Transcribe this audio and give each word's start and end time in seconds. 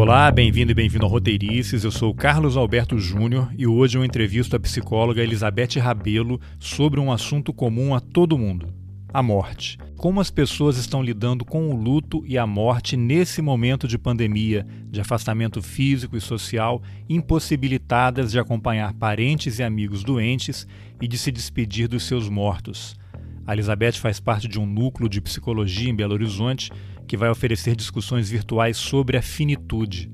Olá, 0.00 0.30
bem-vindo 0.30 0.72
e 0.72 0.74
bem-vindo 0.74 1.04
ao 1.04 1.10
Roteirices. 1.10 1.84
Eu 1.84 1.90
sou 1.90 2.14
Carlos 2.14 2.56
Alberto 2.56 2.98
Júnior 2.98 3.52
e 3.54 3.66
hoje 3.66 3.98
eu 3.98 4.04
entrevisto 4.04 4.56
a 4.56 4.58
psicóloga 4.58 5.22
Elizabeth 5.22 5.78
Rabelo 5.78 6.40
sobre 6.58 6.98
um 6.98 7.12
assunto 7.12 7.52
comum 7.52 7.94
a 7.94 8.00
todo 8.00 8.38
mundo: 8.38 8.72
a 9.12 9.22
morte. 9.22 9.76
Como 9.98 10.18
as 10.18 10.30
pessoas 10.30 10.78
estão 10.78 11.02
lidando 11.02 11.44
com 11.44 11.68
o 11.68 11.76
luto 11.76 12.24
e 12.26 12.38
a 12.38 12.46
morte 12.46 12.96
nesse 12.96 13.42
momento 13.42 13.86
de 13.86 13.98
pandemia, 13.98 14.66
de 14.90 15.02
afastamento 15.02 15.60
físico 15.60 16.16
e 16.16 16.20
social, 16.20 16.82
impossibilitadas 17.06 18.32
de 18.32 18.38
acompanhar 18.38 18.94
parentes 18.94 19.58
e 19.58 19.62
amigos 19.62 20.02
doentes 20.02 20.66
e 20.98 21.06
de 21.06 21.18
se 21.18 21.30
despedir 21.30 21.86
dos 21.86 22.04
seus 22.04 22.26
mortos. 22.26 22.98
A 23.46 23.52
Elizabeth 23.52 23.94
faz 23.94 24.18
parte 24.18 24.48
de 24.48 24.58
um 24.58 24.64
núcleo 24.64 25.10
de 25.10 25.20
psicologia 25.20 25.90
em 25.90 25.94
Belo 25.94 26.14
Horizonte 26.14 26.70
que 27.10 27.16
vai 27.16 27.28
oferecer 27.28 27.74
discussões 27.74 28.30
virtuais 28.30 28.76
sobre 28.76 29.16
a 29.16 29.22
finitude. 29.22 30.08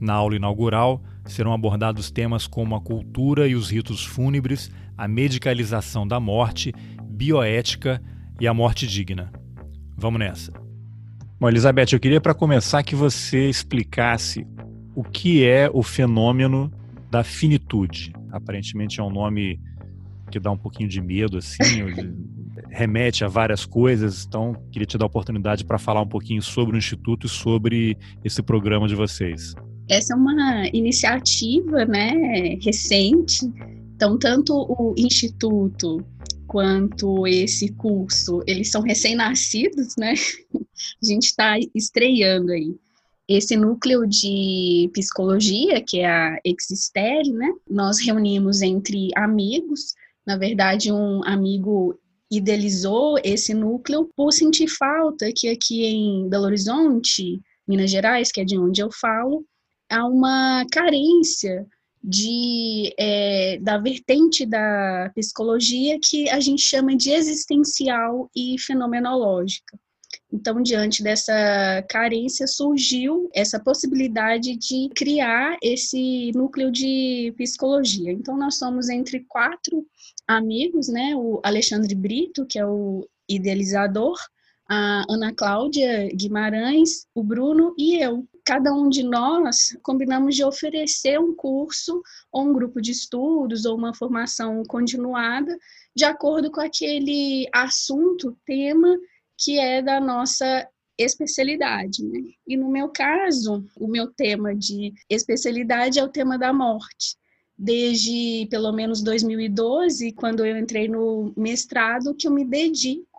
Na 0.00 0.14
aula 0.14 0.34
inaugural, 0.34 1.00
serão 1.24 1.52
abordados 1.52 2.10
temas 2.10 2.48
como 2.48 2.74
a 2.74 2.80
cultura 2.80 3.46
e 3.46 3.54
os 3.54 3.70
ritos 3.70 4.04
fúnebres, 4.04 4.68
a 4.98 5.06
medicalização 5.06 6.04
da 6.04 6.18
morte, 6.18 6.74
bioética 7.04 8.02
e 8.40 8.48
a 8.48 8.52
morte 8.52 8.88
digna. 8.88 9.30
Vamos 9.96 10.18
nessa. 10.18 10.52
Bom, 11.38 11.48
Elizabeth, 11.48 11.92
eu 11.92 12.00
queria 12.00 12.20
para 12.20 12.34
começar 12.34 12.82
que 12.82 12.96
você 12.96 13.48
explicasse 13.48 14.44
o 14.96 15.04
que 15.04 15.44
é 15.44 15.70
o 15.72 15.80
fenômeno 15.80 16.72
da 17.08 17.22
finitude. 17.22 18.12
Aparentemente 18.32 18.98
é 18.98 19.02
um 19.04 19.10
nome 19.10 19.60
que 20.28 20.40
dá 20.40 20.50
um 20.50 20.58
pouquinho 20.58 20.88
de 20.88 21.00
medo, 21.00 21.38
assim, 21.38 21.84
remete 22.72 23.24
a 23.24 23.28
várias 23.28 23.66
coisas. 23.66 24.24
Então, 24.26 24.54
queria 24.72 24.86
te 24.86 24.96
dar 24.96 25.04
a 25.04 25.06
oportunidade 25.06 25.64
para 25.64 25.78
falar 25.78 26.00
um 26.00 26.08
pouquinho 26.08 26.42
sobre 26.42 26.74
o 26.74 26.78
Instituto 26.78 27.26
e 27.26 27.30
sobre 27.30 27.98
esse 28.24 28.42
programa 28.42 28.88
de 28.88 28.94
vocês. 28.94 29.54
Essa 29.88 30.14
é 30.14 30.16
uma 30.16 30.66
iniciativa 30.72 31.84
né, 31.84 32.56
recente. 32.62 33.44
Então, 33.94 34.18
tanto 34.18 34.54
o 34.54 34.94
Instituto 34.96 36.04
quanto 36.46 37.26
esse 37.26 37.72
curso, 37.72 38.42
eles 38.46 38.70
são 38.70 38.82
recém-nascidos, 38.82 39.94
né? 39.96 40.14
A 41.02 41.06
gente 41.06 41.24
está 41.24 41.58
estreando 41.74 42.52
aí. 42.52 42.74
Esse 43.28 43.56
núcleo 43.56 44.06
de 44.06 44.90
psicologia, 44.92 45.80
que 45.80 46.00
é 46.00 46.06
a 46.06 46.38
Existere, 46.44 47.30
né? 47.30 47.48
Nós 47.70 48.00
reunimos 48.00 48.60
entre 48.60 49.10
amigos, 49.16 49.94
na 50.26 50.36
verdade, 50.36 50.92
um 50.92 51.24
amigo 51.24 51.98
idealizou 52.32 53.18
esse 53.22 53.52
núcleo 53.52 54.08
por 54.16 54.32
sentir 54.32 54.66
falta 54.66 55.30
que 55.36 55.48
aqui 55.48 55.84
em 55.84 56.28
Belo 56.28 56.46
Horizonte, 56.46 57.40
Minas 57.68 57.90
Gerais, 57.90 58.32
que 58.32 58.40
é 58.40 58.44
de 58.44 58.58
onde 58.58 58.80
eu 58.80 58.90
falo, 58.90 59.44
há 59.90 60.06
uma 60.06 60.64
carência 60.72 61.66
de 62.02 62.92
é, 62.98 63.58
da 63.60 63.78
vertente 63.78 64.44
da 64.46 65.12
psicologia 65.14 65.98
que 66.02 66.28
a 66.30 66.40
gente 66.40 66.62
chama 66.62 66.96
de 66.96 67.10
existencial 67.10 68.30
e 68.34 68.58
fenomenológica. 68.58 69.78
Então, 70.32 70.62
diante 70.62 71.02
dessa 71.02 71.84
carência, 71.90 72.46
surgiu 72.46 73.28
essa 73.34 73.60
possibilidade 73.60 74.56
de 74.56 74.88
criar 74.96 75.58
esse 75.62 76.32
núcleo 76.34 76.72
de 76.72 77.34
psicologia. 77.36 78.10
Então, 78.10 78.36
nós 78.36 78.56
somos 78.56 78.88
entre 78.88 79.20
quatro 79.28 79.86
amigos, 80.26 80.88
né? 80.88 81.14
O 81.14 81.40
Alexandre 81.44 81.94
Brito, 81.94 82.46
que 82.46 82.58
é 82.58 82.64
o 82.64 83.06
idealizador, 83.28 84.16
a 84.68 85.04
Ana 85.08 85.34
Cláudia 85.34 86.08
Guimarães, 86.14 87.06
o 87.14 87.22
Bruno 87.22 87.74
e 87.76 88.02
eu. 88.02 88.26
Cada 88.44 88.72
um 88.72 88.88
de 88.88 89.02
nós 89.02 89.76
combinamos 89.82 90.34
de 90.34 90.42
oferecer 90.42 91.20
um 91.20 91.34
curso 91.34 92.02
ou 92.32 92.44
um 92.44 92.52
grupo 92.52 92.80
de 92.80 92.90
estudos 92.90 93.66
ou 93.66 93.76
uma 93.76 93.94
formação 93.94 94.64
continuada 94.64 95.56
de 95.94 96.04
acordo 96.04 96.50
com 96.50 96.60
aquele 96.60 97.46
assunto, 97.52 98.36
tema 98.46 98.98
que 99.42 99.58
é 99.58 99.82
da 99.82 100.00
nossa 100.00 100.68
especialidade. 100.98 102.04
Né? 102.04 102.20
E 102.46 102.56
no 102.56 102.70
meu 102.70 102.88
caso, 102.88 103.64
o 103.76 103.88
meu 103.88 104.08
tema 104.08 104.54
de 104.54 104.92
especialidade 105.08 105.98
é 105.98 106.04
o 106.04 106.08
tema 106.08 106.38
da 106.38 106.52
morte 106.52 107.16
desde 107.64 108.48
pelo 108.50 108.72
menos 108.72 109.02
2012, 109.02 110.12
quando 110.12 110.44
eu 110.44 110.56
entrei 110.56 110.88
no 110.88 111.32
mestrado, 111.36 112.14
que 112.14 112.26
eu 112.26 112.32
me 112.32 112.44
dedico 112.44 113.12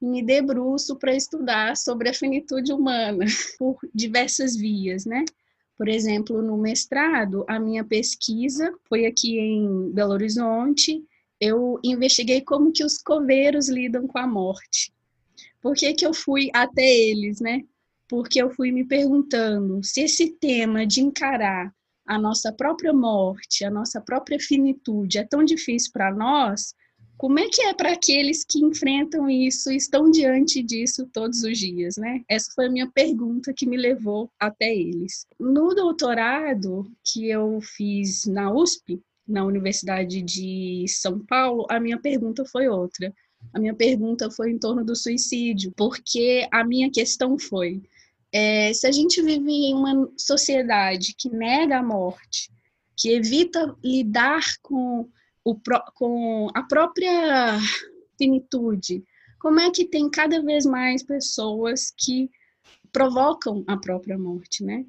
me 0.00 0.22
debruço 0.22 0.96
para 0.96 1.14
estudar 1.14 1.76
sobre 1.76 2.08
a 2.08 2.14
finitude 2.14 2.72
humana 2.72 3.24
por 3.58 3.78
diversas 3.94 4.56
vias, 4.56 5.04
né? 5.04 5.24
Por 5.76 5.88
exemplo, 5.88 6.40
no 6.40 6.56
mestrado, 6.56 7.44
a 7.46 7.58
minha 7.58 7.84
pesquisa 7.84 8.72
foi 8.88 9.04
aqui 9.04 9.38
em 9.38 9.90
Belo 9.90 10.12
Horizonte. 10.12 11.04
Eu 11.38 11.78
investiguei 11.84 12.40
como 12.40 12.72
que 12.72 12.84
os 12.84 12.96
coveiros 12.96 13.68
lidam 13.68 14.06
com 14.06 14.18
a 14.18 14.26
morte. 14.26 14.90
Por 15.66 15.74
que, 15.74 15.92
que 15.94 16.06
eu 16.06 16.14
fui 16.14 16.48
até 16.54 16.88
eles, 16.88 17.40
né? 17.40 17.64
Porque 18.08 18.40
eu 18.40 18.48
fui 18.50 18.70
me 18.70 18.84
perguntando 18.84 19.82
se 19.82 20.02
esse 20.02 20.30
tema 20.38 20.86
de 20.86 21.00
encarar 21.00 21.74
a 22.06 22.16
nossa 22.20 22.52
própria 22.52 22.92
morte, 22.92 23.64
a 23.64 23.70
nossa 23.70 24.00
própria 24.00 24.38
finitude 24.38 25.18
é 25.18 25.24
tão 25.24 25.42
difícil 25.42 25.90
para 25.92 26.14
nós, 26.14 26.72
como 27.16 27.40
é 27.40 27.48
que 27.48 27.62
é 27.62 27.74
para 27.74 27.94
aqueles 27.94 28.44
que 28.44 28.64
enfrentam 28.64 29.28
isso 29.28 29.72
e 29.72 29.76
estão 29.76 30.08
diante 30.08 30.62
disso 30.62 31.10
todos 31.12 31.42
os 31.42 31.58
dias, 31.58 31.96
né? 31.96 32.22
Essa 32.28 32.52
foi 32.54 32.66
a 32.66 32.70
minha 32.70 32.88
pergunta 32.88 33.52
que 33.52 33.66
me 33.66 33.76
levou 33.76 34.30
até 34.38 34.72
eles. 34.72 35.26
No 35.36 35.74
doutorado 35.74 36.88
que 37.02 37.28
eu 37.28 37.58
fiz 37.60 38.24
na 38.24 38.52
USP, 38.52 39.02
na 39.26 39.44
Universidade 39.44 40.22
de 40.22 40.84
São 40.86 41.18
Paulo, 41.26 41.66
a 41.68 41.80
minha 41.80 41.98
pergunta 41.98 42.44
foi 42.44 42.68
outra. 42.68 43.12
A 43.52 43.58
minha 43.58 43.74
pergunta 43.74 44.30
foi 44.30 44.50
em 44.50 44.58
torno 44.58 44.84
do 44.84 44.94
suicídio, 44.94 45.72
porque 45.76 46.46
a 46.52 46.64
minha 46.64 46.90
questão 46.90 47.38
foi: 47.38 47.82
é, 48.32 48.72
se 48.72 48.86
a 48.86 48.92
gente 48.92 49.22
vive 49.22 49.50
em 49.50 49.74
uma 49.74 50.10
sociedade 50.16 51.14
que 51.16 51.30
nega 51.30 51.78
a 51.78 51.82
morte, 51.82 52.50
que 52.96 53.10
evita 53.10 53.74
lidar 53.82 54.42
com, 54.62 55.08
o, 55.44 55.56
com 55.94 56.48
a 56.54 56.62
própria 56.62 57.58
finitude, 58.18 59.04
como 59.38 59.60
é 59.60 59.70
que 59.70 59.84
tem 59.84 60.10
cada 60.10 60.42
vez 60.42 60.64
mais 60.66 61.02
pessoas 61.02 61.92
que 61.96 62.30
provocam 62.92 63.62
a 63.66 63.76
própria 63.76 64.18
morte, 64.18 64.64
né? 64.64 64.84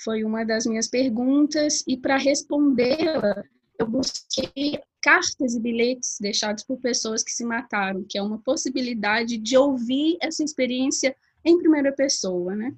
Foi 0.00 0.22
uma 0.22 0.44
das 0.44 0.64
minhas 0.64 0.88
perguntas 0.88 1.82
e 1.86 1.96
para 1.96 2.16
respondê-la, 2.16 3.44
eu 3.78 3.86
busquei 3.86 4.80
cartas 5.08 5.54
e 5.54 5.60
bilhetes 5.60 6.18
deixados 6.20 6.62
por 6.62 6.78
pessoas 6.78 7.24
que 7.24 7.30
se 7.30 7.42
mataram, 7.42 8.04
que 8.06 8.18
é 8.18 8.22
uma 8.22 8.36
possibilidade 8.36 9.38
de 9.38 9.56
ouvir 9.56 10.18
essa 10.20 10.44
experiência 10.44 11.16
em 11.42 11.56
primeira 11.56 11.90
pessoa, 11.92 12.54
né? 12.54 12.74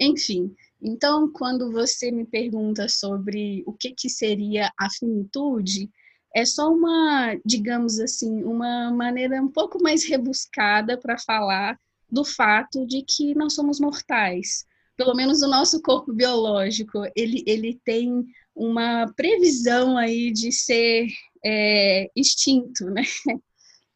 Enfim, 0.00 0.54
então 0.80 1.30
quando 1.30 1.70
você 1.70 2.10
me 2.10 2.24
pergunta 2.24 2.88
sobre 2.88 3.62
o 3.66 3.74
que, 3.74 3.90
que 3.92 4.08
seria 4.08 4.72
a 4.78 4.88
finitude, 4.88 5.90
é 6.34 6.46
só 6.46 6.72
uma, 6.72 7.38
digamos 7.44 8.00
assim, 8.00 8.42
uma 8.42 8.90
maneira 8.90 9.42
um 9.42 9.48
pouco 9.48 9.78
mais 9.82 10.02
rebuscada 10.08 10.96
para 10.96 11.18
falar 11.18 11.78
do 12.10 12.24
fato 12.24 12.86
de 12.86 13.02
que 13.02 13.34
nós 13.34 13.54
somos 13.54 13.78
mortais. 13.78 14.64
Pelo 14.96 15.14
menos 15.14 15.42
o 15.42 15.46
nosso 15.46 15.82
corpo 15.82 16.10
biológico, 16.10 17.02
ele, 17.14 17.44
ele 17.46 17.78
tem 17.84 18.24
uma 18.54 19.12
previsão 19.14 19.98
aí 19.98 20.32
de 20.32 20.50
ser 20.50 21.06
é, 21.46 22.10
extinto, 22.16 22.86
né? 22.90 23.02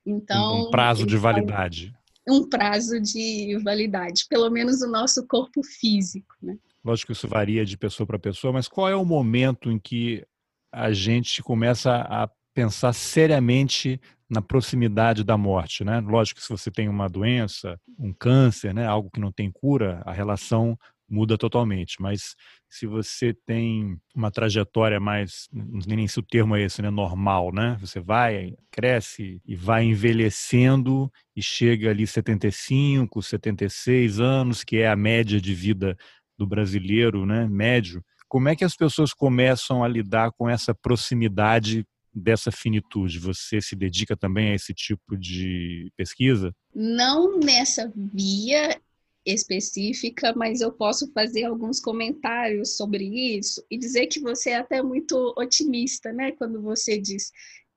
Então 0.06 0.68
um 0.68 0.70
prazo 0.70 1.04
de 1.04 1.14
validade 1.18 1.92
um 2.28 2.48
prazo 2.48 3.00
de 3.00 3.58
validade, 3.62 4.26
pelo 4.28 4.50
menos 4.50 4.82
o 4.82 4.90
nosso 4.90 5.26
corpo 5.26 5.62
físico, 5.62 6.34
né? 6.42 6.56
Lógico 6.84 7.08
que 7.08 7.12
isso 7.12 7.28
varia 7.28 7.64
de 7.64 7.76
pessoa 7.76 8.06
para 8.06 8.18
pessoa, 8.18 8.52
mas 8.52 8.68
qual 8.68 8.88
é 8.88 8.94
o 8.94 9.04
momento 9.04 9.70
em 9.70 9.78
que 9.78 10.24
a 10.72 10.92
gente 10.92 11.42
começa 11.42 11.94
a 11.96 12.28
pensar 12.54 12.92
seriamente 12.92 14.00
na 14.28 14.40
proximidade 14.40 15.24
da 15.24 15.36
morte, 15.36 15.84
né? 15.84 16.00
Lógico 16.00 16.40
que 16.40 16.46
se 16.46 16.52
você 16.52 16.70
tem 16.70 16.88
uma 16.88 17.08
doença, 17.08 17.78
um 17.98 18.12
câncer, 18.12 18.72
né, 18.72 18.86
algo 18.86 19.10
que 19.10 19.20
não 19.20 19.32
tem 19.32 19.50
cura, 19.50 20.02
a 20.06 20.12
relação 20.12 20.78
muda 21.10 21.36
totalmente. 21.36 22.00
Mas 22.00 22.36
se 22.68 22.86
você 22.86 23.34
tem 23.34 23.98
uma 24.14 24.30
trajetória 24.30 25.00
mais, 25.00 25.48
nem 25.52 26.06
se 26.06 26.20
o 26.20 26.22
termo 26.22 26.54
é 26.54 26.62
esse, 26.62 26.80
né, 26.80 26.88
normal, 26.88 27.52
né? 27.52 27.76
Você 27.80 27.98
vai, 27.98 28.54
cresce 28.70 29.42
e 29.44 29.56
vai 29.56 29.84
envelhecendo 29.84 31.10
e 31.34 31.42
chega 31.42 31.90
ali 31.90 32.06
75, 32.06 33.20
76 33.20 34.20
anos, 34.20 34.62
que 34.62 34.76
é 34.76 34.88
a 34.88 34.96
média 34.96 35.40
de 35.40 35.52
vida 35.52 35.96
do 36.38 36.46
brasileiro, 36.46 37.26
né, 37.26 37.46
médio. 37.48 38.02
Como 38.28 38.48
é 38.48 38.54
que 38.54 38.64
as 38.64 38.76
pessoas 38.76 39.12
começam 39.12 39.82
a 39.82 39.88
lidar 39.88 40.30
com 40.32 40.48
essa 40.48 40.72
proximidade 40.72 41.84
dessa 42.14 42.52
finitude? 42.52 43.18
Você 43.18 43.60
se 43.60 43.74
dedica 43.74 44.16
também 44.16 44.50
a 44.50 44.54
esse 44.54 44.72
tipo 44.72 45.16
de 45.16 45.92
pesquisa? 45.96 46.54
Não 46.72 47.40
nessa 47.40 47.92
via 47.96 48.80
específica, 49.24 50.32
mas 50.34 50.60
eu 50.60 50.72
posso 50.72 51.10
fazer 51.12 51.44
alguns 51.44 51.80
comentários 51.80 52.76
sobre 52.76 53.04
isso 53.04 53.64
e 53.70 53.78
dizer 53.78 54.06
que 54.06 54.20
você 54.20 54.50
é 54.50 54.56
até 54.56 54.82
muito 54.82 55.34
otimista, 55.36 56.12
né? 56.12 56.32
Quando 56.32 56.60
você 56.62 56.98
diz 56.98 57.30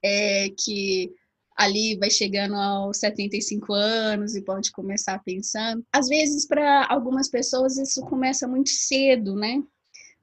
é, 0.03 0.49
que 0.49 1.11
ali 1.55 1.97
vai 1.97 2.09
chegando 2.09 2.55
aos 2.55 2.97
75 2.97 3.73
anos 3.73 4.35
e 4.35 4.41
pode 4.41 4.71
começar 4.71 5.19
pensando. 5.23 5.85
Às 5.91 6.07
vezes, 6.07 6.47
para 6.47 6.87
algumas 6.89 7.29
pessoas, 7.29 7.77
isso 7.77 8.01
começa 8.01 8.47
muito 8.47 8.69
cedo, 8.69 9.35
né? 9.35 9.61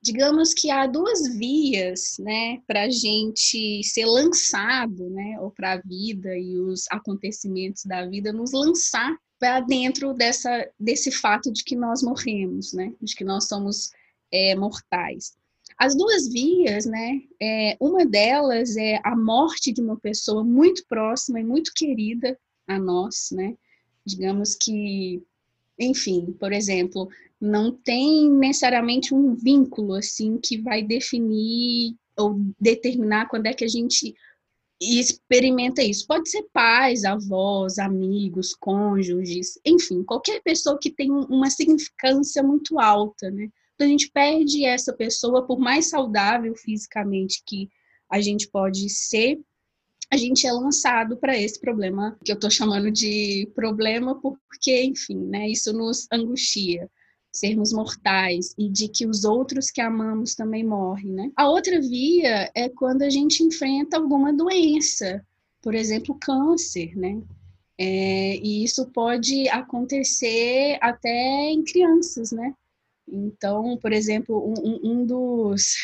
Digamos 0.03 0.55
que 0.55 0.71
há 0.71 0.87
duas 0.87 1.37
vias, 1.37 2.17
né, 2.19 2.59
para 2.67 2.85
a 2.85 2.91
gente 2.91 3.83
ser 3.85 4.07
lançado, 4.07 5.11
né, 5.11 5.39
ou 5.41 5.51
para 5.51 5.75
a 5.75 5.81
vida 5.83 6.35
e 6.39 6.59
os 6.59 6.85
acontecimentos 6.91 7.85
da 7.85 8.07
vida 8.07 8.33
nos 8.33 8.51
lançar 8.53 9.15
para 9.41 9.61
dentro 9.61 10.13
dessa, 10.13 10.69
desse 10.79 11.11
fato 11.11 11.51
de 11.51 11.65
que 11.65 11.75
nós 11.75 12.03
morremos, 12.03 12.75
né, 12.75 12.93
de 13.01 13.17
que 13.17 13.25
nós 13.25 13.49
somos 13.49 13.91
é, 14.31 14.55
mortais. 14.55 15.35
As 15.79 15.97
duas 15.97 16.29
vias, 16.29 16.85
né? 16.85 17.23
É, 17.41 17.75
uma 17.81 18.05
delas 18.05 18.77
é 18.77 19.01
a 19.03 19.17
morte 19.17 19.73
de 19.73 19.81
uma 19.81 19.97
pessoa 19.97 20.45
muito 20.45 20.85
próxima 20.87 21.41
e 21.41 21.45
muito 21.45 21.73
querida 21.75 22.39
a 22.69 22.79
nós, 22.79 23.31
né? 23.33 23.57
Digamos 24.05 24.55
que, 24.55 25.23
enfim, 25.79 26.37
por 26.39 26.53
exemplo, 26.53 27.09
não 27.41 27.73
tem 27.73 28.31
necessariamente 28.31 29.15
um 29.15 29.35
vínculo 29.35 29.95
assim 29.95 30.37
que 30.37 30.59
vai 30.59 30.83
definir 30.83 31.97
ou 32.15 32.39
determinar 32.61 33.29
quando 33.29 33.47
é 33.47 33.55
que 33.55 33.65
a 33.65 33.69
gente 33.69 34.15
experimenta 34.81 35.83
isso. 35.83 36.07
Pode 36.07 36.31
ser 36.31 36.45
pais, 36.53 37.05
avós, 37.05 37.79
amigos, 37.79 38.55
cônjuges, 38.55 39.59
enfim, 39.65 40.03
qualquer 40.03 40.43
pessoa 40.43 40.79
que 40.81 40.91
tem 40.91 41.11
uma 41.11 41.51
significância 41.51 42.43
muito 42.43 42.79
alta, 42.79 43.31
né? 43.31 43.49
Então, 43.75 43.87
a 43.87 43.91
gente 43.91 44.11
perde 44.11 44.65
essa 44.65 44.93
pessoa, 44.93 45.47
por 45.47 45.59
mais 45.59 45.89
saudável 45.89 46.55
fisicamente 46.55 47.43
que 47.47 47.69
a 48.11 48.21
gente 48.21 48.49
pode 48.49 48.89
ser, 48.89 49.39
a 50.11 50.17
gente 50.17 50.47
é 50.47 50.53
lançado 50.53 51.17
para 51.17 51.39
esse 51.39 51.61
problema 51.61 52.19
que 52.25 52.33
eu 52.33 52.35
estou 52.35 52.51
chamando 52.51 52.91
de 52.91 53.49
problema, 53.55 54.21
porque, 54.21 54.83
enfim, 54.83 55.17
né, 55.17 55.49
isso 55.49 55.73
nos 55.73 56.07
angustia 56.13 56.91
sermos 57.33 57.73
mortais 57.73 58.55
e 58.59 58.69
de 58.69 58.89
que 58.89 59.07
os 59.07 59.25
outros 59.25 59.71
que 59.71 59.81
amamos 59.81 60.35
também 60.35 60.65
morrem, 60.65 61.13
né? 61.13 61.31
A 61.37 61.49
outra 61.49 61.81
via 61.81 62.51
é 62.55 62.69
quando 62.69 63.03
a 63.03 63.11
gente 63.11 63.43
enfrenta 63.43 63.97
alguma 63.97 64.33
doença, 64.33 65.25
por 65.63 65.75
exemplo, 65.75 66.19
câncer, 66.21 66.97
né? 66.97 67.21
É, 67.79 68.37
e 68.37 68.65
isso 68.65 68.87
pode 68.91 69.49
acontecer 69.49 70.77
até 70.83 71.51
em 71.51 71.63
crianças, 71.63 72.33
né? 72.33 72.55
Então, 73.09 73.79
por 73.79 73.93
exemplo, 73.93 74.55
um, 74.63 74.81
um 74.83 75.07
dos, 75.07 75.75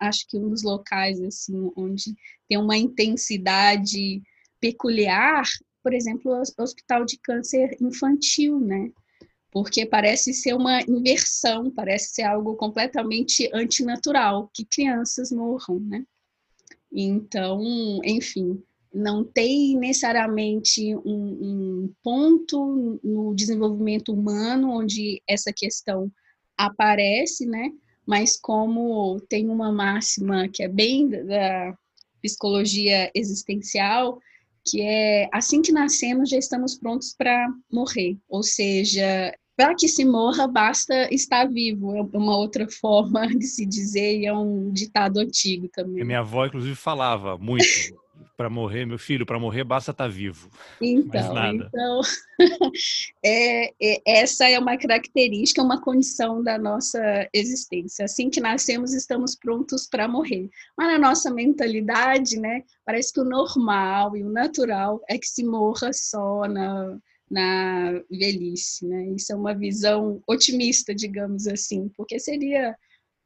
acho 0.00 0.26
que 0.28 0.36
um 0.36 0.48
dos 0.48 0.62
locais 0.62 1.20
assim 1.22 1.70
onde 1.76 2.14
tem 2.48 2.58
uma 2.58 2.76
intensidade 2.76 4.20
peculiar, 4.60 5.44
por 5.82 5.94
exemplo, 5.94 6.32
o 6.32 6.62
Hospital 6.62 7.04
de 7.04 7.18
Câncer 7.18 7.76
Infantil, 7.80 8.58
né? 8.58 8.90
Porque 9.50 9.84
parece 9.84 10.32
ser 10.32 10.54
uma 10.54 10.80
inversão, 10.82 11.70
parece 11.70 12.14
ser 12.14 12.22
algo 12.22 12.54
completamente 12.56 13.50
antinatural, 13.52 14.48
que 14.54 14.64
crianças 14.64 15.32
morram, 15.32 15.80
né? 15.80 16.04
Então, 16.92 17.60
enfim, 18.04 18.62
não 18.92 19.24
tem 19.24 19.76
necessariamente 19.76 20.94
um, 20.96 21.02
um, 21.04 21.94
ponto 22.02 22.98
no 23.02 23.34
desenvolvimento 23.34 24.12
humano 24.12 24.70
onde 24.70 25.22
essa 25.28 25.52
questão 25.52 26.10
aparece, 26.56 27.46
né? 27.46 27.70
Mas 28.06 28.36
como 28.36 29.20
tem 29.28 29.48
uma 29.48 29.70
máxima 29.70 30.48
que 30.48 30.62
é 30.62 30.68
bem 30.68 31.08
da 31.08 31.76
psicologia 32.20 33.10
existencial, 33.14 34.20
que 34.64 34.82
é 34.82 35.28
assim 35.32 35.62
que 35.62 35.72
nascemos 35.72 36.28
já 36.28 36.36
estamos 36.36 36.74
prontos 36.76 37.14
para 37.16 37.48
morrer, 37.72 38.18
ou 38.28 38.42
seja, 38.42 39.32
para 39.60 39.74
que 39.74 39.86
se 39.86 40.06
morra 40.06 40.46
basta 40.46 41.12
estar 41.14 41.46
vivo, 41.46 41.94
é 41.94 42.16
uma 42.16 42.34
outra 42.34 42.66
forma 42.66 43.26
de 43.26 43.44
se 43.44 43.66
dizer 43.66 44.16
e 44.20 44.24
é 44.24 44.32
um 44.32 44.72
ditado 44.72 45.18
antigo 45.18 45.68
também. 45.68 46.02
minha 46.02 46.20
avó 46.20 46.46
inclusive 46.46 46.74
falava 46.74 47.36
muito 47.36 47.62
para 48.38 48.48
morrer, 48.48 48.86
meu 48.86 48.98
filho, 48.98 49.26
para 49.26 49.38
morrer 49.38 49.62
basta 49.62 49.90
estar 49.90 50.04
tá 50.04 50.10
vivo. 50.10 50.48
Então, 50.80 51.46
então 51.46 52.00
é, 53.22 53.66
é, 53.78 54.00
essa 54.06 54.48
é 54.48 54.58
uma 54.58 54.78
característica, 54.78 55.62
uma 55.62 55.78
condição 55.78 56.42
da 56.42 56.56
nossa 56.56 57.28
existência. 57.34 58.06
Assim 58.06 58.30
que 58.30 58.40
nascemos, 58.40 58.94
estamos 58.94 59.36
prontos 59.36 59.86
para 59.86 60.08
morrer. 60.08 60.48
Mas 60.74 60.92
na 60.92 60.98
nossa 60.98 61.30
mentalidade, 61.30 62.40
né, 62.40 62.62
parece 62.82 63.12
que 63.12 63.20
o 63.20 63.24
normal 63.24 64.16
e 64.16 64.24
o 64.24 64.30
natural 64.30 65.02
é 65.06 65.18
que 65.18 65.26
se 65.26 65.44
morra 65.44 65.92
só 65.92 66.48
na, 66.48 66.98
na 67.30 67.92
velhice, 68.10 68.86
né? 68.86 69.10
Isso 69.10 69.32
é 69.32 69.36
uma 69.36 69.54
visão 69.54 70.20
otimista, 70.26 70.94
digamos 70.94 71.46
assim, 71.46 71.88
porque 71.96 72.18
seria 72.18 72.76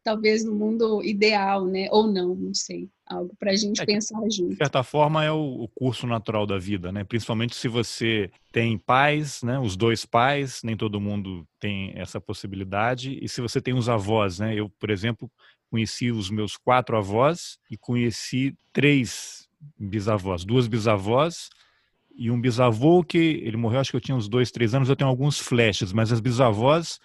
talvez 0.05 0.45
no 0.45 0.55
mundo 0.55 1.03
ideal, 1.03 1.65
né? 1.65 1.89
Ou 1.91 2.07
não, 2.07 2.35
não 2.35 2.53
sei. 2.53 2.91
Algo 3.07 3.35
para 3.39 3.53
a 3.53 3.57
gente 3.57 3.81
é, 3.81 3.87
pensar 3.87 4.21
junto. 4.31 4.51
De 4.51 4.57
certa 4.57 4.83
forma, 4.83 5.25
é 5.25 5.33
o, 5.33 5.69
curso 5.75 6.07
natural 6.07 6.47
da 6.47 6.59
vida, 6.59 6.93
né? 6.93 7.03
Principalmente 7.05 7.57
se 7.57 7.67
você 7.67 8.31
tem 8.53 8.77
pais, 8.77 9.43
né? 9.43 9.59
Os 9.59 9.77
dois 9.77 10.05
pais, 10.05 10.61
nem 10.63 10.77
todo 10.77 11.01
mundo 11.01 11.47
tem 11.59 11.93
essa 11.97 12.21
possibilidade. 12.21 13.19
E 13.21 13.29
se 13.29 13.41
você 13.41 13.61
tem 13.61 13.75
os 13.75 13.89
avós, 13.89 14.39
né? 14.39 14.55
Eu, 14.55 14.69
por 14.79 14.91
exemplo, 14.91 15.31
conheci 15.71 16.13
os 16.13 16.31
meus 16.31 16.57
quatro 16.57 16.97
avós 16.97 17.59
e 17.71 17.77
conheci 17.77 18.55
três 18.73 19.49
bisavós, 19.79 20.45
duas 20.45 20.67
bisavós 20.67 21.49
e 22.17 22.31
um 22.31 22.41
bisavô 22.41 23.03
que 23.03 23.19
ele 23.19 23.57
morreu, 23.57 23.81
acho 23.81 23.91
que 23.91 23.97
eu 23.97 24.01
tinha 24.01 24.17
uns 24.17 24.29
dois, 24.29 24.51
três 24.51 24.75
anos. 24.75 24.89
Eu 24.89 24.97
tenho 24.97 25.11
alguns 25.11 25.39
flashes, 25.39 25.93
mas 25.93 26.13
as 26.13 26.21
bisavós 26.21 26.99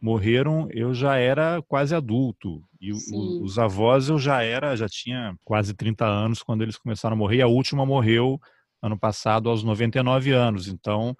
morreram, 0.00 0.68
eu 0.70 0.92
já 0.94 1.16
era 1.16 1.62
quase 1.66 1.94
adulto. 1.94 2.62
E 2.80 2.92
o, 2.92 3.42
os 3.42 3.58
avós 3.58 4.08
eu 4.08 4.18
já 4.18 4.42
era, 4.42 4.76
já 4.76 4.88
tinha 4.88 5.34
quase 5.42 5.74
30 5.74 6.04
anos 6.04 6.42
quando 6.42 6.62
eles 6.62 6.76
começaram 6.76 7.14
a 7.14 7.18
morrer. 7.18 7.38
E 7.38 7.42
a 7.42 7.46
última 7.46 7.86
morreu 7.86 8.38
ano 8.82 8.98
passado 8.98 9.48
aos 9.48 9.64
99 9.64 10.30
anos. 10.30 10.68
Então, 10.68 11.16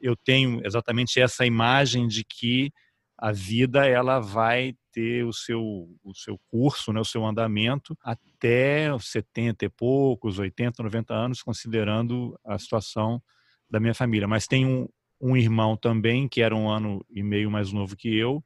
eu 0.00 0.16
tenho 0.16 0.64
exatamente 0.64 1.20
essa 1.20 1.44
imagem 1.44 2.06
de 2.06 2.24
que 2.24 2.70
a 3.18 3.32
vida 3.32 3.86
ela 3.86 4.20
vai 4.20 4.74
ter 4.92 5.24
o 5.24 5.32
seu, 5.32 5.62
o 6.02 6.14
seu 6.14 6.38
curso, 6.50 6.92
né, 6.92 7.00
o 7.00 7.04
seu 7.04 7.24
andamento 7.24 7.96
até 8.02 8.88
70 8.98 9.64
e 9.64 9.68
poucos, 9.68 10.38
80, 10.38 10.82
90 10.82 11.14
anos, 11.14 11.42
considerando 11.42 12.38
a 12.44 12.58
situação 12.58 13.22
da 13.68 13.78
minha 13.80 13.94
família. 13.94 14.26
Mas 14.26 14.46
tem 14.46 14.66
um, 14.66 14.88
um 15.20 15.36
irmão 15.36 15.76
também, 15.76 16.28
que 16.28 16.42
era 16.42 16.54
um 16.54 16.68
ano 16.68 17.04
e 17.10 17.22
meio 17.22 17.50
mais 17.50 17.72
novo 17.72 17.96
que 17.96 18.14
eu, 18.16 18.42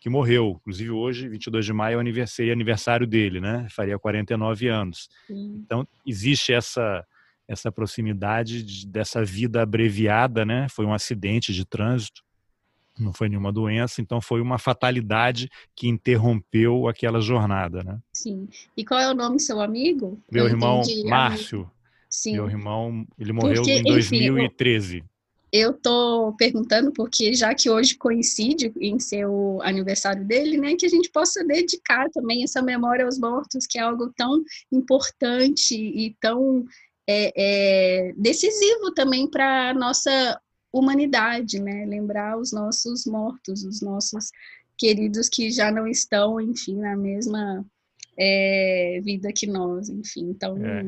que 0.00 0.08
morreu. 0.08 0.56
Inclusive 0.60 0.90
hoje, 0.90 1.28
22 1.28 1.64
de 1.64 1.72
maio, 1.72 1.94
é 1.94 1.96
o 1.96 2.00
aniversário, 2.00 2.52
aniversário 2.52 3.06
dele, 3.06 3.40
né? 3.40 3.66
Faria 3.70 3.98
49 3.98 4.68
anos. 4.68 5.08
Sim. 5.26 5.60
Então, 5.64 5.86
existe 6.06 6.52
essa 6.52 7.04
essa 7.48 7.72
proximidade 7.72 8.62
de, 8.62 8.86
dessa 8.86 9.24
vida 9.24 9.62
abreviada, 9.62 10.44
né? 10.44 10.66
Foi 10.68 10.84
um 10.84 10.92
acidente 10.92 11.52
de 11.54 11.64
trânsito, 11.64 12.22
não 13.02 13.12
foi 13.12 13.28
nenhuma 13.28 13.52
doença, 13.52 14.00
então 14.00 14.20
foi 14.20 14.40
uma 14.40 14.58
fatalidade 14.58 15.48
que 15.74 15.88
interrompeu 15.88 16.88
aquela 16.88 17.20
jornada, 17.20 17.82
né? 17.82 17.98
Sim. 18.12 18.48
E 18.76 18.84
qual 18.84 19.00
é 19.00 19.10
o 19.10 19.14
nome 19.14 19.36
do 19.36 19.42
seu 19.42 19.60
amigo? 19.60 20.18
Meu 20.30 20.44
Eu 20.44 20.50
irmão 20.50 20.80
entendi. 20.82 21.08
Márcio. 21.08 21.70
Sim. 22.08 22.32
Meu 22.32 22.48
irmão, 22.48 23.06
ele 23.18 23.32
morreu 23.32 23.56
Porque, 23.56 23.72
em 23.72 23.82
2013. 23.82 24.96
Enfim, 24.96 25.08
eu 25.52 25.72
tô 25.72 26.34
perguntando 26.36 26.92
porque 26.92 27.32
já 27.34 27.54
que 27.54 27.70
hoje 27.70 27.96
coincide 27.96 28.72
em 28.80 28.98
ser 28.98 29.26
o 29.26 29.60
aniversário 29.62 30.24
dele, 30.24 30.58
né, 30.58 30.74
que 30.76 30.84
a 30.84 30.90
gente 30.90 31.10
possa 31.10 31.42
dedicar 31.44 32.08
também 32.10 32.42
essa 32.42 32.60
memória 32.60 33.04
aos 33.04 33.18
mortos, 33.18 33.66
que 33.66 33.78
é 33.78 33.82
algo 33.82 34.12
tão 34.14 34.42
importante 34.70 35.74
e 35.74 36.14
tão 36.20 36.66
é, 37.08 37.32
é, 37.34 38.12
decisivo 38.16 38.92
também 38.94 39.28
para 39.28 39.72
nossa 39.72 40.38
humanidade, 40.72 41.60
né, 41.60 41.84
lembrar 41.86 42.38
os 42.38 42.52
nossos 42.52 43.06
mortos, 43.06 43.64
os 43.64 43.80
nossos 43.80 44.30
queridos 44.76 45.28
que 45.28 45.50
já 45.50 45.70
não 45.70 45.86
estão, 45.86 46.40
enfim, 46.40 46.76
na 46.76 46.96
mesma 46.96 47.64
é, 48.18 49.00
vida 49.02 49.32
que 49.32 49.46
nós, 49.46 49.88
enfim. 49.88 50.30
Então, 50.30 50.56
é. 50.64 50.84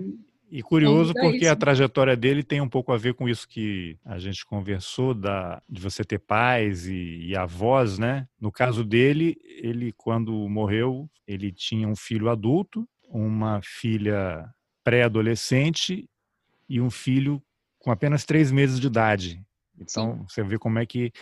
E 0.51 0.63
curioso 0.63 1.15
porque 1.15 1.47
a 1.47 1.55
trajetória 1.55 2.17
dele 2.17 2.43
tem 2.43 2.61
um 2.61 2.69
pouco 2.69 2.93
a 2.93 2.97
ver 2.97 3.15
com 3.15 3.29
isso 3.29 3.49
que 3.49 3.97
a 4.05 4.19
gente 4.19 4.45
conversou, 4.45 5.15
da, 5.15 5.63
de 5.69 5.81
você 5.81 6.03
ter 6.03 6.19
pais 6.19 6.89
e, 6.89 7.27
e 7.27 7.37
avós, 7.37 7.99
né? 7.99 8.27
No 8.41 8.51
caso 8.51 8.83
dele, 8.83 9.37
ele 9.45 9.93
quando 9.97 10.33
morreu, 10.49 11.09
ele 11.25 11.53
tinha 11.53 11.87
um 11.87 11.95
filho 11.95 12.29
adulto, 12.29 12.85
uma 13.09 13.61
filha 13.63 14.45
pré-adolescente 14.83 16.11
e 16.69 16.81
um 16.81 16.91
filho 16.91 17.41
com 17.79 17.93
apenas 17.93 18.25
três 18.25 18.51
meses 18.51 18.81
de 18.81 18.89
idade. 18.89 19.41
Então, 19.81 20.19
Sim. 20.19 20.25
você 20.29 20.43
vê 20.43 20.59
como 20.59 20.79
é 20.79 20.87
que 20.87 21.13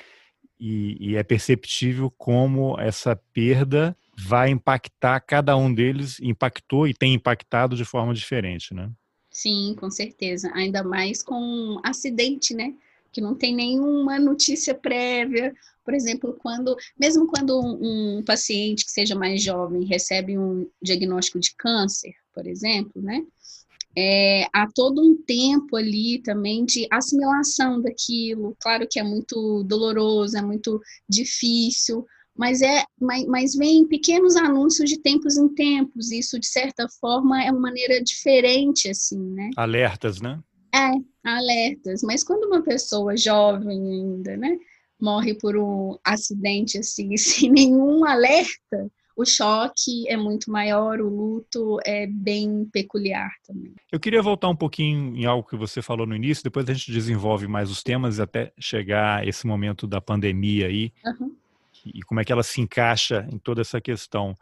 e, 0.59 0.97
e 1.13 1.17
é 1.17 1.23
perceptível 1.23 2.11
como 2.11 2.79
essa 2.81 3.15
perda 3.33 3.97
vai 4.19 4.51
impactar 4.51 5.21
cada 5.21 5.57
um 5.57 5.73
deles, 5.73 6.19
impactou 6.21 6.89
e 6.89 6.95
tem 6.95 7.15
impactado 7.15 7.77
de 7.77 7.85
forma 7.85 8.13
diferente, 8.13 8.75
né? 8.75 8.91
Sim, 9.31 9.77
com 9.79 9.89
certeza. 9.89 10.51
Ainda 10.55 10.83
mais 10.83 11.23
com 11.23 11.81
acidente, 11.85 12.55
né? 12.55 12.75
Que 13.13 13.21
não 13.21 13.37
tem 13.37 13.55
nenhuma 13.55 14.19
notícia 14.19 14.75
prévia. 14.75 15.55
Por 15.85 15.95
exemplo, 15.95 16.37
quando, 16.41 16.77
mesmo 16.99 17.29
quando 17.29 17.61
um, 17.61 18.19
um 18.19 18.25
paciente 18.25 18.85
que 18.85 18.91
seja 18.91 19.15
mais 19.15 19.41
jovem 19.43 19.85
recebe 19.85 20.37
um 20.37 20.69
diagnóstico 20.83 21.39
de 21.39 21.55
câncer, 21.55 22.15
por 22.35 22.47
exemplo, 22.47 23.01
né? 23.01 23.25
É, 23.97 24.45
há 24.53 24.67
todo 24.75 25.03
um 25.03 25.17
tempo 25.17 25.77
ali 25.77 26.21
também 26.23 26.65
de 26.65 26.87
assimilação 26.91 27.81
daquilo. 27.81 28.57
Claro 28.61 28.87
que 28.89 29.01
é 29.01 29.03
muito 29.03 29.65
doloroso, 29.65 30.37
é 30.37 30.43
muito 30.43 30.81
difícil, 31.09 32.07
mas 32.37 32.63
é 32.63 32.85
mas, 33.01 33.27
mas 33.27 33.55
vem 33.55 33.87
pequenos 33.89 34.37
anúncios 34.37 34.89
de 34.89 35.01
tempos 35.01 35.37
em 35.37 35.49
tempos. 35.49 36.13
Isso 36.13 36.39
de 36.39 36.47
certa 36.47 36.87
forma 37.01 37.43
é 37.43 37.51
uma 37.51 37.61
maneira 37.61 38.03
diferente 38.03 38.89
assim, 38.89 39.19
né? 39.19 39.51
Alertas, 39.57 40.21
né? 40.21 40.41
É, 40.73 40.93
alertas. 41.29 42.03
Mas 42.03 42.23
quando 42.23 42.45
uma 42.45 42.63
pessoa 42.63 43.17
jovem 43.17 43.79
ainda, 43.79 44.37
né, 44.37 44.57
morre 45.01 45.35
por 45.35 45.57
um 45.57 45.99
acidente 46.05 46.79
assim, 46.79 47.17
sem 47.19 47.51
nenhum 47.51 48.05
alerta, 48.05 48.91
o 49.19 49.27
choque 49.27 50.09
é 50.09 50.17
muito 50.17 50.49
maior, 50.49 51.01
o 51.01 51.09
luto 51.09 51.81
é 51.85 52.07
bem 52.07 52.65
peculiar 52.73 53.33
também. 53.45 53.75
Eu 53.91 53.99
queria 53.99 54.23
voltar 54.23 54.49
um 54.49 54.55
pouquinho 54.55 55.17
em 55.17 55.27
algo 55.27 55.49
que 55.49 55.57
você 55.57 55.83
falou 55.83 56.07
no 56.07 56.15
início, 56.15 56.45
depois 56.45 56.69
a 56.69 56.73
gente 56.73 56.93
desenvolve 56.93 57.49
mais 57.49 57.69
os 57.69 57.83
temas 57.83 58.21
até 58.21 58.53
chegar 58.61 59.27
esse 59.27 59.45
momento 59.45 59.89
da 59.89 60.01
pandemia 60.01 60.69
aí 60.69 60.93
uhum. 61.05 61.35
e 61.85 62.01
como 62.05 62.21
é 62.21 62.25
que 62.25 62.31
ela 62.31 62.45
se 62.45 62.61
encaixa 62.61 63.27
em 63.33 63.39
toda 63.39 63.61
essa 63.61 63.81
questão. 63.81 64.37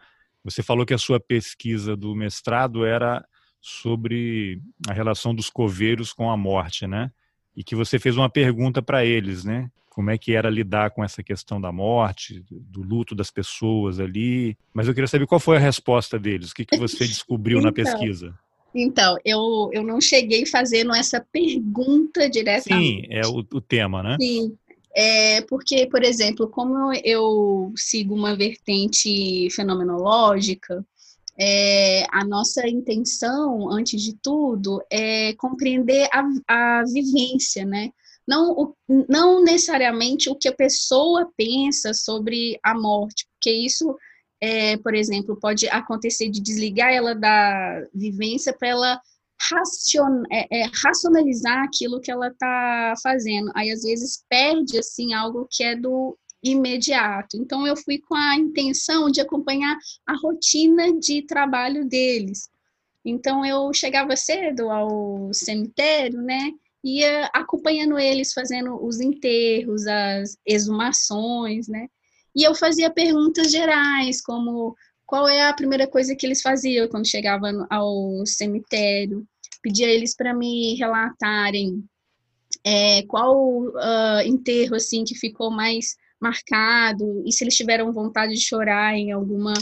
Você 0.45 0.63
falou 0.63 0.85
que 0.85 0.93
a 0.93 0.99
sua 0.99 1.19
pesquisa 1.19 1.97
do 1.97 2.15
mestrado 2.15 2.85
era 2.85 3.27
sobre 3.59 4.61
a 4.87 4.93
relação 4.93 5.35
dos 5.35 5.49
coveiros 5.49 6.13
com 6.13 6.31
a 6.31 6.37
morte, 6.37 6.87
né? 6.87 7.11
E 7.57 7.65
que 7.65 7.75
você 7.75 7.99
fez 7.99 8.17
uma 8.17 8.29
pergunta 8.29 8.83
para 8.83 9.05
eles, 9.05 9.45
né? 9.45 9.71
como 9.97 10.11
é 10.11 10.19
que 10.19 10.35
era 10.35 10.51
lidar 10.51 10.91
com 10.91 11.03
essa 11.03 11.23
questão 11.23 11.59
da 11.59 11.73
morte, 11.73 12.45
do 12.51 12.83
luto 12.83 13.15
das 13.15 13.31
pessoas 13.31 13.99
ali. 13.99 14.55
Mas 14.75 14.87
eu 14.87 14.93
queria 14.93 15.09
saber 15.09 15.27
qual 15.27 15.41
foi 15.41 15.57
a 15.57 15.61
resposta 15.61 16.19
deles, 16.19 16.51
o 16.51 16.55
que, 16.55 16.67
que 16.67 16.77
você 16.77 17.07
descobriu 17.07 17.57
então, 17.61 17.71
na 17.71 17.73
pesquisa? 17.73 18.39
Então, 18.75 19.17
eu, 19.25 19.71
eu 19.73 19.83
não 19.83 19.99
cheguei 19.99 20.45
fazendo 20.45 20.95
essa 20.95 21.19
pergunta 21.33 22.29
diretamente. 22.29 23.07
Sim, 23.07 23.07
é 23.09 23.27
o, 23.27 23.39
o 23.39 23.59
tema, 23.59 24.03
né? 24.03 24.19
Sim, 24.21 24.55
é 24.95 25.41
porque, 25.41 25.87
por 25.87 26.03
exemplo, 26.03 26.47
como 26.47 26.93
eu 27.03 27.73
sigo 27.75 28.15
uma 28.15 28.37
vertente 28.37 29.49
fenomenológica, 29.51 30.85
é, 31.39 32.07
a 32.11 32.25
nossa 32.25 32.67
intenção, 32.69 33.71
antes 33.71 34.01
de 34.03 34.15
tudo, 34.15 34.83
é 34.91 35.35
compreender 35.35 36.09
a, 36.13 36.79
a 36.81 36.85
vivência, 36.85 37.65
né? 37.65 37.91
não, 38.27 38.53
o, 38.53 38.77
não 39.09 39.43
necessariamente 39.43 40.29
o 40.29 40.35
que 40.35 40.49
a 40.49 40.55
pessoa 40.55 41.31
pensa 41.37 41.95
sobre 41.95 42.59
a 42.63 42.75
morte, 42.75 43.27
porque 43.33 43.51
isso, 43.53 43.97
é, 44.41 44.77
por 44.79 44.95
exemplo, 44.95 45.39
pode 45.41 45.69
acontecer 45.69 46.29
de 46.29 46.41
desligar 46.41 46.93
ela 46.93 47.15
da 47.15 47.87
vivência 47.95 48.53
para 48.53 48.69
ela 48.69 49.01
racion, 49.51 50.23
é, 50.33 50.63
é, 50.63 50.71
racionalizar 50.85 51.63
aquilo 51.63 52.01
que 52.01 52.11
ela 52.11 52.29
está 52.29 52.95
fazendo. 53.03 53.53
Aí, 53.55 53.71
às 53.71 53.83
vezes, 53.83 54.25
perde 54.29 54.79
assim 54.79 55.15
algo 55.15 55.47
que 55.51 55.63
é 55.63 55.77
do 55.77 56.19
imediato. 56.53 57.37
Então, 57.37 57.67
eu 57.67 57.77
fui 57.77 57.99
com 57.99 58.15
a 58.15 58.37
intenção 58.37 59.11
de 59.11 59.21
acompanhar 59.21 59.77
a 60.07 60.15
rotina 60.15 60.99
de 60.99 61.23
trabalho 61.23 61.87
deles. 61.87 62.49
Então, 63.05 63.45
eu 63.45 63.73
chegava 63.73 64.17
cedo 64.17 64.71
ao 64.71 65.33
cemitério, 65.33 66.21
né? 66.23 66.51
ia 66.87 67.27
acompanhando 67.35 67.99
eles 67.99 68.33
fazendo 68.33 68.81
os 68.85 69.01
enterros, 69.01 69.87
as 69.87 70.37
exumações, 70.47 71.67
né? 71.67 71.89
E 72.35 72.45
eu 72.45 72.55
fazia 72.55 72.91
perguntas 72.91 73.51
gerais, 73.51 74.21
como 74.23 74.77
qual 75.05 75.29
é 75.29 75.49
a 75.49 75.55
primeira 75.55 75.87
coisa 75.87 76.15
que 76.15 76.25
eles 76.25 76.43
faziam 76.43 76.89
quando 76.89 77.09
chegavam 77.09 77.67
ao 77.71 78.25
cemitério, 78.27 79.27
pedia 79.63 79.89
eles 79.89 80.15
para 80.15 80.35
me 80.35 80.75
relatarem 80.77 81.83
é, 82.65 83.03
qual 83.05 83.63
uh, 83.63 84.21
enterro 84.25 84.77
assim 84.77 85.05
que 85.05 85.15
ficou 85.15 85.51
mais 85.51 85.97
marcado 86.21 87.23
e 87.27 87.33
se 87.33 87.45
eles 87.45 87.57
tiveram 87.57 87.93
vontade 87.93 88.35
de 88.35 88.41
chorar 88.41 88.95
em 88.95 89.13
alguma 89.13 89.55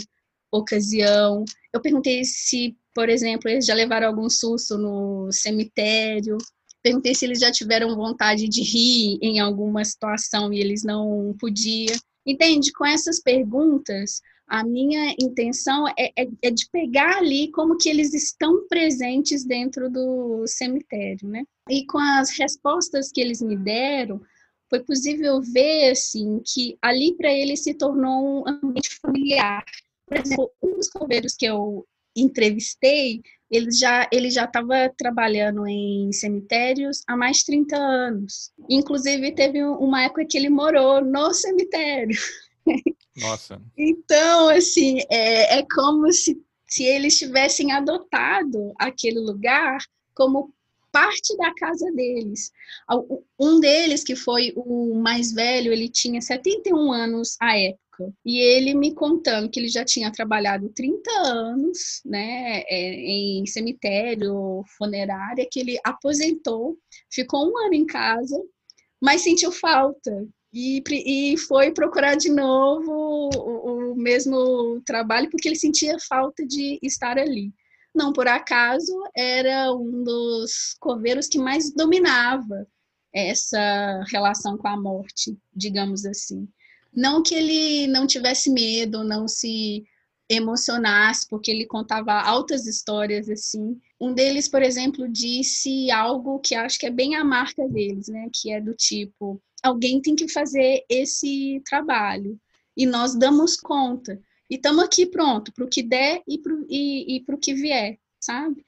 ocasião. 0.51 1.43
Eu 1.73 1.81
perguntei 1.81 2.23
se, 2.23 2.75
por 2.93 3.09
exemplo, 3.09 3.49
eles 3.49 3.65
já 3.65 3.73
levaram 3.73 4.07
algum 4.07 4.29
susto 4.29 4.77
no 4.77 5.29
cemitério. 5.31 6.37
Perguntei 6.81 7.15
se 7.15 7.25
eles 7.25 7.39
já 7.39 7.51
tiveram 7.51 7.95
vontade 7.95 8.47
de 8.47 8.61
rir 8.61 9.17
em 9.21 9.39
alguma 9.39 9.83
situação 9.83 10.53
e 10.53 10.59
eles 10.59 10.83
não 10.83 11.35
podiam. 11.39 11.97
Entende? 12.25 12.71
Com 12.71 12.85
essas 12.85 13.19
perguntas, 13.19 14.21
a 14.47 14.63
minha 14.63 15.15
intenção 15.19 15.87
é, 15.89 16.11
é, 16.17 16.27
é, 16.43 16.51
de 16.51 16.69
pegar 16.71 17.17
ali 17.17 17.51
como 17.51 17.77
que 17.77 17.89
eles 17.89 18.13
estão 18.13 18.67
presentes 18.67 19.43
dentro 19.43 19.89
do 19.89 20.45
cemitério, 20.47 21.27
né? 21.27 21.43
E 21.69 21.85
com 21.85 21.97
as 21.97 22.37
respostas 22.37 23.11
que 23.11 23.19
eles 23.19 23.41
me 23.41 23.57
deram, 23.57 24.21
foi 24.75 24.83
possível 24.83 25.41
ver, 25.41 25.91
assim, 25.91 26.41
que 26.45 26.77
ali 26.81 27.15
para 27.15 27.31
eles 27.31 27.63
se 27.63 27.73
tornou 27.73 28.43
um 28.43 28.47
ambiente 28.47 28.99
familiar. 28.99 29.63
Por 30.05 30.17
exemplo, 30.17 30.51
um 30.61 30.75
dos 30.75 30.89
coveiros 30.89 31.35
que 31.35 31.45
eu 31.45 31.85
entrevistei, 32.15 33.21
ele 33.49 33.71
já 33.71 34.07
ele 34.11 34.29
já 34.29 34.45
estava 34.45 34.89
trabalhando 34.97 35.67
em 35.67 36.11
cemitérios 36.11 37.03
há 37.07 37.15
mais 37.15 37.37
de 37.37 37.45
30 37.45 37.77
anos. 37.77 38.51
Inclusive 38.69 39.33
teve 39.33 39.63
uma 39.63 40.03
época 40.03 40.25
que 40.29 40.37
ele 40.37 40.49
morou 40.49 41.01
no 41.01 41.33
cemitério. 41.33 42.17
Nossa. 43.17 43.61
então, 43.77 44.49
assim, 44.49 44.99
é, 45.09 45.59
é 45.59 45.65
como 45.73 46.11
se, 46.11 46.41
se 46.67 46.83
eles 46.83 47.17
tivessem 47.17 47.71
adotado 47.71 48.73
aquele 48.77 49.19
lugar 49.19 49.77
como 50.13 50.53
parte 50.95 51.35
da 51.35 51.53
casa 51.53 51.91
deles. 51.91 52.53
Um 53.37 53.59
deles, 53.59 54.01
que 54.01 54.15
foi 54.15 54.53
o 54.55 54.95
mais 54.95 55.33
velho, 55.33 55.73
ele 55.73 55.89
tinha 55.89 56.21
71 56.21 56.89
anos 56.89 57.35
à 57.41 57.57
época. 57.59 58.13
E 58.25 58.39
ele 58.39 58.73
me 58.73 58.93
contando 58.93 59.49
que 59.49 59.59
ele 59.59 59.67
já 59.67 59.83
tinha 59.83 60.09
trabalhado 60.09 60.69
30 60.69 61.11
anos 61.19 62.01
né, 62.05 62.61
é, 62.61 62.93
em 62.93 63.45
cemitério, 63.45 64.63
funerária, 64.77 65.45
que 65.51 65.59
ele 65.59 65.77
aposentou, 65.83 66.77
ficou 67.11 67.45
um 67.45 67.57
ano 67.65 67.73
em 67.73 67.85
casa, 67.85 68.41
mas 69.01 69.21
sentiu 69.21 69.51
falta. 69.51 70.25
E, 70.53 70.81
e 70.89 71.37
foi 71.37 71.73
procurar 71.73 72.15
de 72.15 72.31
novo 72.31 73.29
o, 73.35 73.91
o 73.91 73.95
mesmo 73.97 74.81
trabalho, 74.85 75.29
porque 75.29 75.49
ele 75.49 75.57
sentia 75.57 75.97
falta 75.99 76.45
de 76.45 76.79
estar 76.81 77.17
ali 77.17 77.51
não 77.95 78.13
por 78.13 78.27
acaso 78.27 78.93
era 79.15 79.73
um 79.73 80.03
dos 80.03 80.75
coveiros 80.79 81.27
que 81.27 81.37
mais 81.37 81.73
dominava 81.73 82.67
essa 83.13 84.03
relação 84.11 84.57
com 84.57 84.67
a 84.67 84.79
morte, 84.79 85.37
digamos 85.55 86.05
assim. 86.05 86.47
Não 86.93 87.23
que 87.23 87.33
ele 87.33 87.87
não 87.87 88.05
tivesse 88.05 88.49
medo, 88.49 89.03
não 89.03 89.27
se 89.27 89.85
emocionasse, 90.29 91.27
porque 91.29 91.51
ele 91.51 91.65
contava 91.65 92.13
altas 92.13 92.65
histórias 92.65 93.29
assim. 93.29 93.79
Um 93.99 94.13
deles, 94.13 94.47
por 94.47 94.61
exemplo, 94.61 95.07
disse 95.07 95.89
algo 95.91 96.39
que 96.39 96.55
acho 96.55 96.79
que 96.79 96.85
é 96.85 96.91
bem 96.91 97.15
a 97.15 97.23
marca 97.23 97.67
deles, 97.67 98.07
né? 98.07 98.27
Que 98.33 98.51
é 98.51 98.59
do 98.59 98.73
tipo: 98.73 99.41
alguém 99.63 100.01
tem 100.01 100.15
que 100.15 100.27
fazer 100.27 100.83
esse 100.89 101.61
trabalho 101.65 102.39
e 102.75 102.85
nós 102.85 103.15
damos 103.15 103.55
conta. 103.55 104.19
E 104.49 104.55
estamos 104.55 104.83
aqui 104.83 105.05
pronto 105.05 105.51
para 105.53 105.65
o 105.65 105.69
que 105.69 105.81
der 105.81 106.21
e 106.27 106.37
para 106.37 106.53
e, 106.69 107.17
e 107.17 107.25
o 107.27 107.37
que 107.37 107.53
vier, 107.53 107.97
sabe? 108.19 108.65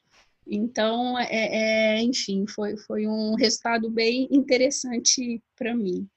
Então, 0.50 1.20
é, 1.20 1.28
é, 1.30 2.02
enfim, 2.02 2.46
foi, 2.48 2.78
foi 2.78 3.06
um 3.06 3.36
resultado 3.36 3.90
bem 3.90 4.28
interessante 4.32 5.42
para 5.56 5.76
mim. 5.76 6.08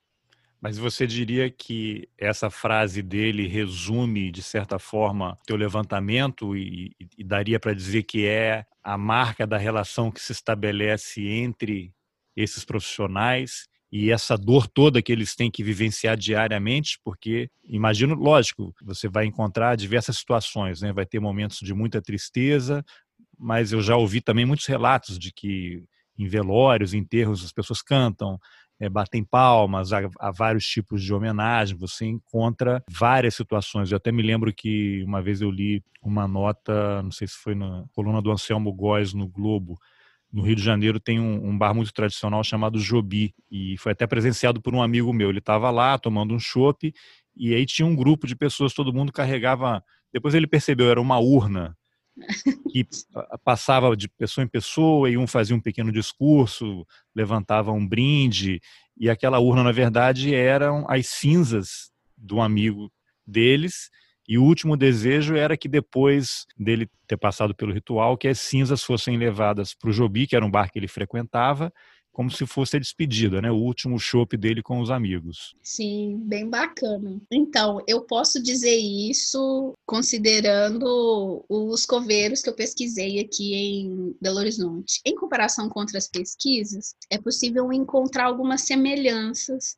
Mas 0.60 0.76
você 0.76 1.06
diria 1.06 1.50
que 1.50 2.08
essa 2.18 2.50
frase 2.50 3.02
dele 3.02 3.48
resume, 3.48 4.30
de 4.30 4.42
certa 4.42 4.78
forma, 4.78 5.36
teu 5.46 5.56
levantamento 5.56 6.54
e, 6.54 6.94
e 7.16 7.24
daria 7.24 7.58
para 7.58 7.72
dizer 7.72 8.02
que 8.02 8.26
é 8.26 8.66
a 8.82 8.96
marca 8.96 9.46
da 9.46 9.56
relação 9.56 10.10
que 10.10 10.20
se 10.20 10.32
estabelece 10.32 11.26
entre 11.26 11.92
esses 12.36 12.64
profissionais 12.64 13.69
e 13.92 14.10
essa 14.10 14.36
dor 14.36 14.68
toda 14.68 15.02
que 15.02 15.10
eles 15.10 15.34
têm 15.34 15.50
que 15.50 15.64
vivenciar 15.64 16.16
diariamente, 16.16 16.98
porque 17.04 17.50
imagino, 17.64 18.14
lógico, 18.14 18.72
você 18.82 19.08
vai 19.08 19.26
encontrar 19.26 19.76
diversas 19.76 20.18
situações, 20.18 20.80
né? 20.80 20.92
Vai 20.92 21.04
ter 21.04 21.18
momentos 21.18 21.58
de 21.58 21.74
muita 21.74 22.00
tristeza, 22.00 22.84
mas 23.38 23.72
eu 23.72 23.82
já 23.82 23.96
ouvi 23.96 24.20
também 24.20 24.46
muitos 24.46 24.66
relatos 24.66 25.18
de 25.18 25.32
que 25.32 25.82
em 26.16 26.28
velórios, 26.28 26.94
enterros, 26.94 27.44
as 27.44 27.52
pessoas 27.52 27.82
cantam, 27.82 28.38
é, 28.78 28.88
batem 28.88 29.24
palmas, 29.24 29.92
há, 29.92 30.00
há, 30.18 30.30
vários 30.30 30.66
tipos 30.66 31.02
de 31.02 31.12
homenagem, 31.12 31.76
você 31.76 32.06
encontra 32.06 32.82
várias 32.88 33.34
situações. 33.34 33.90
Eu 33.90 33.96
até 33.96 34.12
me 34.12 34.22
lembro 34.22 34.52
que 34.52 35.02
uma 35.04 35.20
vez 35.20 35.40
eu 35.40 35.50
li 35.50 35.82
uma 36.02 36.28
nota, 36.28 37.02
não 37.02 37.10
sei 37.10 37.26
se 37.26 37.34
foi 37.34 37.54
na 37.54 37.84
coluna 37.92 38.22
do 38.22 38.30
Anselmo 38.30 38.72
Góes 38.72 39.12
no 39.12 39.26
Globo, 39.26 39.78
no 40.32 40.42
Rio 40.42 40.54
de 40.54 40.62
Janeiro 40.62 41.00
tem 41.00 41.18
um, 41.18 41.48
um, 41.48 41.58
bar 41.58 41.74
muito 41.74 41.92
tradicional 41.92 42.42
chamado 42.44 42.78
Jobi 42.78 43.34
e 43.50 43.76
foi 43.78 43.92
até 43.92 44.06
presenciado 44.06 44.60
por 44.60 44.74
um 44.74 44.82
amigo 44.82 45.12
meu. 45.12 45.30
Ele 45.30 45.38
estava 45.38 45.70
lá 45.70 45.98
tomando 45.98 46.34
um 46.34 46.38
chopp 46.38 46.92
e 47.36 47.54
aí 47.54 47.66
tinha 47.66 47.86
um 47.86 47.96
grupo 47.96 48.26
de 48.26 48.36
pessoas, 48.36 48.72
todo 48.72 48.92
mundo 48.92 49.12
carregava. 49.12 49.82
Depois 50.12 50.34
ele 50.34 50.46
percebeu, 50.46 50.90
era 50.90 51.00
uma 51.00 51.18
urna 51.18 51.76
que 52.70 52.86
passava 53.44 53.96
de 53.96 54.08
pessoa 54.08 54.44
em 54.44 54.48
pessoa 54.48 55.10
e 55.10 55.16
um 55.16 55.26
fazia 55.26 55.56
um 55.56 55.60
pequeno 55.60 55.90
discurso, 55.90 56.86
levantava 57.14 57.72
um 57.72 57.86
brinde 57.86 58.60
e 58.96 59.10
aquela 59.10 59.40
urna 59.40 59.64
na 59.64 59.72
verdade 59.72 60.34
eram 60.34 60.86
as 60.88 61.06
cinzas 61.08 61.90
do 62.16 62.40
amigo 62.40 62.92
deles 63.26 63.90
e 64.30 64.38
o 64.38 64.44
último 64.44 64.76
desejo 64.76 65.34
era 65.34 65.56
que 65.56 65.68
depois 65.68 66.46
dele 66.56 66.88
ter 67.04 67.16
passado 67.16 67.52
pelo 67.52 67.72
ritual, 67.72 68.16
que 68.16 68.28
as 68.28 68.38
cinzas 68.38 68.80
fossem 68.80 69.18
levadas 69.18 69.74
para 69.74 69.90
o 69.90 69.92
Jobi, 69.92 70.28
que 70.28 70.36
era 70.36 70.46
um 70.46 70.50
bar 70.50 70.70
que 70.70 70.78
ele 70.78 70.86
frequentava, 70.86 71.72
como 72.12 72.30
se 72.30 72.46
fosse 72.46 72.76
a 72.76 72.78
despedida, 72.78 73.42
né? 73.42 73.50
O 73.50 73.56
último 73.56 73.98
chopp 73.98 74.36
dele 74.36 74.62
com 74.62 74.78
os 74.78 74.88
amigos. 74.88 75.56
Sim, 75.64 76.22
bem 76.22 76.48
bacana. 76.48 77.20
Então, 77.28 77.82
eu 77.88 78.02
posso 78.02 78.40
dizer 78.40 78.76
isso 78.76 79.74
considerando 79.84 81.44
os 81.48 81.84
coveiros 81.84 82.40
que 82.40 82.50
eu 82.50 82.54
pesquisei 82.54 83.18
aqui 83.18 83.52
em 83.52 84.14
Belo 84.20 84.38
Horizonte. 84.38 85.00
Em 85.04 85.16
comparação 85.16 85.68
com 85.68 85.80
outras 85.80 86.06
pesquisas, 86.06 86.94
é 87.10 87.18
possível 87.18 87.72
encontrar 87.72 88.26
algumas 88.26 88.60
semelhanças, 88.60 89.76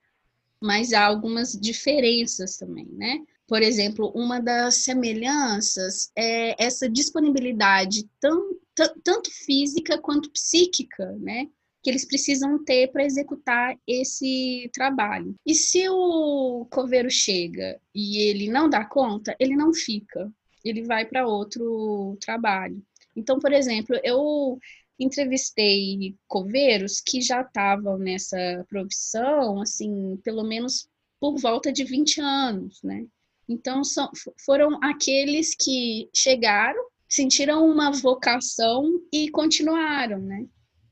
mas 0.61 0.93
há 0.93 1.07
algumas 1.07 1.53
diferenças 1.59 2.59
também, 2.59 2.87
né? 2.93 3.19
Por 3.53 3.61
exemplo, 3.61 4.11
uma 4.15 4.41
das 4.41 4.77
semelhanças 4.77 6.11
é 6.17 6.57
essa 6.59 6.89
disponibilidade 6.89 8.09
tão, 8.19 8.57
tanto 9.05 9.31
física 9.31 9.99
quanto 9.99 10.31
psíquica, 10.31 11.13
né? 11.21 11.51
que 11.83 11.91
eles 11.91 12.07
precisam 12.07 12.65
ter 12.65 12.91
para 12.91 13.05
executar 13.05 13.79
esse 13.87 14.71
trabalho. 14.73 15.35
E 15.45 15.55
se 15.55 15.87
o 15.87 16.67
coveiro 16.71 17.11
chega 17.11 17.79
e 17.95 18.21
ele 18.23 18.49
não 18.49 18.71
dá 18.71 18.87
conta, 18.87 19.37
ele 19.39 19.55
não 19.55 19.75
fica, 19.75 20.33
ele 20.65 20.85
vai 20.85 21.05
para 21.05 21.27
outro 21.27 22.17
trabalho. 22.23 22.83
Então, 23.15 23.39
por 23.39 23.53
exemplo, 23.53 24.01
eu 24.03 24.59
entrevistei 24.99 26.17
coveiros 26.27 27.03
que 27.03 27.21
já 27.21 27.43
estavam 27.43 27.99
nessa 27.99 28.65
profissão, 28.67 29.61
assim, 29.61 30.19
pelo 30.25 30.43
menos 30.43 30.89
por 31.21 31.37
volta 31.39 31.71
de 31.71 31.85
20 31.85 32.19
anos, 32.19 32.83
né? 32.83 33.07
Então, 33.49 33.83
são, 33.85 34.11
foram 34.45 34.79
aqueles 34.83 35.55
que 35.55 36.09
chegaram, 36.15 36.83
sentiram 37.09 37.67
uma 37.67 37.91
vocação 37.91 39.01
e 39.13 39.29
continuaram, 39.31 40.19
né? 40.19 40.47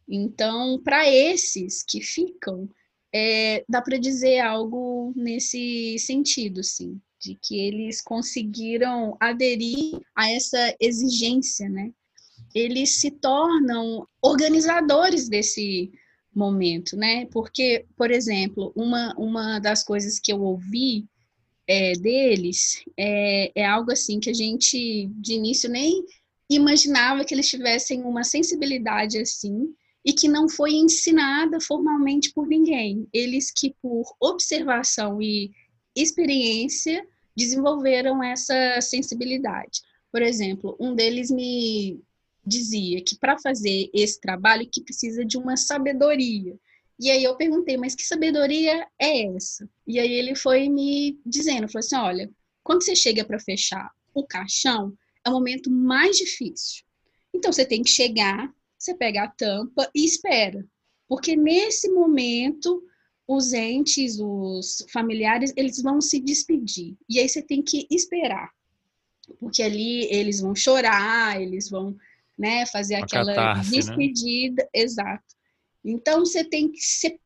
Então, 0.09 0.81
para 0.83 1.09
esses 1.09 1.83
que 1.83 2.01
ficam, 2.01 2.69
é, 3.15 3.65
dá 3.69 3.81
para 3.81 3.99
dizer 3.99 4.41
algo 4.41 5.13
nesse 5.17 5.97
sentido, 5.99 6.63
sim, 6.63 7.01
de 7.21 7.39
que 7.41 7.59
eles 7.59 8.01
conseguiram 8.01 9.17
aderir 9.21 10.01
a 10.15 10.31
essa 10.31 10.75
exigência, 10.81 11.69
né? 11.69 11.93
Eles 12.55 12.97
se 12.97 13.11
tornam 13.11 14.07
organizadores 14.21 15.29
desse 15.29 15.93
momento, 16.35 16.97
né? 16.97 17.27
Porque, 17.27 17.87
por 17.97 18.11
exemplo, 18.11 18.73
uma, 18.75 19.15
uma 19.17 19.59
das 19.59 19.85
coisas 19.85 20.19
que 20.19 20.33
eu 20.33 20.41
ouvi 20.43 21.07
é, 21.71 21.93
deles 21.93 22.83
é, 22.99 23.53
é 23.55 23.65
algo 23.65 23.93
assim 23.93 24.19
que 24.19 24.29
a 24.29 24.35
gente 24.35 25.07
de 25.15 25.35
início 25.35 25.71
nem 25.71 26.05
imaginava 26.51 27.25
que 27.25 27.33
eles 27.33 27.49
tivessem 27.49 28.03
uma 28.03 28.25
sensibilidade 28.25 29.17
assim 29.19 29.73
e 30.05 30.13
que 30.13 30.27
não 30.27 30.49
foi 30.49 30.73
ensinada 30.73 31.61
formalmente 31.61 32.33
por 32.33 32.49
ninguém. 32.49 33.07
Eles 33.13 33.53
que 33.53 33.73
por 33.81 34.03
observação 34.19 35.23
e 35.23 35.53
experiência 35.95 37.07
desenvolveram 37.37 38.21
essa 38.21 38.81
sensibilidade. 38.81 39.81
Por 40.11 40.23
exemplo, 40.23 40.77
um 40.81 40.93
deles 40.93 41.31
me 41.31 42.01
dizia 42.45 43.01
que 43.01 43.17
para 43.17 43.39
fazer 43.39 43.89
esse 43.95 44.21
trabalho 44.21 44.69
que 44.69 44.83
precisa 44.83 45.25
de 45.25 45.39
uma 45.39 45.57
sabedoria. 45.57 46.59
E 47.01 47.11
aí 47.11 47.25
eu 47.25 47.35
perguntei, 47.35 47.79
mas 47.79 47.95
que 47.95 48.05
sabedoria 48.05 48.87
é 49.01 49.35
essa? 49.35 49.67
E 49.87 49.99
aí 49.99 50.13
ele 50.13 50.35
foi 50.35 50.69
me 50.69 51.19
dizendo, 51.25 51.67
falou 51.67 51.79
assim, 51.79 51.97
olha, 51.97 52.31
quando 52.63 52.85
você 52.85 52.95
chega 52.95 53.25
para 53.25 53.41
fechar 53.41 53.91
o 54.13 54.27
caixão, 54.27 54.93
é 55.25 55.31
o 55.31 55.33
momento 55.33 55.71
mais 55.71 56.19
difícil. 56.19 56.85
Então 57.35 57.51
você 57.51 57.65
tem 57.65 57.83
que 57.83 57.89
chegar, 57.89 58.53
você 58.79 58.95
pega 58.95 59.23
a 59.23 59.29
tampa 59.29 59.91
e 59.95 60.05
espera. 60.05 60.63
Porque 61.09 61.35
nesse 61.35 61.89
momento 61.91 62.85
os 63.27 63.55
entes, 63.55 64.19
os 64.21 64.85
familiares, 64.93 65.55
eles 65.57 65.81
vão 65.81 66.03
se 66.03 66.21
despedir. 66.21 66.97
E 67.09 67.19
aí 67.19 67.29
você 67.29 67.41
tem 67.41 67.63
que 67.63 67.87
esperar. 67.91 68.51
Porque 69.39 69.63
ali 69.63 70.05
eles 70.13 70.41
vão 70.41 70.55
chorar, 70.55 71.41
eles 71.41 71.71
vão, 71.71 71.97
né, 72.39 72.67
fazer 72.67 72.97
Uma 72.97 73.05
aquela 73.05 73.35
catarse, 73.35 73.71
né? 73.71 73.77
despedida, 73.79 74.63
né? 74.65 74.69
exato. 74.75 75.40
Então 75.85 76.21
você 76.21 76.45
tem 76.45 76.71
que 76.71 76.81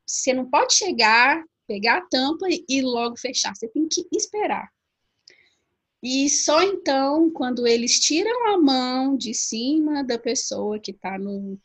você 0.07 0.33
não 0.33 0.49
pode 0.49 0.75
chegar, 0.75 1.45
pegar 1.67 1.99
a 1.99 2.07
tampa 2.07 2.47
e 2.69 2.83
logo 2.83 3.17
fechar. 3.17 3.55
Você 3.55 3.69
tem 3.69 3.89
que 3.89 4.07
esperar. 4.13 4.69
E 6.03 6.29
só 6.29 6.63
então, 6.63 7.31
quando 7.31 7.67
eles 7.67 7.99
tiram 7.99 8.49
a 8.49 8.59
mão 8.59 9.17
de 9.17 9.33
cima 9.33 10.05
da 10.05 10.19
pessoa 10.19 10.79
que 10.79 10.91
está 10.91 11.19
no 11.19 11.59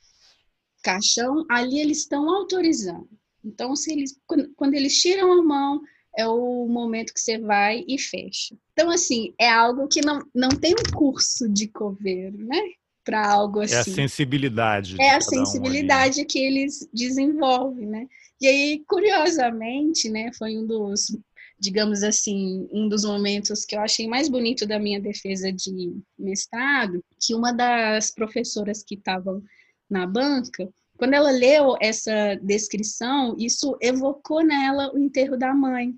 caixão, 0.81 1.45
ali 1.49 1.79
eles 1.79 1.99
estão 1.99 2.29
autorizando. 2.29 3.09
Então, 3.43 3.75
se 3.75 3.91
eles, 3.91 4.17
quando 4.55 4.73
eles 4.73 4.97
tiram 5.01 5.33
a 5.33 5.43
mão, 5.43 5.81
é 6.17 6.25
o 6.25 6.65
momento 6.67 7.13
que 7.13 7.19
você 7.19 7.37
vai 7.37 7.83
e 7.85 7.99
fecha. 7.99 8.57
Então, 8.71 8.89
assim, 8.89 9.33
é 9.37 9.49
algo 9.49 9.89
que 9.89 9.99
não, 9.99 10.25
não 10.33 10.49
tem 10.49 10.73
um 10.73 10.97
curso 10.97 11.49
de 11.49 11.67
coveiro, 11.67 12.37
né? 12.37 12.61
Para 13.09 13.27
algo 13.27 13.61
assim. 13.61 13.73
É 13.73 13.77
a 13.77 13.81
assim. 13.81 13.93
sensibilidade. 13.93 14.95
É 15.01 15.15
a 15.15 15.21
sensibilidade 15.21 16.21
um 16.21 16.25
que 16.25 16.37
eles 16.37 16.87
desenvolvem, 16.93 17.87
né? 17.87 18.07
E 18.39 18.47
aí, 18.47 18.83
curiosamente, 18.87 20.07
né, 20.09 20.31
foi 20.37 20.55
um 20.55 20.65
dos, 20.65 21.17
digamos 21.59 22.03
assim, 22.03 22.69
um 22.71 22.87
dos 22.87 23.03
momentos 23.03 23.65
que 23.65 23.75
eu 23.75 23.81
achei 23.81 24.07
mais 24.07 24.29
bonito 24.29 24.67
da 24.67 24.77
minha 24.77 24.99
defesa 24.99 25.51
de 25.51 25.97
mestrado, 26.17 27.03
que 27.19 27.33
uma 27.33 27.51
das 27.51 28.11
professoras 28.11 28.83
que 28.83 28.93
estavam 28.93 29.43
na 29.89 30.05
banca, 30.05 30.69
quando 30.95 31.15
ela 31.15 31.31
leu 31.31 31.75
essa 31.81 32.35
descrição, 32.43 33.35
isso 33.39 33.75
evocou 33.81 34.43
nela 34.43 34.93
o 34.93 34.99
enterro 34.99 35.35
da 35.35 35.51
mãe. 35.53 35.95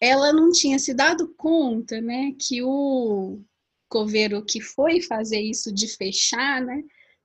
Ela 0.00 0.32
não 0.32 0.52
tinha 0.52 0.78
se 0.78 0.92
dado 0.92 1.34
conta, 1.36 2.00
né, 2.02 2.32
que 2.38 2.62
o 2.62 3.40
coveiro 3.88 4.44
que 4.44 4.60
foi 4.60 5.00
fazer 5.00 5.40
isso 5.40 5.72
de 5.72 5.88
fechar, 5.88 6.60
né? 6.60 6.82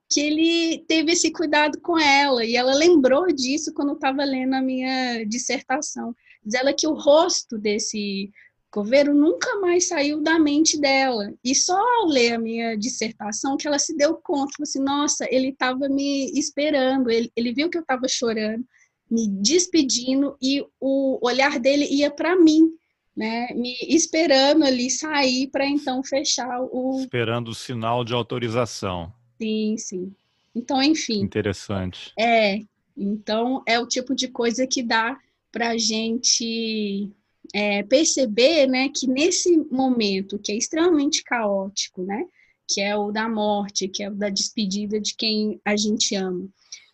Que 0.10 0.20
ele 0.20 0.86
teve 0.88 1.12
esse 1.12 1.32
cuidado 1.32 1.80
com 1.82 1.98
ela 1.98 2.46
e 2.46 2.56
ela 2.56 2.74
lembrou 2.74 3.28
disso 3.28 3.74
quando 3.74 3.94
estava 3.94 4.24
lendo 4.24 4.54
a 4.54 4.62
minha 4.62 5.24
dissertação. 5.26 6.16
Diz 6.44 6.56
ela 6.56 6.74
que 6.74 6.88
o 6.88 6.94
rosto 6.94 7.58
desse 7.58 8.30
coveiro 8.74 9.14
nunca 9.14 9.60
mais 9.60 9.88
saiu 9.88 10.20
da 10.20 10.40
mente 10.40 10.80
dela. 10.80 11.32
E 11.44 11.54
só 11.54 11.78
ao 11.78 12.08
ler 12.08 12.34
a 12.34 12.40
minha 12.40 12.76
dissertação 12.76 13.56
que 13.56 13.68
ela 13.68 13.78
se 13.78 13.96
deu 13.96 14.16
conta, 14.16 14.54
falou 14.58 14.64
assim, 14.64 14.80
nossa, 14.80 15.28
ele 15.30 15.50
estava 15.50 15.88
me 15.88 16.32
esperando, 16.38 17.10
ele, 17.10 17.32
ele 17.36 17.54
viu 17.54 17.70
que 17.70 17.78
eu 17.78 17.84
estava 17.84 18.08
chorando, 18.08 18.66
me 19.10 19.28
despedindo 19.28 20.36
e 20.42 20.66
o 20.80 21.20
olhar 21.22 21.60
dele 21.60 21.86
ia 21.86 22.10
para 22.10 22.36
mim 22.36 22.74
né, 23.16 23.48
me 23.54 23.76
esperando 23.88 24.64
ali 24.66 24.90
sair 24.90 25.48
para 25.48 25.66
então 25.66 26.04
fechar 26.04 26.62
o. 26.62 27.00
Esperando 27.02 27.50
o 27.50 27.56
sinal 27.56 28.04
de 28.04 28.14
autorização. 28.14 29.14
Sim, 29.42 29.76
sim. 29.78 30.16
Então, 30.56 30.82
enfim. 30.82 31.22
Interessante. 31.22 32.14
É. 32.20 32.60
Então, 32.96 33.64
é 33.68 33.80
o 33.80 33.88
tipo 33.88 34.14
de 34.16 34.28
coisa 34.28 34.68
que 34.68 34.84
dá 34.84 35.18
para 35.52 35.70
a 35.70 35.78
gente 35.78 37.12
é, 37.54 37.84
perceber 37.84 38.68
né, 38.68 38.90
que 38.90 39.08
nesse 39.08 39.58
momento, 39.72 40.40
que 40.40 40.52
é 40.52 40.56
extremamente 40.56 41.24
caótico, 41.24 42.04
né, 42.04 42.26
que 42.68 42.82
é 42.82 42.96
o 42.96 43.12
da 43.12 43.28
morte, 43.28 43.88
que 43.88 44.04
é 44.04 44.10
o 44.10 44.16
da 44.16 44.30
despedida 44.30 45.00
de 45.00 45.16
quem 45.16 45.60
a 45.66 45.76
gente 45.76 46.16
ama, 46.16 46.48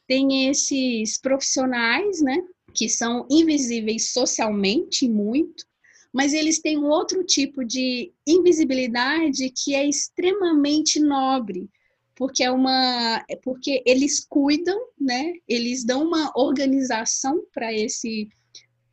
tem 0.08 0.48
esses 0.50 1.18
profissionais 1.18 2.22
né, 2.22 2.42
que 2.74 2.90
são 2.90 3.28
invisíveis 3.30 4.12
socialmente 4.12 5.08
muito, 5.08 5.66
mas 6.14 6.34
eles 6.34 6.60
têm 6.60 6.78
um 6.78 6.88
outro 6.88 7.24
tipo 7.24 7.64
de 7.64 8.12
invisibilidade 8.28 9.52
que 9.52 9.76
é 9.76 9.88
extremamente 9.88 11.00
nobre, 11.00 11.70
porque 12.16 12.44
é 12.44 12.52
uma 12.52 13.24
é 13.30 13.36
porque 13.36 13.82
eles 13.86 14.26
cuidam, 14.28 14.78
né? 15.00 15.34
Eles 15.48 15.86
dão 15.86 16.04
uma 16.04 16.32
organização 16.36 17.44
para 17.54 17.74
esse 17.74 18.28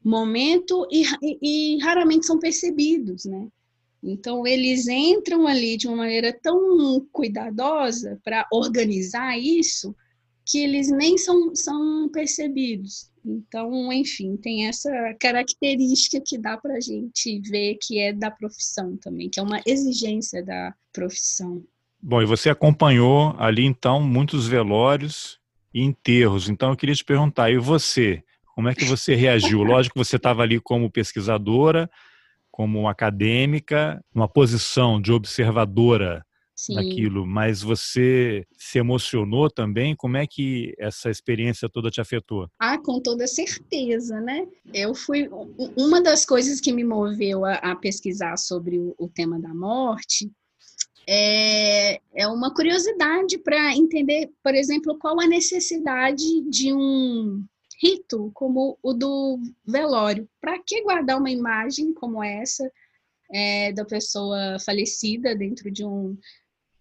momento 0.05 0.87
e, 0.93 1.03
e, 1.21 1.39
e, 1.75 1.79
raramente 1.83 2.27
são 2.27 2.39
percebidos, 2.39 3.25
né? 3.25 3.49
Então 4.03 4.47
eles 4.47 4.87
entram 4.87 5.47
ali 5.47 5.77
de 5.77 5.89
uma 5.89 5.97
maneira 5.97 6.33
tão 6.41 7.05
cuidadosa 7.11 8.21
para 8.23 8.47
organizar 8.53 9.37
isso 9.37 9.97
que 10.45 10.59
eles 10.59 10.89
nem 10.89 11.19
são, 11.19 11.57
são 11.57 12.09
percebidos. 12.11 13.11
Então, 13.27 13.93
enfim, 13.93 14.37
tem 14.37 14.69
essa 14.69 14.91
característica 15.19 16.23
que 16.25 16.39
dá 16.39 16.57
para 16.57 16.75
a 16.75 16.81
gente 16.81 17.41
ver 17.41 17.77
que 17.83 17.99
é 17.99 18.13
da 18.13 18.31
profissão 18.31 18.97
também, 18.97 19.29
que 19.29 19.41
é 19.41 19.43
uma 19.43 19.61
exigência 19.67 20.45
da 20.45 20.73
profissão. 20.93 21.65
Bom, 22.01 22.23
e 22.23 22.27
você 22.27 22.49
acompanhou 22.49 23.35
ali 23.37 23.65
então 23.65 24.01
muitos 24.01 24.47
velórios 24.47 25.41
e 25.75 25.83
enterros. 25.83 26.49
Então 26.49 26.71
eu 26.71 26.77
queria 26.77 26.95
te 26.95 27.05
perguntar, 27.05 27.51
e 27.51 27.59
você? 27.59 28.23
Como 28.55 28.69
é 28.69 28.75
que 28.75 28.85
você 28.85 29.17
reagiu? 29.17 29.63
Lógico 29.65 29.95
que 29.95 30.05
você 30.05 30.17
estava 30.17 30.43
ali 30.43 30.61
como 30.61 30.91
pesquisadora, 30.91 31.91
como 32.49 32.89
acadêmica, 32.89 34.03
numa 34.15 34.29
posição 34.29 35.01
de 35.01 35.13
observadora 35.13 36.25
Sim. 36.57 36.75
daquilo, 36.75 37.27
mas 37.27 37.61
você 37.61 38.47
se 38.57 38.79
emocionou 38.79 39.51
também? 39.51 39.95
Como 39.95 40.17
é 40.17 40.27
que 40.27 40.75
essa 40.79 41.11
experiência 41.11 41.69
toda 41.69 41.91
te 41.91 42.01
afetou? 42.01 42.49
Ah, 42.59 42.79
com 42.79 42.99
toda 42.99 43.27
certeza, 43.27 44.19
né? 44.23 44.49
Eu 44.73 44.95
fui 44.95 45.29
uma 45.77 46.01
das 46.01 46.25
coisas 46.25 46.59
que 46.59 46.73
me 46.73 46.83
moveu 46.83 47.45
a, 47.45 47.57
a 47.57 47.77
pesquisar 47.77 48.39
sobre 48.39 48.79
o, 48.79 48.95
o 48.99 49.07
tema 49.07 49.39
da 49.39 49.53
morte 49.53 50.31
é, 51.09 52.01
é 52.15 52.27
uma 52.27 52.53
curiosidade 52.53 53.39
para 53.39 53.77
entender, 53.77 54.31
por 54.43 54.55
exemplo, 54.55 54.99
qual 54.99 55.21
a 55.21 55.27
necessidade 55.27 56.25
de 56.51 56.73
um 56.73 57.45
rito 57.81 58.31
como 58.35 58.77
o 58.83 58.93
do 58.93 59.39
velório. 59.65 60.29
Para 60.41 60.59
que 60.59 60.83
guardar 60.83 61.19
uma 61.19 61.31
imagem 61.31 61.95
como 61.95 62.23
essa 62.23 62.69
é, 63.31 63.73
da 63.73 63.85
pessoa 63.85 64.59
falecida 64.65 65.35
dentro 65.37 65.71
de 65.71 65.85
um 65.85 66.17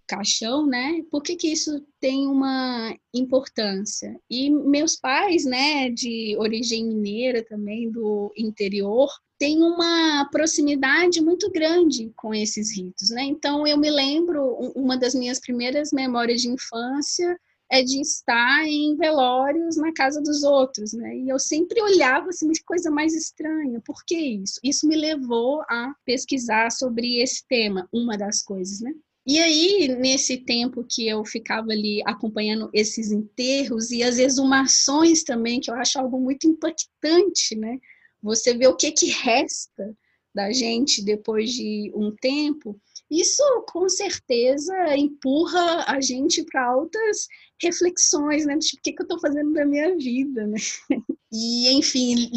caixão, 0.07 0.65
né? 0.65 1.01
Por 1.11 1.21
que, 1.21 1.35
que 1.35 1.51
isso 1.51 1.85
tem 1.99 2.27
uma 2.27 2.95
importância? 3.13 4.19
E 4.29 4.49
meus 4.49 4.95
pais, 4.95 5.45
né, 5.45 5.89
de 5.89 6.35
origem 6.37 6.85
mineira 6.87 7.43
também, 7.43 7.91
do 7.91 8.31
interior, 8.37 9.09
têm 9.37 9.61
uma 9.61 10.27
proximidade 10.31 11.21
muito 11.21 11.51
grande 11.51 12.11
com 12.15 12.33
esses 12.33 12.75
ritos, 12.75 13.09
né? 13.09 13.23
Então 13.23 13.67
eu 13.67 13.77
me 13.77 13.89
lembro, 13.89 14.71
uma 14.75 14.97
das 14.97 15.13
minhas 15.13 15.39
primeiras 15.39 15.91
memórias 15.91 16.41
de 16.41 16.49
infância 16.49 17.37
é 17.71 17.81
de 17.81 17.99
estar 17.99 18.65
em 18.65 18.95
velórios 18.95 19.75
na 19.75 19.91
casa 19.93 20.21
dos 20.21 20.43
outros, 20.43 20.93
né? 20.93 21.17
E 21.17 21.29
eu 21.29 21.39
sempre 21.39 21.81
olhava 21.81 22.29
assim, 22.29 22.51
que 22.51 22.63
coisa 22.63 22.91
mais 22.91 23.13
estranha. 23.13 23.81
Por 23.83 24.03
que 24.05 24.15
isso? 24.15 24.59
Isso 24.63 24.87
me 24.87 24.95
levou 24.95 25.61
a 25.63 25.93
pesquisar 26.05 26.71
sobre 26.71 27.21
esse 27.21 27.45
tema, 27.47 27.87
uma 27.91 28.17
das 28.17 28.43
coisas, 28.43 28.81
né? 28.81 28.93
E 29.27 29.39
aí, 29.39 29.87
nesse 29.87 30.37
tempo 30.37 30.85
que 30.87 31.07
eu 31.07 31.25
ficava 31.25 31.71
ali 31.71 32.01
acompanhando 32.05 32.69
esses 32.71 33.11
enterros 33.11 33.89
e 33.89 34.03
as 34.03 34.19
exumações 34.19 35.23
também, 35.23 35.59
que 35.59 35.71
eu 35.71 35.75
acho 35.75 35.97
algo 35.99 36.19
muito 36.19 36.47
impactante, 36.47 37.55
né? 37.55 37.79
Você 38.21 38.55
vê 38.55 38.67
o 38.67 38.75
que 38.75 38.91
que 38.91 39.07
resta 39.07 39.97
da 40.33 40.51
gente 40.51 41.03
depois 41.03 41.51
de 41.51 41.91
um 41.95 42.15
tempo, 42.15 42.79
isso 43.09 43.43
com 43.69 43.87
certeza 43.87 44.73
empurra 44.97 45.85
a 45.87 46.01
gente 46.01 46.43
para 46.43 46.65
altas 46.65 47.27
reflexões, 47.61 48.45
né? 48.45 48.57
Tipo, 48.57 48.79
o 48.79 48.81
que, 48.83 48.93
que 48.93 49.01
eu 49.01 49.05
estou 49.05 49.19
fazendo 49.19 49.53
da 49.53 49.65
minha 49.65 49.95
vida, 49.97 50.47
né? 50.47 50.57
E, 51.37 51.69
enfim, 51.73 52.31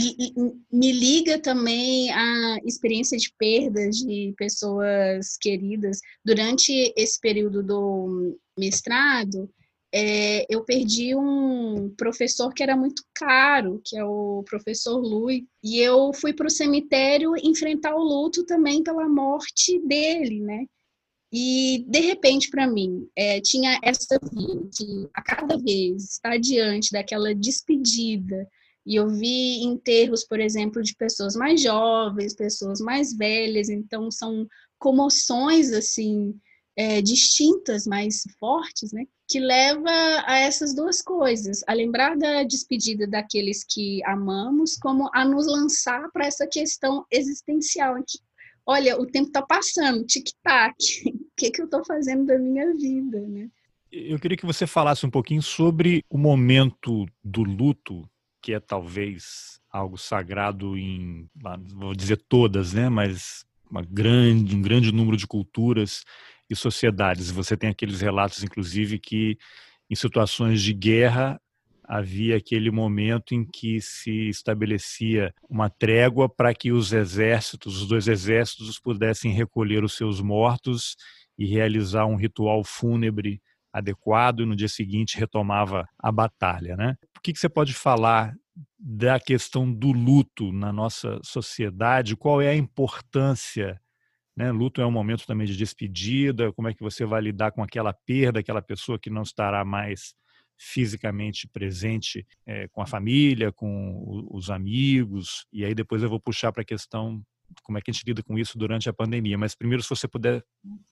me 0.73 0.91
liga 0.91 1.39
também 1.39 2.11
a 2.11 2.59
experiência 2.65 3.17
de 3.17 3.33
perdas 3.39 3.99
de 3.99 4.35
pessoas 4.37 5.37
queridas. 5.41 6.01
Durante 6.25 6.93
esse 6.97 7.21
período 7.21 7.63
do 7.63 8.37
mestrado, 8.59 9.49
é, 9.93 10.45
eu 10.49 10.65
perdi 10.65 11.15
um 11.15 11.93
professor 11.97 12.53
que 12.53 12.63
era 12.63 12.77
muito 12.77 13.03
caro, 13.15 13.81
que 13.85 13.97
é 13.97 14.05
o 14.05 14.43
professor 14.45 14.99
Lui, 14.99 15.47
e 15.63 15.79
eu 15.79 16.13
fui 16.13 16.33
para 16.33 16.47
o 16.47 16.51
cemitério 16.51 17.33
enfrentar 17.43 17.95
o 17.95 18.03
luto 18.03 18.45
também 18.45 18.83
pela 18.83 19.09
morte 19.09 19.79
dele, 19.81 20.41
né? 20.41 20.67
E, 21.33 21.85
de 21.87 22.01
repente, 22.01 22.51
para 22.51 22.67
mim, 22.67 23.07
é, 23.17 23.41
tinha 23.41 23.79
essa 23.83 24.19
de, 24.19 25.09
a 25.15 25.23
cada 25.23 25.59
vez, 25.59 26.13
estar 26.13 26.39
diante 26.39 26.91
daquela 26.91 27.35
despedida, 27.35 28.49
e 28.87 28.97
eu 28.97 29.09
vi 29.09 29.63
enterros, 29.63 30.25
por 30.25 30.41
exemplo, 30.41 30.83
de 30.83 30.95
pessoas 30.97 31.35
mais 31.37 31.63
jovens, 31.63 32.35
pessoas 32.35 32.81
mais 32.81 33.15
velhas, 33.15 33.69
então 33.69 34.11
são 34.11 34.47
comoções, 34.79 35.73
assim, 35.73 36.35
é, 36.79 37.03
distintas, 37.03 37.89
mais 37.89 38.23
fortes, 38.39 38.93
né? 38.93 39.05
Que 39.29 39.41
leva 39.41 39.91
a 40.25 40.39
essas 40.39 40.73
duas 40.77 41.03
coisas, 41.03 41.65
a 41.67 41.75
lembrar 41.75 42.17
da 42.17 42.45
despedida 42.45 43.05
daqueles 43.05 43.65
que 43.69 44.01
amamos, 44.05 44.77
como 44.77 45.11
a 45.13 45.25
nos 45.25 45.49
lançar 45.49 46.09
para 46.13 46.25
essa 46.25 46.47
questão 46.47 47.05
existencial, 47.11 47.97
que 47.97 48.21
olha, 48.65 48.97
o 48.97 49.05
tempo 49.05 49.27
está 49.27 49.43
passando, 49.43 50.07
tic-tac, 50.07 50.77
o 51.07 51.27
que, 51.37 51.51
que 51.51 51.61
eu 51.61 51.65
estou 51.65 51.85
fazendo 51.85 52.27
da 52.27 52.39
minha 52.39 52.73
vida, 52.75 53.21
né? 53.27 53.49
Eu 53.91 54.19
queria 54.21 54.37
que 54.37 54.47
você 54.47 54.65
falasse 54.65 55.05
um 55.05 55.11
pouquinho 55.11 55.43
sobre 55.43 56.05
o 56.09 56.17
momento 56.17 57.07
do 57.25 57.43
luto, 57.43 58.09
que 58.41 58.53
é 58.53 58.61
talvez 58.61 59.59
algo 59.69 59.99
sagrado 59.99 60.79
em, 60.79 61.29
vou 61.75 61.95
dizer 61.95 62.23
todas, 62.29 62.75
né, 62.75 62.89
mas 62.89 63.45
uma 63.69 63.83
grande, 63.83 64.55
um 64.55 64.63
grande 64.63 64.93
número 64.93 65.17
de 65.17 65.27
culturas 65.27 66.05
e 66.49 66.57
sociedades. 66.57 67.31
Você 67.31 67.57
tem 67.57 67.71
aqueles 67.71 68.01
relatos, 68.01 68.43
inclusive, 68.43 68.99
que 68.99 69.37
em 69.91 69.95
situações 69.95 70.63
de 70.63 70.73
guerra 70.73 71.41
havia 71.85 72.37
aquele 72.37 72.71
momento 72.71 73.35
em 73.35 73.45
que 73.45 73.81
se 73.81 74.29
estabelecia 74.29 75.33
uma 75.49 75.71
trégua 75.71 76.29
para 76.29 76.53
que 76.53 76.71
os 76.71 76.93
exércitos, 76.93 77.81
os 77.81 77.89
dois 77.89 78.07
exércitos, 78.07 78.79
pudessem 78.79 79.33
recolher 79.33 79.83
os 79.83 79.95
seus 79.95 80.21
mortos 80.21 80.97
e 81.39 81.47
realizar 81.47 82.05
um 82.05 82.17
ritual 82.17 82.63
fúnebre 82.63 83.41
adequado 83.73 84.41
e 84.41 84.47
no 84.47 84.57
dia 84.57 84.69
seguinte 84.69 85.17
retomava 85.17 85.89
a 85.99 86.13
batalha, 86.13 86.77
né? 86.77 86.97
O 87.17 87.21
que, 87.21 87.33
que 87.33 87.39
você 87.39 87.49
pode 87.49 87.73
falar 87.73 88.35
da 88.79 89.19
questão 89.19 89.73
do 89.73 89.93
luto 89.93 90.53
na 90.53 90.73
nossa 90.73 91.19
sociedade? 91.23 92.17
Qual 92.17 92.41
é 92.43 92.49
a 92.49 92.57
importância? 92.57 93.81
Né? 94.39 94.53
Luto 94.53 94.81
é 94.81 94.87
um 94.87 94.91
momento 94.93 95.27
também 95.27 95.49
de 95.49 95.57
despedida. 95.57 96.53
Como 96.53 96.69
é 96.69 96.73
que 96.73 96.81
você 96.81 97.05
vai 97.05 97.21
lidar 97.21 97.51
com 97.51 97.61
aquela 97.61 97.93
perda, 97.93 98.39
aquela 98.39 98.63
pessoa 98.63 98.97
que 98.97 99.11
não 99.11 99.23
estará 99.23 99.65
mais 99.65 100.15
fisicamente 100.57 101.49
presente 101.49 102.25
é, 102.47 102.69
com 102.69 102.81
a 102.81 102.87
família, 102.87 103.51
com 103.51 104.27
os 104.31 104.49
amigos, 104.49 105.45
e 105.53 105.65
aí 105.65 105.75
depois 105.75 106.03
eu 106.03 106.09
vou 106.09 106.21
puxar 106.21 106.53
para 106.53 106.63
a 106.63 106.65
questão 106.65 107.23
como 107.63 107.79
é 107.79 107.81
que 107.81 107.91
a 107.91 107.95
gente 107.95 108.05
lida 108.05 108.23
com 108.23 108.39
isso 108.39 108.59
durante 108.59 108.89
a 108.89 108.93
pandemia. 108.93 109.39
Mas 109.39 109.55
primeiro, 109.55 109.83
se 109.83 109.89
você 109.89 110.07
puder, 110.07 110.45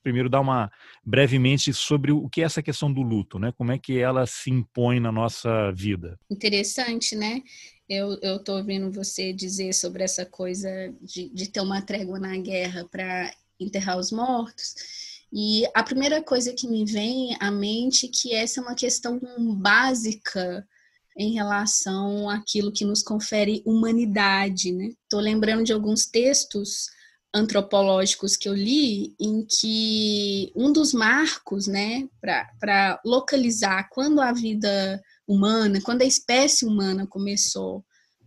primeiro 0.03 0.29
dar 0.29 0.41
uma 0.41 0.71
brevemente 1.05 1.73
sobre 1.73 2.11
o 2.13 2.29
que 2.29 2.41
é 2.41 2.45
essa 2.45 2.63
questão 2.63 2.93
do 2.93 3.03
luto, 3.03 3.39
né? 3.39 3.53
Como 3.53 3.73
é 3.73 3.79
que 3.79 3.99
ela 3.99 4.27
se 4.27 4.51
impõe 4.51 4.99
na 4.99 5.13
nossa 5.13 5.71
vida? 5.73 6.19
Interessante, 6.31 7.15
né? 7.15 7.43
Eu 7.88 8.14
estou 8.14 8.57
ouvindo 8.57 8.90
você 8.90 9.33
dizer 9.33 9.72
sobre 9.72 10.03
essa 10.03 10.27
coisa 10.27 10.68
de, 11.01 11.29
de 11.29 11.49
ter 11.49 11.61
uma 11.61 11.81
trégua 11.81 12.18
na 12.18 12.37
guerra 12.37 12.85
para 12.90 13.33
enterrar 13.61 13.99
os 13.99 14.11
mortos. 14.11 14.75
E 15.33 15.64
a 15.75 15.83
primeira 15.83 16.22
coisa 16.22 16.53
que 16.53 16.68
me 16.68 16.85
vem 16.85 17.37
à 17.40 17.51
mente 17.51 18.07
é 18.07 18.11
que 18.12 18.35
essa 18.35 18.61
é 18.61 18.62
uma 18.62 18.75
questão 18.75 19.20
básica 19.57 20.66
em 21.16 21.33
relação 21.33 22.29
àquilo 22.29 22.72
que 22.72 22.85
nos 22.85 23.03
confere 23.03 23.62
humanidade, 23.64 24.72
né? 24.72 24.92
Estou 25.05 25.20
lembrando 25.20 25.64
de 25.64 25.72
alguns 25.72 26.07
textos 26.07 26.90
antropológicos 27.35 28.37
que 28.37 28.49
eu 28.49 28.55
li 28.55 29.14
em 29.20 29.44
que 29.44 30.53
um 30.55 30.72
dos 30.72 30.92
marcos, 30.92 31.66
né, 31.66 32.09
para 32.20 33.01
localizar 33.05 33.88
quando 33.90 34.20
a 34.20 34.33
vida 34.33 35.03
humana, 35.27 35.81
quando 35.83 36.03
a 36.03 36.07
espécie 36.07 36.65
humana 36.65 37.07
começou 37.07 37.85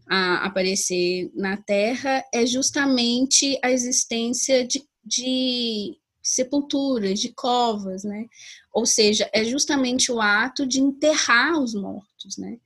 a 0.09 0.45
aparecer 0.45 1.31
na 1.35 1.55
Terra, 1.55 2.23
é 2.33 2.45
justamente 2.45 3.59
a 3.63 3.71
existência 3.71 4.65
de, 4.65 4.83
de 5.05 5.97
sepulturas, 6.21 7.19
de 7.19 7.29
covas, 7.29 8.03
né? 8.03 8.25
Ou 8.73 8.85
seja, 8.85 9.29
é 9.33 9.43
justamente 9.43 10.11
o 10.11 10.19
ato 10.19 10.65
de 10.65 10.79
enterrar 10.79 11.59
os 11.59 11.73
mortos, 11.73 12.37
né? 12.37 12.57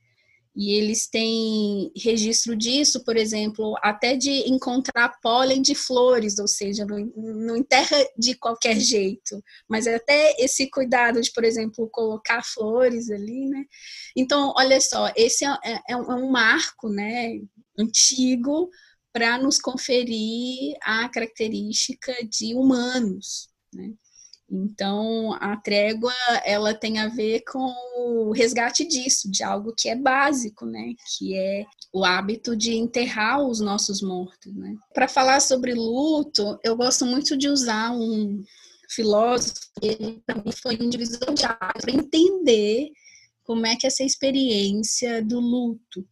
E 0.56 0.72
eles 0.74 1.08
têm 1.08 1.90
registro 1.96 2.54
disso, 2.54 3.04
por 3.04 3.16
exemplo, 3.16 3.76
até 3.82 4.14
de 4.14 4.30
encontrar 4.48 5.18
pólen 5.20 5.60
de 5.60 5.74
flores, 5.74 6.38
ou 6.38 6.46
seja, 6.46 6.86
não, 6.86 7.56
enterra 7.56 7.96
de 8.16 8.34
qualquer 8.36 8.78
jeito, 8.78 9.42
mas 9.68 9.88
é 9.88 9.96
até 9.96 10.32
esse 10.38 10.70
cuidado 10.70 11.20
de, 11.20 11.32
por 11.32 11.42
exemplo, 11.44 11.88
colocar 11.90 12.44
flores 12.44 13.10
ali, 13.10 13.48
né? 13.48 13.64
Então, 14.16 14.52
olha 14.56 14.80
só, 14.80 15.12
esse 15.16 15.44
é, 15.44 15.50
é, 15.64 15.80
é 15.88 15.96
um 15.96 16.30
marco, 16.30 16.88
né, 16.88 17.40
antigo 17.76 18.70
para 19.12 19.38
nos 19.38 19.58
conferir 19.58 20.76
a 20.82 21.08
característica 21.08 22.12
de 22.28 22.54
humanos, 22.54 23.48
né? 23.72 23.92
Então, 24.50 25.32
a 25.40 25.56
trégua, 25.56 26.12
ela 26.44 26.74
tem 26.74 26.98
a 26.98 27.08
ver 27.08 27.42
com 27.50 27.74
o 27.96 28.30
resgate 28.32 28.86
disso, 28.86 29.30
de 29.30 29.42
algo 29.42 29.74
que 29.76 29.88
é 29.88 29.96
básico, 29.96 30.66
né? 30.66 30.94
Que 31.16 31.36
é 31.36 31.64
o 31.92 32.04
hábito 32.04 32.54
de 32.54 32.74
enterrar 32.74 33.42
os 33.42 33.60
nossos 33.60 34.02
mortos, 34.02 34.54
né? 34.54 34.76
Para 34.92 35.08
falar 35.08 35.40
sobre 35.40 35.74
luto, 35.74 36.58
eu 36.62 36.76
gosto 36.76 37.06
muito 37.06 37.36
de 37.36 37.48
usar 37.48 37.92
um 37.92 38.42
filósofo, 38.90 39.60
ele 39.80 40.22
também 40.26 40.52
foi 40.52 40.78
um 40.80 40.88
divisor 40.88 41.32
de 41.32 41.44
água, 41.44 41.80
para 41.80 41.90
entender 41.90 42.90
como 43.44 43.66
é 43.66 43.76
que 43.76 43.86
é 43.86 43.88
essa 43.88 44.04
experiência 44.04 45.22
do 45.22 45.40
luto 45.40 46.06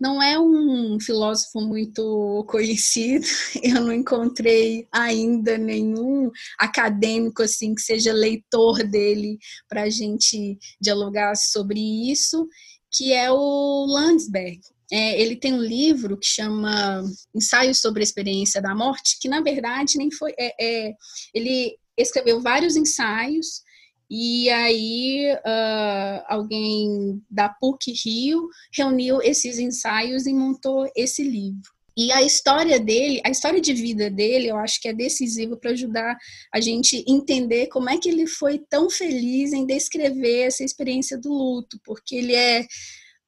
não 0.00 0.22
é 0.22 0.38
um 0.38 0.98
filósofo 1.00 1.60
muito 1.60 2.44
conhecido. 2.48 3.26
Eu 3.62 3.82
não 3.82 3.92
encontrei 3.92 4.86
ainda 4.92 5.58
nenhum 5.58 6.30
acadêmico 6.58 7.42
assim 7.42 7.74
que 7.74 7.82
seja 7.82 8.12
leitor 8.12 8.84
dele 8.84 9.38
para 9.68 9.82
a 9.82 9.90
gente 9.90 10.58
dialogar 10.80 11.36
sobre 11.36 11.80
isso, 12.10 12.46
que 12.92 13.12
é 13.12 13.30
o 13.30 13.86
Landsberg. 13.86 14.60
É, 14.90 15.20
ele 15.20 15.36
tem 15.36 15.52
um 15.52 15.60
livro 15.60 16.16
que 16.16 16.26
chama 16.26 17.02
Ensaios 17.34 17.78
sobre 17.78 18.00
a 18.00 18.04
Experiência 18.04 18.62
da 18.62 18.74
Morte, 18.74 19.18
que 19.20 19.28
na 19.28 19.40
verdade 19.40 19.98
nem 19.98 20.10
foi. 20.10 20.32
É, 20.38 20.54
é, 20.58 20.94
ele 21.34 21.76
escreveu 21.96 22.40
vários 22.40 22.76
ensaios 22.76 23.62
e 24.10 24.48
aí 24.48 25.32
uh, 25.34 26.24
alguém 26.26 27.22
da 27.30 27.48
PUC 27.48 27.92
Rio 27.92 28.48
reuniu 28.72 29.20
esses 29.22 29.58
ensaios 29.58 30.26
e 30.26 30.32
montou 30.32 30.90
esse 30.96 31.22
livro. 31.22 31.70
E 31.96 32.12
a 32.12 32.22
história 32.22 32.78
dele, 32.78 33.20
a 33.26 33.28
história 33.28 33.60
de 33.60 33.74
vida 33.74 34.08
dele, 34.08 34.46
eu 34.46 34.56
acho 34.56 34.80
que 34.80 34.88
é 34.88 34.92
decisiva 34.92 35.56
para 35.56 35.72
ajudar 35.72 36.16
a 36.54 36.60
gente 36.60 37.04
entender 37.08 37.66
como 37.66 37.90
é 37.90 37.98
que 37.98 38.08
ele 38.08 38.24
foi 38.24 38.60
tão 38.70 38.88
feliz 38.88 39.52
em 39.52 39.66
descrever 39.66 40.42
essa 40.42 40.62
experiência 40.62 41.18
do 41.18 41.32
luto, 41.32 41.76
porque 41.84 42.14
ele 42.14 42.36
é 42.36 42.64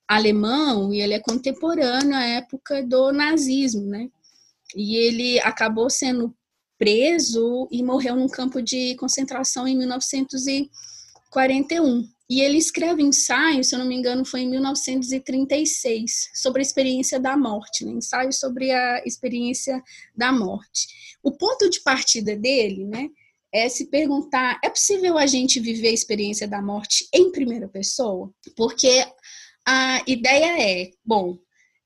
alemão 0.06 0.94
e 0.94 1.00
ele 1.00 1.14
é 1.14 1.18
contemporâneo 1.18 2.14
à 2.14 2.24
época 2.24 2.80
do 2.84 3.12
nazismo, 3.12 3.86
né? 3.86 4.08
E 4.76 4.96
ele 4.96 5.40
acabou 5.40 5.90
sendo 5.90 6.32
preso 6.80 7.68
e 7.70 7.80
morreu 7.82 8.16
num 8.16 8.26
campo 8.26 8.62
de 8.62 8.94
concentração 8.94 9.68
em 9.68 9.76
1941. 9.76 12.08
E 12.28 12.40
ele 12.40 12.56
escreve 12.56 13.02
ensaio, 13.02 13.62
se 13.62 13.74
eu 13.74 13.78
não 13.78 13.86
me 13.86 13.94
engano, 13.94 14.24
foi 14.24 14.40
em 14.40 14.48
1936, 14.48 16.30
sobre 16.32 16.60
a 16.60 16.62
experiência 16.62 17.20
da 17.20 17.36
morte, 17.36 17.84
né? 17.84 17.92
ensaio 17.92 18.32
sobre 18.32 18.70
a 18.70 19.02
experiência 19.04 19.82
da 20.16 20.32
morte. 20.32 20.88
O 21.22 21.32
ponto 21.32 21.68
de 21.68 21.82
partida 21.82 22.34
dele, 22.34 22.86
né, 22.86 23.10
é 23.52 23.68
se 23.68 23.90
perguntar: 23.90 24.58
é 24.64 24.70
possível 24.70 25.18
a 25.18 25.26
gente 25.26 25.60
viver 25.60 25.88
a 25.88 25.92
experiência 25.92 26.48
da 26.48 26.62
morte 26.62 27.06
em 27.12 27.30
primeira 27.30 27.68
pessoa? 27.68 28.32
Porque 28.56 29.06
a 29.66 30.02
ideia 30.06 30.62
é, 30.62 30.92
bom, 31.04 31.38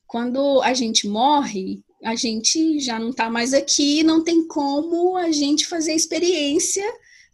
quando 0.07 0.62
a 0.62 0.72
gente 0.72 1.09
morre, 1.09 1.84
a 2.05 2.14
gente 2.14 2.79
já 2.81 2.99
não 2.99 3.11
está 3.11 3.31
mais 3.31 3.55
aqui, 3.55 4.03
não 4.03 4.23
tem 4.23 4.47
como 4.47 5.17
a 5.17 5.33
gente 5.33 5.67
fazer 5.67 5.93
a 5.93 5.97
experiência 5.97 6.85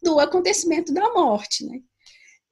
do 0.03 0.19
acontecimento 0.19 0.93
da 0.93 1.13
morte, 1.13 1.65
né? 1.65 1.81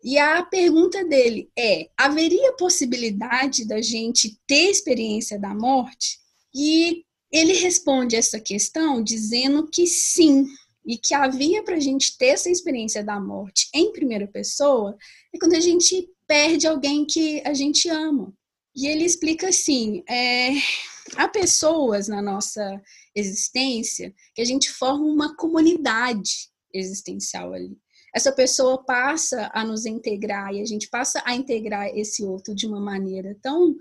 E 0.02 0.18
a 0.18 0.42
pergunta 0.42 1.04
dele 1.04 1.50
é: 1.58 1.88
haveria 1.96 2.56
possibilidade 2.56 3.66
da 3.66 3.80
gente 3.80 4.38
ter 4.46 4.70
experiência 4.70 5.38
da 5.38 5.54
morte? 5.54 6.18
E 6.54 7.04
ele 7.32 7.52
responde 7.54 8.16
essa 8.16 8.40
questão 8.40 9.02
dizendo 9.02 9.68
que 9.68 9.86
sim, 9.86 10.46
e 10.88 10.96
que 10.96 11.12
havia 11.12 11.62
para 11.62 11.76
a 11.76 11.80
gente 11.80 12.16
ter 12.16 12.28
essa 12.28 12.50
experiência 12.50 13.04
da 13.04 13.20
morte 13.20 13.68
em 13.74 13.92
primeira 13.92 14.26
pessoa 14.26 14.96
é 15.34 15.38
quando 15.38 15.54
a 15.54 15.60
gente 15.60 16.08
perde 16.26 16.66
alguém 16.66 17.04
que 17.04 17.42
a 17.44 17.52
gente 17.52 17.90
ama. 17.90 18.32
E 18.78 18.86
ele 18.86 19.04
explica 19.04 19.48
assim: 19.48 20.04
é, 20.08 20.50
há 21.16 21.26
pessoas 21.26 22.06
na 22.06 22.22
nossa 22.22 22.80
existência 23.12 24.14
que 24.32 24.40
a 24.40 24.44
gente 24.44 24.70
forma 24.70 25.04
uma 25.04 25.34
comunidade 25.34 26.48
existencial 26.72 27.52
ali. 27.52 27.76
Essa 28.14 28.30
pessoa 28.30 28.84
passa 28.84 29.50
a 29.52 29.64
nos 29.64 29.84
integrar 29.84 30.54
e 30.54 30.62
a 30.62 30.64
gente 30.64 30.88
passa 30.88 31.20
a 31.26 31.34
integrar 31.34 31.88
esse 31.88 32.22
outro 32.22 32.54
de 32.54 32.68
uma 32.68 32.80
maneira 32.80 33.36
tão 33.42 33.74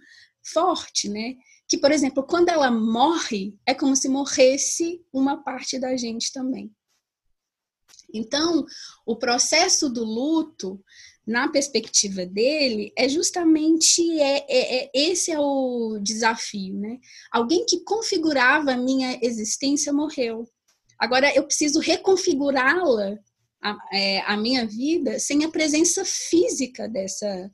forte, 0.43 1.07
né? 1.07 1.35
Que, 1.67 1.77
por 1.77 1.91
exemplo, 1.91 2.23
quando 2.23 2.49
ela 2.49 2.71
morre, 2.71 3.55
é 3.67 3.75
como 3.75 3.95
se 3.95 4.09
morresse 4.09 5.05
uma 5.13 5.43
parte 5.43 5.77
da 5.77 5.95
gente 5.95 6.33
também. 6.33 6.73
Então, 8.11 8.65
o 9.05 9.15
processo 9.15 9.89
do 9.89 10.03
luto 10.03 10.83
na 11.27 11.49
perspectiva 11.49 12.25
dele, 12.25 12.93
é 12.97 13.09
justamente 13.09 14.01
é, 14.17 14.45
é, 14.47 14.85
é, 14.85 14.91
esse 14.93 15.29
é 15.29 15.37
o 15.37 15.99
desafio, 16.01 16.73
né? 16.75 16.97
Alguém 17.29 17.65
que 17.65 17.83
configurava 17.83 18.71
a 18.71 18.77
minha 18.77 19.19
existência 19.21 19.91
morreu. 19.91 20.47
Agora 20.97 21.29
eu 21.35 21.43
preciso 21.43 21.79
reconfigurá-la, 21.79 23.19
a, 23.61 23.77
é, 23.91 24.21
a 24.21 24.37
minha 24.37 24.65
vida, 24.65 25.19
sem 25.19 25.43
a 25.43 25.51
presença 25.51 26.05
física 26.05 26.87
dessa 26.87 27.51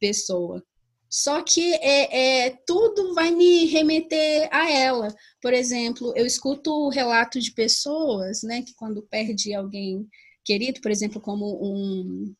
pessoa. 0.00 0.60
Só 1.08 1.40
que 1.42 1.74
é, 1.74 2.46
é, 2.46 2.58
tudo 2.66 3.14
vai 3.14 3.30
me 3.30 3.64
remeter 3.66 4.48
a 4.50 4.70
ela. 4.70 5.14
Por 5.40 5.54
exemplo, 5.54 6.12
eu 6.16 6.26
escuto 6.26 6.70
o 6.70 6.90
relato 6.90 7.40
de 7.40 7.52
pessoas, 7.52 8.42
né, 8.42 8.62
que 8.62 8.74
quando 8.74 9.06
perde 9.08 9.54
alguém 9.54 10.06
querido, 10.44 10.80
por 10.80 10.90
exemplo, 10.90 11.20
como 11.20 11.46
um, 11.62 12.34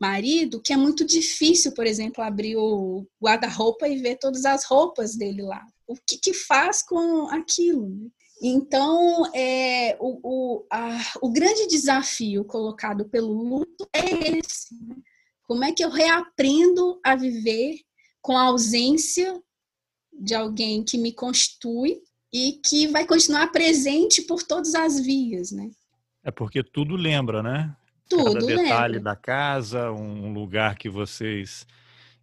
marido 0.00 0.60
que 0.60 0.72
é 0.72 0.76
muito 0.76 1.04
difícil, 1.04 1.72
por 1.72 1.86
exemplo, 1.86 2.22
abrir 2.22 2.56
o 2.56 3.06
guarda-roupa 3.22 3.88
e 3.88 3.98
ver 3.98 4.16
todas 4.16 4.44
as 4.44 4.64
roupas 4.64 5.16
dele 5.16 5.42
lá. 5.42 5.64
O 5.86 5.94
que, 5.94 6.18
que 6.18 6.34
faz 6.34 6.82
com 6.82 7.28
aquilo? 7.28 7.88
Né? 7.88 8.08
Então, 8.42 9.24
é, 9.34 9.96
o, 9.98 10.20
o, 10.22 10.66
a, 10.70 10.98
o 11.22 11.30
grande 11.30 11.66
desafio 11.66 12.44
colocado 12.44 13.08
pelo 13.08 13.32
luto 13.32 13.88
é 13.92 14.38
esse. 14.38 14.74
Né? 14.74 14.96
Como 15.44 15.64
é 15.64 15.72
que 15.72 15.84
eu 15.84 15.88
reaprendo 15.88 17.00
a 17.02 17.16
viver 17.16 17.80
com 18.20 18.36
a 18.36 18.42
ausência 18.42 19.40
de 20.12 20.34
alguém 20.34 20.82
que 20.82 20.98
me 20.98 21.12
constitui 21.12 22.02
e 22.32 22.60
que 22.64 22.86
vai 22.88 23.06
continuar 23.06 23.48
presente 23.48 24.22
por 24.22 24.42
todas 24.42 24.74
as 24.74 25.00
vias, 25.00 25.52
né? 25.52 25.70
É 26.24 26.30
porque 26.30 26.62
tudo 26.62 26.96
lembra, 26.96 27.42
né? 27.42 27.74
Tudo, 28.08 28.34
cada 28.34 28.46
detalhe 28.46 28.94
lembra. 28.94 29.12
da 29.12 29.16
casa, 29.16 29.90
um 29.90 30.32
lugar 30.32 30.76
que 30.76 30.88
vocês 30.88 31.66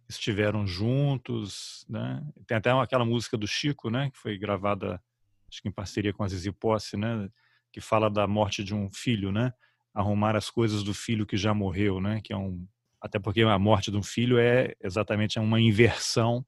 estiveram 0.08 0.66
juntos, 0.66 1.84
né? 1.88 2.22
Tem 2.46 2.56
até 2.56 2.70
aquela 2.70 3.04
música 3.04 3.36
do 3.36 3.46
Chico, 3.46 3.90
né, 3.90 4.10
que 4.10 4.18
foi 4.18 4.38
gravada 4.38 5.00
acho 5.48 5.62
que 5.62 5.68
em 5.68 5.72
parceria 5.72 6.12
com 6.12 6.24
a 6.24 6.28
Zizi 6.28 6.50
Posse, 6.50 6.96
né, 6.96 7.28
que 7.72 7.80
fala 7.80 8.10
da 8.10 8.26
morte 8.26 8.64
de 8.64 8.74
um 8.74 8.90
filho, 8.90 9.30
né? 9.30 9.52
Arrumar 9.92 10.36
as 10.36 10.50
coisas 10.50 10.82
do 10.82 10.92
filho 10.92 11.26
que 11.26 11.36
já 11.36 11.54
morreu, 11.54 12.00
né? 12.00 12.20
Que 12.22 12.32
é 12.32 12.36
um 12.36 12.66
até 13.00 13.18
porque 13.18 13.42
a 13.42 13.58
morte 13.58 13.90
de 13.90 13.98
um 13.98 14.02
filho 14.02 14.38
é 14.38 14.74
exatamente 14.82 15.38
uma 15.38 15.60
inversão 15.60 16.44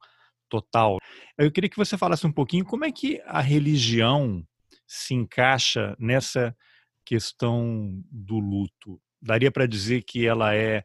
total. 0.49 0.99
Eu 1.37 1.53
queria 1.53 1.69
que 1.69 1.77
você 1.77 1.99
falasse 1.99 2.27
um 2.27 2.33
pouquinho 2.33 2.65
como 2.65 2.85
é 2.85 2.91
que 2.91 3.21
a 3.27 3.43
religião 3.43 4.43
se 4.87 5.13
encaixa 5.15 5.95
nessa 5.99 6.57
questão 7.05 8.03
do 8.11 8.39
luto 8.39 8.99
daria 9.21 9.51
para 9.51 9.67
dizer 9.67 10.03
que 10.03 10.27
ela 10.27 10.55
é 10.55 10.85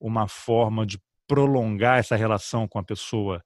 uma 0.00 0.28
forma 0.28 0.86
de 0.86 0.98
prolongar 1.26 1.98
essa 1.98 2.16
relação 2.16 2.66
com 2.66 2.78
a 2.78 2.84
pessoa 2.84 3.42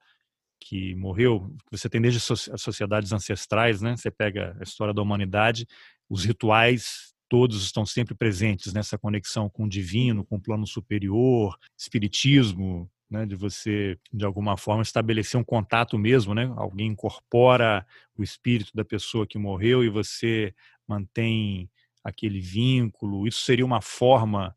que 0.61 0.95
morreu. 0.95 1.55
Você 1.71 1.89
tem 1.89 2.01
desde 2.01 2.19
as 2.33 2.63
sociedades 2.63 3.13
ancestrais, 3.13 3.83
né? 3.83 3.97
Você 3.97 4.11
pega 4.11 4.57
a 4.59 4.63
história 4.63 4.95
da 4.95 5.03
humanidade, 5.03 5.67
os 6.09 6.25
rituais 6.25 7.15
todos 7.29 7.63
estão 7.65 7.85
sempre 7.85 8.15
presentes 8.15 8.73
nessa 8.73 8.97
conexão 8.97 9.49
com 9.49 9.65
o 9.65 9.69
divino, 9.69 10.25
com 10.25 10.37
o 10.37 10.41
plano 10.41 10.67
superior, 10.67 11.59
espiritismo, 11.77 12.89
né, 13.11 13.27
de 13.27 13.35
você 13.35 13.99
de 14.13 14.25
alguma 14.25 14.57
forma 14.57 14.83
estabelecer 14.83 15.39
um 15.39 15.45
contato 15.45 15.99
mesmo, 15.99 16.35
né? 16.35 16.53
Alguém 16.57 16.89
incorpora 16.89 17.87
o 18.17 18.23
espírito 18.23 18.71
da 18.75 18.85
pessoa 18.85 19.27
que 19.27 19.39
morreu 19.39 19.85
e 19.85 19.89
você 19.89 20.55
mantém 20.87 21.71
aquele 22.05 22.41
vínculo? 22.41 23.27
Isso 23.27 23.45
seria 23.45 23.65
uma 23.65 23.81
forma 23.81 24.55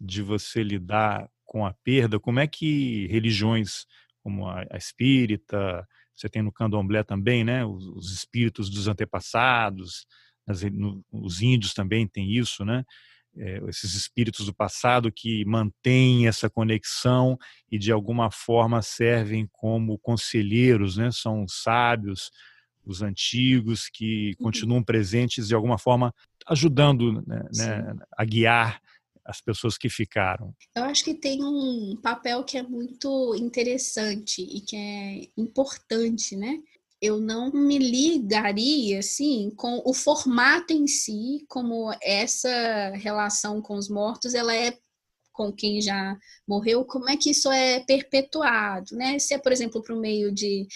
de 0.00 0.22
você 0.22 0.62
lidar 0.62 1.28
com 1.44 1.64
a 1.66 1.72
perda? 1.72 2.18
Como 2.18 2.40
é 2.40 2.46
que 2.46 3.06
religiões 3.08 3.86
como 4.26 4.48
a, 4.48 4.66
a 4.72 4.76
espírita, 4.76 5.86
você 6.12 6.28
tem 6.28 6.42
no 6.42 6.50
candomblé 6.50 7.04
também, 7.04 7.44
né, 7.44 7.64
os, 7.64 7.86
os 7.86 8.10
espíritos 8.10 8.68
dos 8.68 8.88
antepassados, 8.88 10.04
as, 10.44 10.62
no, 10.62 11.00
os 11.12 11.42
índios 11.42 11.72
também 11.72 12.08
têm 12.08 12.32
isso, 12.32 12.64
né, 12.64 12.84
é, 13.36 13.60
esses 13.68 13.94
espíritos 13.94 14.46
do 14.46 14.52
passado 14.52 15.12
que 15.12 15.44
mantêm 15.44 16.26
essa 16.26 16.50
conexão 16.50 17.38
e 17.70 17.78
de 17.78 17.92
alguma 17.92 18.28
forma 18.32 18.82
servem 18.82 19.48
como 19.52 19.96
conselheiros, 19.96 20.96
né, 20.96 21.12
são 21.12 21.46
sábios, 21.46 22.32
os 22.86 23.02
antigos 23.02 23.88
que 23.92 24.34
uhum. 24.38 24.44
continuam 24.44 24.82
presentes 24.82 25.48
de 25.48 25.54
alguma 25.54 25.76
forma 25.76 26.14
ajudando 26.46 27.20
né, 27.26 27.42
né, 27.54 27.96
a 28.16 28.24
guiar 28.24 28.80
as 29.24 29.40
pessoas 29.40 29.76
que 29.76 29.88
ficaram? 29.88 30.54
Eu 30.74 30.84
acho 30.84 31.04
que 31.04 31.14
tem 31.14 31.42
um 31.42 31.96
papel 32.00 32.44
que 32.44 32.56
é 32.56 32.62
muito 32.62 33.34
interessante 33.34 34.40
e 34.40 34.60
que 34.60 34.76
é 34.76 35.28
importante, 35.36 36.36
né? 36.36 36.60
Eu 37.02 37.20
não 37.20 37.50
me 37.50 37.76
ligaria 37.76 39.00
assim 39.00 39.50
com 39.56 39.82
o 39.84 39.92
formato 39.92 40.72
em 40.72 40.86
si, 40.86 41.44
como 41.48 41.92
essa 42.00 42.92
relação 42.94 43.60
com 43.60 43.76
os 43.76 43.88
mortos, 43.88 44.32
ela 44.32 44.54
é 44.54 44.78
com 45.32 45.52
quem 45.52 45.82
já 45.82 46.16
morreu, 46.48 46.82
como 46.84 47.10
é 47.10 47.16
que 47.16 47.30
isso 47.30 47.50
é 47.50 47.80
perpetuado, 47.80 48.96
né? 48.96 49.18
Se 49.18 49.34
é, 49.34 49.38
por 49.38 49.52
exemplo, 49.52 49.82
por 49.82 49.94
meio 49.94 50.32
de 50.32 50.66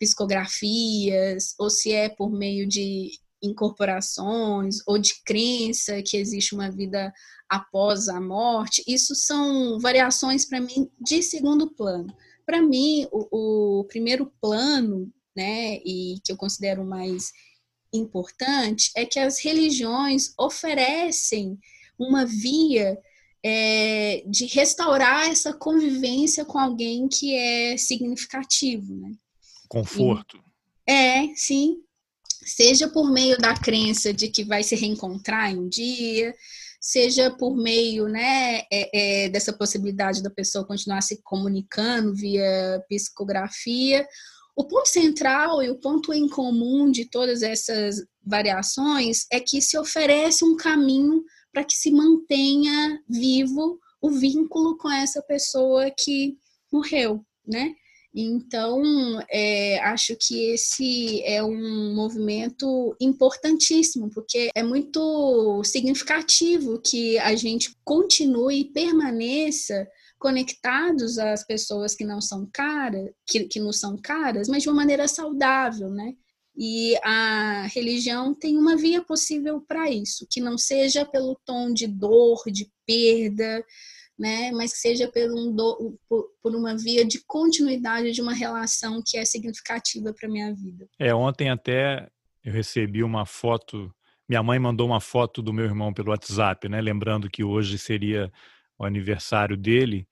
psicografias, 0.00 1.54
ou 1.58 1.68
se 1.68 1.92
é 1.92 2.08
por 2.08 2.32
meio 2.32 2.66
de 2.66 3.10
incorporações, 3.42 4.78
ou 4.86 4.98
de 4.98 5.22
crença 5.24 6.02
que 6.02 6.16
existe 6.16 6.54
uma 6.54 6.70
vida 6.70 7.12
após 7.48 8.08
a 8.08 8.20
morte, 8.20 8.82
isso 8.86 9.14
são 9.14 9.78
variações 9.78 10.44
para 10.44 10.60
mim 10.60 10.90
de 11.00 11.22
segundo 11.22 11.70
plano. 11.74 12.14
Para 12.46 12.62
mim, 12.62 13.06
o, 13.12 13.80
o, 13.80 13.84
primeiro 13.84 14.32
plano, 14.40 15.12
né, 15.36 15.76
e 15.84 16.16
que 16.24 16.32
eu 16.32 16.36
considero 16.36 16.84
mais 16.84 17.30
importante, 17.92 18.90
é 18.96 19.04
que 19.04 19.18
as 19.18 19.38
religiões 19.38 20.32
oferecem 20.38 21.58
uma 21.98 22.24
via 22.24 22.98
é, 23.44 24.22
de 24.26 24.46
restaurar 24.46 25.28
essa 25.28 25.52
convivência 25.52 26.44
com 26.44 26.58
alguém 26.58 27.08
que 27.08 27.34
é 27.34 27.76
significativo, 27.76 28.94
né? 28.94 29.12
Conforto. 29.70 30.42
É, 30.84 31.32
sim. 31.36 31.76
Seja 32.44 32.88
por 32.88 33.08
meio 33.08 33.38
da 33.38 33.54
crença 33.54 34.12
de 34.12 34.28
que 34.28 34.42
vai 34.42 34.64
se 34.64 34.74
reencontrar 34.74 35.54
um 35.54 35.68
dia, 35.68 36.34
seja 36.80 37.30
por 37.30 37.56
meio 37.56 38.08
né, 38.08 38.62
é, 38.72 39.24
é, 39.24 39.28
dessa 39.28 39.52
possibilidade 39.52 40.22
da 40.22 40.30
pessoa 40.30 40.66
continuar 40.66 41.02
se 41.02 41.22
comunicando 41.22 42.14
via 42.14 42.82
psicografia. 42.88 44.04
O 44.56 44.66
ponto 44.66 44.88
central 44.88 45.62
e 45.62 45.70
o 45.70 45.78
ponto 45.78 46.12
em 46.12 46.28
comum 46.28 46.90
de 46.90 47.04
todas 47.04 47.42
essas 47.42 48.04
variações 48.26 49.26
é 49.30 49.38
que 49.38 49.62
se 49.62 49.78
oferece 49.78 50.44
um 50.44 50.56
caminho 50.56 51.22
para 51.52 51.62
que 51.62 51.74
se 51.74 51.92
mantenha 51.92 53.00
vivo 53.08 53.78
o 54.02 54.10
vínculo 54.10 54.76
com 54.78 54.90
essa 54.90 55.22
pessoa 55.22 55.90
que 55.96 56.36
morreu, 56.72 57.24
né? 57.46 57.74
Então, 58.12 58.82
é, 59.30 59.78
acho 59.80 60.16
que 60.16 60.50
esse 60.50 61.22
é 61.22 61.42
um 61.42 61.94
movimento 61.94 62.96
importantíssimo, 63.00 64.10
porque 64.10 64.50
é 64.54 64.62
muito 64.64 65.62
significativo 65.64 66.80
que 66.80 67.18
a 67.18 67.36
gente 67.36 67.72
continue 67.84 68.60
e 68.60 68.72
permaneça 68.72 69.86
conectados 70.18 71.18
às 71.18 71.46
pessoas 71.46 71.94
que 71.94 72.04
não 72.04 72.20
são 72.20 72.48
caras, 72.52 73.10
que, 73.26 73.44
que 73.44 73.60
não 73.60 73.72
são 73.72 73.96
caras, 73.96 74.48
mas 74.48 74.64
de 74.64 74.68
uma 74.68 74.76
maneira 74.76 75.06
saudável, 75.06 75.88
né? 75.88 76.12
E 76.56 76.96
a 77.02 77.66
religião 77.72 78.34
tem 78.34 78.58
uma 78.58 78.76
via 78.76 79.02
possível 79.02 79.60
para 79.66 79.88
isso, 79.88 80.26
que 80.28 80.40
não 80.40 80.58
seja 80.58 81.06
pelo 81.06 81.40
tom 81.46 81.72
de 81.72 81.86
dor, 81.86 82.42
de 82.48 82.70
perda, 82.84 83.64
né, 84.20 84.52
mas 84.52 84.74
que 84.74 84.78
seja 84.78 85.10
por, 85.10 85.32
um 85.32 85.50
do, 85.50 85.98
por, 86.06 86.26
por, 86.42 86.54
uma 86.54 86.76
via 86.76 87.06
de 87.06 87.24
continuidade 87.26 88.12
de 88.12 88.20
uma 88.20 88.34
relação 88.34 89.02
que 89.04 89.16
é 89.16 89.24
significativa 89.24 90.12
para 90.12 90.28
minha 90.28 90.54
vida. 90.54 90.86
É, 90.98 91.14
ontem 91.14 91.48
até 91.48 92.06
eu 92.44 92.52
recebi 92.52 93.02
uma 93.02 93.24
foto, 93.24 93.90
minha 94.28 94.42
mãe 94.42 94.58
mandou 94.58 94.86
uma 94.86 95.00
foto 95.00 95.40
do 95.40 95.54
meu 95.54 95.64
irmão 95.64 95.94
pelo 95.94 96.10
WhatsApp, 96.10 96.68
né, 96.68 96.82
lembrando 96.82 97.30
que 97.30 97.42
hoje 97.42 97.78
seria 97.78 98.30
o 98.78 98.84
aniversário 98.84 99.56
dele 99.56 100.06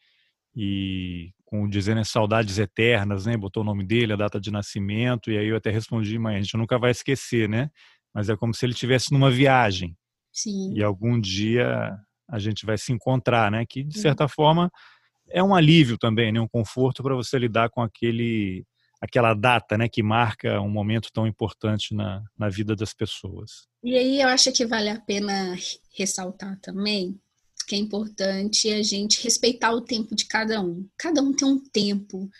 e 0.56 1.30
com 1.44 1.68
dizendo 1.68 2.02
saudades 2.02 2.58
eternas, 2.58 3.26
né, 3.26 3.36
botou 3.36 3.62
o 3.62 3.66
nome 3.66 3.84
dele, 3.84 4.14
a 4.14 4.16
data 4.16 4.40
de 4.40 4.50
nascimento 4.50 5.30
e 5.30 5.36
aí 5.36 5.48
eu 5.48 5.56
até 5.56 5.70
respondi, 5.70 6.18
mãe, 6.18 6.36
a 6.36 6.40
gente 6.40 6.56
nunca 6.56 6.78
vai 6.78 6.92
esquecer, 6.92 7.46
né? 7.46 7.70
Mas 8.14 8.30
é 8.30 8.36
como 8.36 8.54
se 8.54 8.64
ele 8.64 8.72
estivesse 8.72 9.12
numa 9.12 9.30
viagem. 9.30 9.94
Sim. 10.32 10.72
E 10.74 10.82
algum 10.82 11.20
dia 11.20 11.94
a 12.28 12.38
gente 12.38 12.66
vai 12.66 12.76
se 12.76 12.92
encontrar, 12.92 13.50
né? 13.50 13.64
Que 13.66 13.82
de 13.82 13.98
certa 13.98 14.28
forma 14.28 14.70
é 15.30 15.42
um 15.42 15.54
alívio 15.54 15.96
também, 15.98 16.32
né? 16.32 16.40
Um 16.40 16.48
conforto 16.48 17.02
para 17.02 17.14
você 17.14 17.38
lidar 17.38 17.70
com 17.70 17.82
aquele 17.82 18.64
aquela 19.00 19.32
data, 19.32 19.78
né? 19.78 19.88
Que 19.88 20.02
marca 20.02 20.60
um 20.60 20.70
momento 20.70 21.08
tão 21.12 21.26
importante 21.26 21.94
na, 21.94 22.22
na 22.36 22.48
vida 22.48 22.74
das 22.74 22.92
pessoas. 22.92 23.68
E 23.82 23.96
aí 23.96 24.20
eu 24.20 24.28
acho 24.28 24.52
que 24.52 24.66
vale 24.66 24.88
a 24.88 25.00
pena 25.00 25.56
ressaltar 25.96 26.58
também 26.60 27.18
que 27.68 27.74
é 27.74 27.78
importante 27.78 28.72
a 28.72 28.82
gente 28.82 29.22
respeitar 29.22 29.72
o 29.72 29.82
tempo 29.82 30.16
de 30.16 30.24
cada 30.24 30.60
um. 30.60 30.88
Cada 30.96 31.20
um 31.20 31.34
tem 31.34 31.46
um 31.46 31.58
tempo 31.58 32.30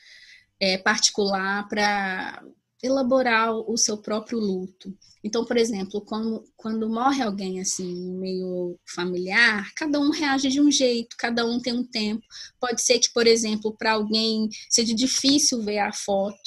é, 0.59 0.79
particular 0.79 1.69
para 1.69 2.43
elaborar 2.83 3.53
o 3.53 3.77
seu 3.77 3.99
próprio 3.99 4.39
luto. 4.39 4.97
Então, 5.23 5.45
por 5.45 5.57
exemplo, 5.57 6.01
quando, 6.03 6.45
quando 6.57 6.89
morre 6.89 7.23
alguém 7.23 7.61
assim, 7.61 8.13
meio 8.19 8.79
familiar, 8.87 9.69
cada 9.75 9.99
um 9.99 10.11
reage 10.11 10.49
de 10.49 10.61
um 10.61 10.71
jeito, 10.71 11.17
cada 11.19 11.45
um 11.45 11.61
tem 11.61 11.73
um 11.73 11.85
tempo. 11.85 12.25
Pode 12.61 12.81
ser 12.83 12.99
que, 12.99 13.13
por 13.13 13.27
exemplo, 13.27 13.77
para 13.77 13.93
alguém 13.93 14.49
seja 14.71 14.95
difícil 14.95 15.63
ver 15.63 15.79
a 15.79 15.93
foto 15.93 16.39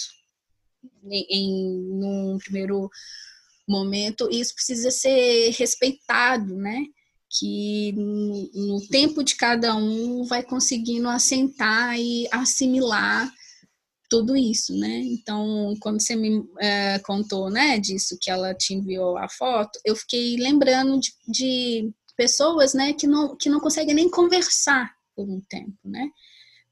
em, 1.03 1.25
em 1.29 1.99
num 1.99 2.37
primeiro 2.37 2.89
momento, 3.67 4.29
e 4.31 4.39
isso 4.39 4.55
precisa 4.55 4.89
ser 4.89 5.51
respeitado, 5.51 6.55
né? 6.55 6.85
Que 7.29 7.93
no, 7.93 8.49
no 8.53 8.87
tempo 8.87 9.23
de 9.23 9.35
cada 9.35 9.75
um 9.75 10.23
vai 10.23 10.43
conseguindo 10.43 11.07
assentar 11.07 11.97
e 11.97 12.27
assimilar 12.31 13.31
tudo 14.11 14.35
isso, 14.35 14.77
né? 14.77 14.99
Então, 15.05 15.73
quando 15.79 16.01
você 16.01 16.17
me 16.17 16.45
é, 16.59 16.99
contou, 16.99 17.49
né, 17.49 17.79
disso 17.79 18.17
que 18.19 18.29
ela 18.29 18.53
te 18.53 18.73
enviou 18.73 19.17
a 19.17 19.29
foto, 19.29 19.79
eu 19.85 19.95
fiquei 19.95 20.35
lembrando 20.35 20.99
de, 20.99 21.13
de, 21.29 21.93
pessoas, 22.17 22.73
né, 22.73 22.91
que 22.91 23.07
não, 23.07 23.37
que 23.37 23.49
não 23.49 23.61
conseguem 23.61 23.95
nem 23.95 24.09
conversar 24.09 24.93
por 25.15 25.27
um 25.27 25.39
tempo, 25.49 25.77
né? 25.85 26.09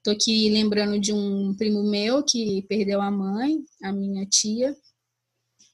Tô 0.03 0.11
aqui 0.11 0.49
lembrando 0.49 0.99
de 0.99 1.13
um 1.13 1.55
primo 1.55 1.81
meu 1.89 2.21
que 2.23 2.61
perdeu 2.67 3.01
a 3.01 3.09
mãe, 3.09 3.59
a 3.83 3.91
minha 3.93 4.25
tia, 4.25 4.75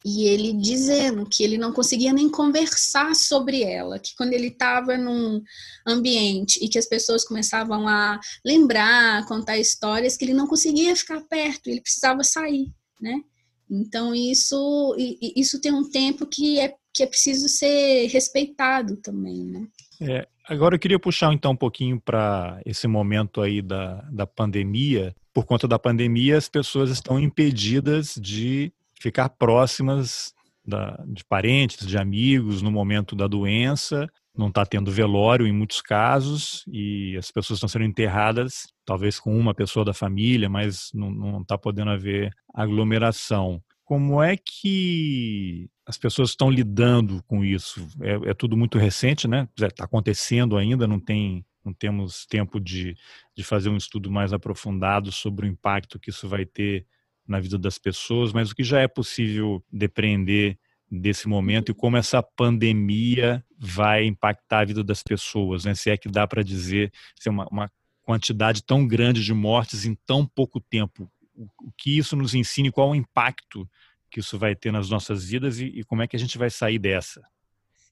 e 0.06 0.28
ele 0.28 0.54
dizendo 0.54 1.26
que 1.26 1.44
ele 1.44 1.58
não 1.58 1.74
conseguia 1.74 2.14
nem 2.14 2.30
conversar 2.30 3.16
sobre 3.16 3.64
ela, 3.64 3.98
que 3.98 4.16
quando 4.16 4.34
ele 4.34 4.50
estava 4.50 4.96
num 4.96 5.42
ambiente 5.86 6.64
e 6.64 6.70
que 6.70 6.78
as 6.78 6.86
pessoas 6.86 7.26
começavam 7.26 7.88
a 7.88 8.20
lembrar, 8.46 9.26
contar 9.26 9.58
histórias, 9.58 10.16
que 10.16 10.24
ele 10.24 10.36
não 10.36 10.46
conseguia 10.46 10.96
ficar 10.96 11.22
perto, 11.22 11.68
ele 11.68 11.82
precisava 11.82 12.24
sair, 12.24 12.72
né? 13.02 13.20
Então 13.68 14.14
isso 14.14 14.96
isso 15.36 15.60
tem 15.60 15.74
um 15.74 15.90
tempo 15.90 16.28
que 16.28 16.60
é 16.60 16.76
que 16.94 17.02
é 17.02 17.08
preciso 17.08 17.50
ser 17.50 18.08
respeitado 18.08 18.98
também, 18.98 19.44
né? 19.44 19.68
É, 20.00 20.28
agora 20.48 20.76
eu 20.76 20.80
queria 20.80 21.00
puxar 21.00 21.34
então 21.34 21.54
um 21.54 21.58
pouquinho 21.58 22.00
para 22.00 22.62
esse 22.64 22.88
momento 22.88 23.42
aí 23.42 23.60
da, 23.60 24.02
da 24.12 24.28
pandemia. 24.28 25.16
Por 25.34 25.46
conta 25.46 25.68
da 25.68 25.80
pandemia, 25.80 26.38
as 26.38 26.48
pessoas 26.48 26.92
estão 26.92 27.20
impedidas 27.20 28.14
de 28.22 28.72
ficar 29.06 29.30
próximas 29.30 30.34
da, 30.66 30.98
de 31.08 31.24
parentes, 31.26 31.86
de 31.86 31.96
amigos 31.96 32.64
no 32.64 32.72
momento 32.72 33.16
da 33.16 33.28
doença. 33.28 34.10
Não 34.36 34.48
está 34.48 34.66
tendo 34.66 34.92
velório 34.92 35.46
em 35.46 35.52
muitos 35.52 35.80
casos 35.80 36.64
e 36.68 37.16
as 37.16 37.30
pessoas 37.30 37.58
estão 37.58 37.70
sendo 37.70 37.86
enterradas, 37.86 38.66
talvez 38.84 39.20
com 39.20 39.38
uma 39.38 39.54
pessoa 39.54 39.86
da 39.86 39.94
família, 39.94 40.50
mas 40.50 40.90
não 40.92 41.42
está 41.42 41.56
podendo 41.56 41.92
haver 41.92 42.34
aglomeração. 42.52 43.62
Como 43.84 44.24
é 44.24 44.36
que 44.36 45.70
as 45.86 46.00
pessoas 46.00 46.32
estão 46.32 46.50
lidando 46.50 47.22
com 47.28 47.46
isso? 47.46 47.88
É, 48.02 48.32
é 48.32 48.34
tudo 48.34 48.58
muito 48.58 48.80
recente, 48.80 49.28
né? 49.28 49.48
Está 49.56 49.86
acontecendo 49.86 50.58
ainda, 50.58 50.88
não 50.88 51.00
tem 51.00 51.46
não 51.64 51.74
temos 51.74 52.28
tempo 52.28 52.60
de, 52.60 52.96
de 53.36 53.44
fazer 53.44 53.70
um 53.70 53.78
estudo 53.78 54.12
mais 54.12 54.32
aprofundado 54.32 55.12
sobre 55.12 55.48
o 55.48 55.50
impacto 55.50 56.00
que 56.00 56.12
isso 56.12 56.30
vai 56.30 56.46
ter 56.46 56.86
na 57.28 57.40
vida 57.40 57.58
das 57.58 57.78
pessoas, 57.78 58.32
mas 58.32 58.52
o 58.52 58.56
que 58.56 58.64
já 58.64 58.80
é 58.80 58.88
possível 58.88 59.64
depreender 59.72 60.58
desse 60.90 61.28
momento 61.28 61.72
e 61.72 61.76
como 61.76 61.98
essa 61.98 62.22
pandemia 62.22 63.44
vai 63.58 64.06
impactar 64.06 64.60
a 64.60 64.66
vida 64.66 64.84
das 64.84 65.02
pessoas, 65.02 65.66
né? 65.66 65.74
Se 65.74 65.90
é 65.90 65.98
que 65.98 66.08
dá 66.08 66.28
para 66.28 66.44
dizer, 66.44 66.92
se 67.16 67.28
é 67.28 67.32
uma, 67.32 67.48
uma 67.52 67.72
quantidade 68.04 68.64
tão 68.64 68.88
grande 68.88 69.24
de 69.24 69.34
mortes 69.34 69.86
em 69.86 69.96
tão 70.06 70.26
pouco 70.26 70.60
tempo 70.60 71.10
o 71.38 71.72
que 71.78 71.98
isso 71.98 72.16
nos 72.16 72.34
ensina, 72.34 72.72
qual 72.72 72.92
o 72.92 72.96
impacto 72.96 73.70
que 74.10 74.20
isso 74.20 74.40
vai 74.40 74.56
ter 74.56 74.72
nas 74.72 74.90
nossas 74.90 75.26
vidas 75.26 75.60
e, 75.60 75.66
e 75.66 75.84
como 75.84 76.02
é 76.02 76.08
que 76.08 76.16
a 76.16 76.20
gente 76.20 76.38
vai 76.38 76.50
sair 76.50 76.80
dessa. 76.80 77.22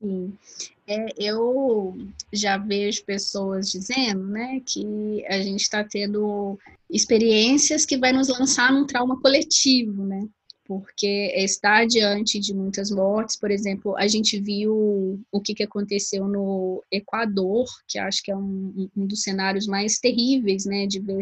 Sim, 0.03 0.37
é, 0.85 1.05
eu 1.17 1.97
já 2.33 2.57
vejo 2.57 3.05
pessoas 3.05 3.71
dizendo, 3.71 4.27
né, 4.27 4.61
que 4.65 5.25
a 5.27 5.41
gente 5.41 5.61
está 5.61 5.81
tendo 5.81 6.59
experiências 6.89 7.85
que 7.85 7.97
vai 7.97 8.11
nos 8.11 8.27
lançar 8.27 8.73
num 8.73 8.85
trauma 8.85 9.17
coletivo, 9.21 10.05
né? 10.05 10.27
Porque 10.65 11.33
está 11.37 11.85
diante 11.85 12.37
de 12.37 12.53
muitas 12.53 12.91
mortes, 12.91 13.37
por 13.37 13.49
exemplo, 13.49 13.95
a 13.95 14.05
gente 14.07 14.37
viu 14.41 15.21
o 15.31 15.39
que, 15.39 15.53
que 15.53 15.63
aconteceu 15.63 16.27
no 16.27 16.83
Equador, 16.91 17.65
que 17.87 17.97
acho 17.97 18.21
que 18.21 18.31
é 18.31 18.35
um, 18.35 18.89
um 18.95 19.07
dos 19.07 19.21
cenários 19.21 19.67
mais 19.67 19.99
terríveis, 19.99 20.65
né, 20.65 20.85
de 20.85 20.99
ver, 20.99 21.21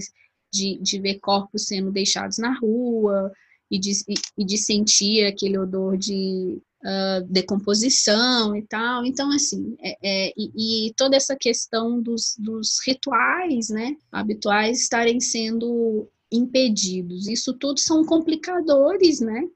de, 0.52 0.80
de 0.82 1.00
ver 1.00 1.20
corpos 1.20 1.68
sendo 1.68 1.92
deixados 1.92 2.40
na 2.40 2.58
rua, 2.58 3.32
e 3.70 3.80
de, 3.80 3.92
e 4.38 4.44
de 4.44 4.58
sentir 4.58 5.26
aquele 5.26 5.58
odor 5.58 5.98
de 5.98 6.62
uh, 6.84 7.26
decomposição 7.30 8.56
e 8.56 8.62
tal. 8.64 9.06
Então, 9.06 9.32
assim, 9.32 9.76
é, 9.80 9.98
é, 10.02 10.34
e, 10.38 10.88
e, 10.88 10.94
toda 10.94 11.16
essa 11.16 11.36
questão 11.36 12.02
dos, 12.02 12.36
dos 12.38 12.80
rituais, 12.86 13.70
né, 13.70 13.96
habituais 14.12 14.82
estarem 14.82 15.20
sendo 15.20 16.08
impedidos. 16.32 17.28
Isso 17.28 17.54
tudo 17.54 17.80
são 17.80 18.06
complicadores, 18.06 19.20
né, 19.20 19.48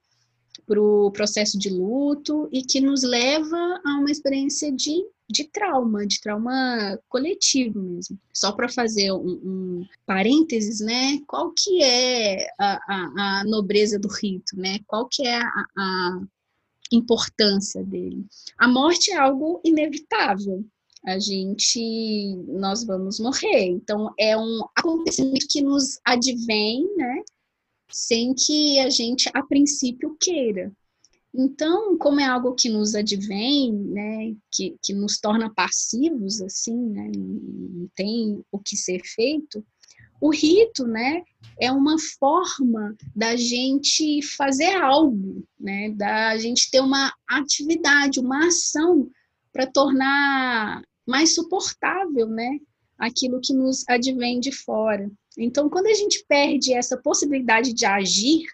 para 0.65 0.81
o 0.81 1.11
processo 1.11 1.57
de 1.57 1.69
luto 1.69 2.49
e 2.51 2.63
que 2.63 2.81
nos 2.81 3.03
leva 3.03 3.81
a 3.85 3.99
uma 3.99 4.09
experiência 4.09 4.71
de, 4.71 5.05
de 5.29 5.43
trauma, 5.45 6.05
de 6.05 6.19
trauma 6.19 6.99
coletivo 7.07 7.79
mesmo. 7.79 8.17
Só 8.33 8.51
para 8.51 8.67
fazer 8.67 9.11
um, 9.11 9.39
um, 9.43 9.85
parênteses, 10.05 10.79
né? 10.79 11.19
Qual 11.27 11.53
que 11.55 11.83
é 11.83 12.47
a, 12.59 12.79
a, 12.87 13.39
a, 13.39 13.43
nobreza 13.45 13.99
do 13.99 14.07
rito, 14.07 14.57
né? 14.57 14.79
Qual 14.87 15.07
que 15.07 15.25
é 15.27 15.37
a, 15.37 15.65
a 15.77 16.21
importância 16.91 17.83
dele? 17.83 18.25
A 18.57 18.67
morte 18.67 19.11
é 19.11 19.17
algo 19.17 19.61
inevitável. 19.63 20.65
A 21.05 21.19
gente, 21.19 22.35
nós 22.47 22.83
vamos 22.83 23.19
morrer. 23.19 23.67
Então, 23.67 24.11
é 24.19 24.35
um 24.35 24.61
acontecimento 24.75 25.45
que 25.49 25.61
nos 25.61 25.99
advém, 26.03 26.83
né? 26.95 27.21
sem 27.91 28.33
que 28.33 28.79
a 28.79 28.89
gente, 28.89 29.29
a 29.33 29.43
princípio, 29.43 30.17
queira. 30.19 30.71
Então, 31.33 31.97
como 31.97 32.19
é 32.19 32.25
algo 32.25 32.55
que 32.55 32.69
nos 32.69 32.95
advém, 32.95 33.73
né, 33.73 34.35
que, 34.51 34.77
que 34.81 34.93
nos 34.93 35.19
torna 35.19 35.53
passivos, 35.53 36.41
assim, 36.41 36.75
né, 36.75 37.11
não 37.13 37.89
tem 37.93 38.41
o 38.51 38.57
que 38.57 38.77
ser 38.77 39.01
feito, 39.03 39.65
o 40.19 40.29
rito, 40.29 40.87
né, 40.87 41.23
é 41.59 41.71
uma 41.71 41.97
forma 42.19 42.95
da 43.15 43.35
gente 43.35 44.21
fazer 44.21 44.75
algo, 44.75 45.43
né, 45.59 45.91
da 45.91 46.37
gente 46.37 46.69
ter 46.69 46.81
uma 46.81 47.13
atividade, 47.27 48.19
uma 48.19 48.47
ação 48.47 49.09
para 49.53 49.65
tornar 49.67 50.81
mais 51.07 51.35
suportável, 51.35 52.27
né, 52.27 52.59
aquilo 52.97 53.39
que 53.41 53.53
nos 53.53 53.87
advém 53.87 54.39
de 54.39 54.51
fora. 54.51 55.09
Então, 55.37 55.69
quando 55.69 55.87
a 55.87 55.93
gente 55.93 56.25
perde 56.27 56.73
essa 56.73 56.97
possibilidade 56.97 57.73
de 57.73 57.85
agir, 57.85 58.45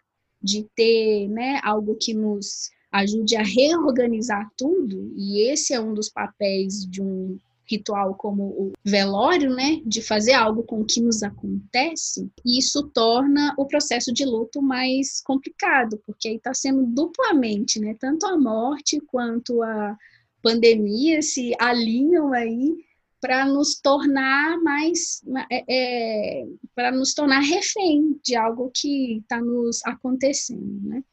de 0.41 0.67
ter 0.75 1.27
né, 1.29 1.59
algo 1.63 1.95
que 1.95 2.13
nos 2.13 2.69
ajude 2.91 3.35
a 3.35 3.43
reorganizar 3.43 4.49
tudo, 4.57 5.13
e 5.15 5.49
esse 5.49 5.73
é 5.73 5.79
um 5.79 5.93
dos 5.93 6.09
papéis 6.09 6.85
de 6.85 7.01
um 7.01 7.37
ritual 7.71 8.15
como 8.15 8.43
o 8.43 8.71
velório, 8.83 9.53
né, 9.55 9.81
de 9.85 10.01
fazer 10.01 10.33
algo 10.33 10.63
com 10.63 10.81
o 10.81 10.85
que 10.85 11.01
nos 11.01 11.23
acontece, 11.23 12.29
isso 12.45 12.83
torna 12.93 13.53
o 13.57 13.65
processo 13.65 14.13
de 14.13 14.25
luto 14.25 14.61
mais 14.61 15.21
complicado, 15.23 16.01
porque 16.05 16.27
aí 16.27 16.35
está 16.35 16.53
sendo 16.53 16.85
duplamente, 16.85 17.79
né, 17.79 17.95
tanto 17.99 18.25
a 18.25 18.37
morte 18.37 18.99
quanto 19.07 19.61
a 19.63 19.97
pandemia 20.41 21.21
se 21.21 21.53
alinham 21.59 22.33
aí 22.33 22.75
para 23.21 23.45
nos 23.45 23.79
tornar 23.79 24.57
mais 24.63 25.21
é, 25.51 25.63
é 25.69 26.45
para 26.73 26.91
nos 26.91 27.13
tornar 27.13 27.41
refém 27.41 28.19
de 28.23 28.35
algo 28.35 28.71
que 28.73 29.19
está 29.19 29.39
nos 29.39 29.85
acontecendo, 29.85 30.81
né? 30.89 31.03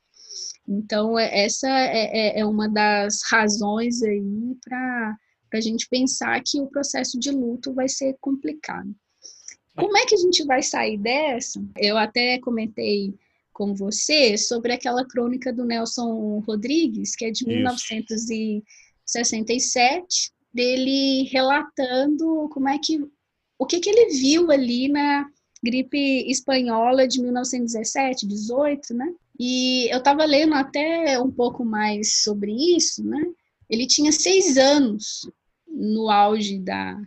Então 0.67 1.19
é, 1.19 1.45
essa 1.45 1.69
é, 1.69 2.39
é, 2.39 2.41
é 2.41 2.47
uma 2.47 2.69
das 2.69 3.21
razões 3.31 4.03
aí 4.03 4.57
para 4.65 5.17
a 5.57 5.61
gente 5.61 5.89
pensar 5.89 6.43
que 6.45 6.61
o 6.61 6.67
processo 6.67 7.19
de 7.19 7.31
luto 7.31 7.73
vai 7.73 7.89
ser 7.89 8.15
complicado. 8.21 8.95
Como 9.75 9.97
é 9.97 10.05
que 10.05 10.15
a 10.15 10.19
gente 10.19 10.45
vai 10.45 10.63
sair 10.63 10.99
dessa? 10.99 11.65
Eu 11.77 11.97
até 11.97 12.39
comentei 12.41 13.15
com 13.53 13.75
você 13.75 14.37
sobre 14.37 14.73
aquela 14.73 15.07
crônica 15.07 15.53
do 15.53 15.65
Nelson 15.65 16.43
Rodrigues, 16.47 17.17
que 17.17 17.25
é 17.25 17.31
de 17.31 17.43
Isso. 17.43 17.49
1967, 17.49 20.33
dele 20.53 21.25
relatando 21.31 22.49
como 22.51 22.69
é 22.69 22.79
que 22.79 23.01
o 23.59 23.67
que, 23.67 23.81
que 23.81 23.91
ele 23.91 24.11
viu 24.11 24.51
ali 24.51 24.89
na 24.89 25.27
gripe 25.63 26.31
espanhola 26.31 27.09
de 27.09 27.21
1917, 27.21 28.27
18, 28.27 28.95
né? 28.95 29.13
E 29.39 29.93
eu 29.93 29.99
estava 29.99 30.25
lendo 30.25 30.55
até 30.55 31.21
um 31.21 31.31
pouco 31.31 31.65
mais 31.65 32.23
sobre 32.23 32.53
isso, 32.77 33.05
né? 33.05 33.21
Ele 33.69 33.87
tinha 33.87 34.13
seis 34.13 34.57
anos 34.57 35.29
no 35.79 36.11
auge 36.11 36.59
da 36.59 37.01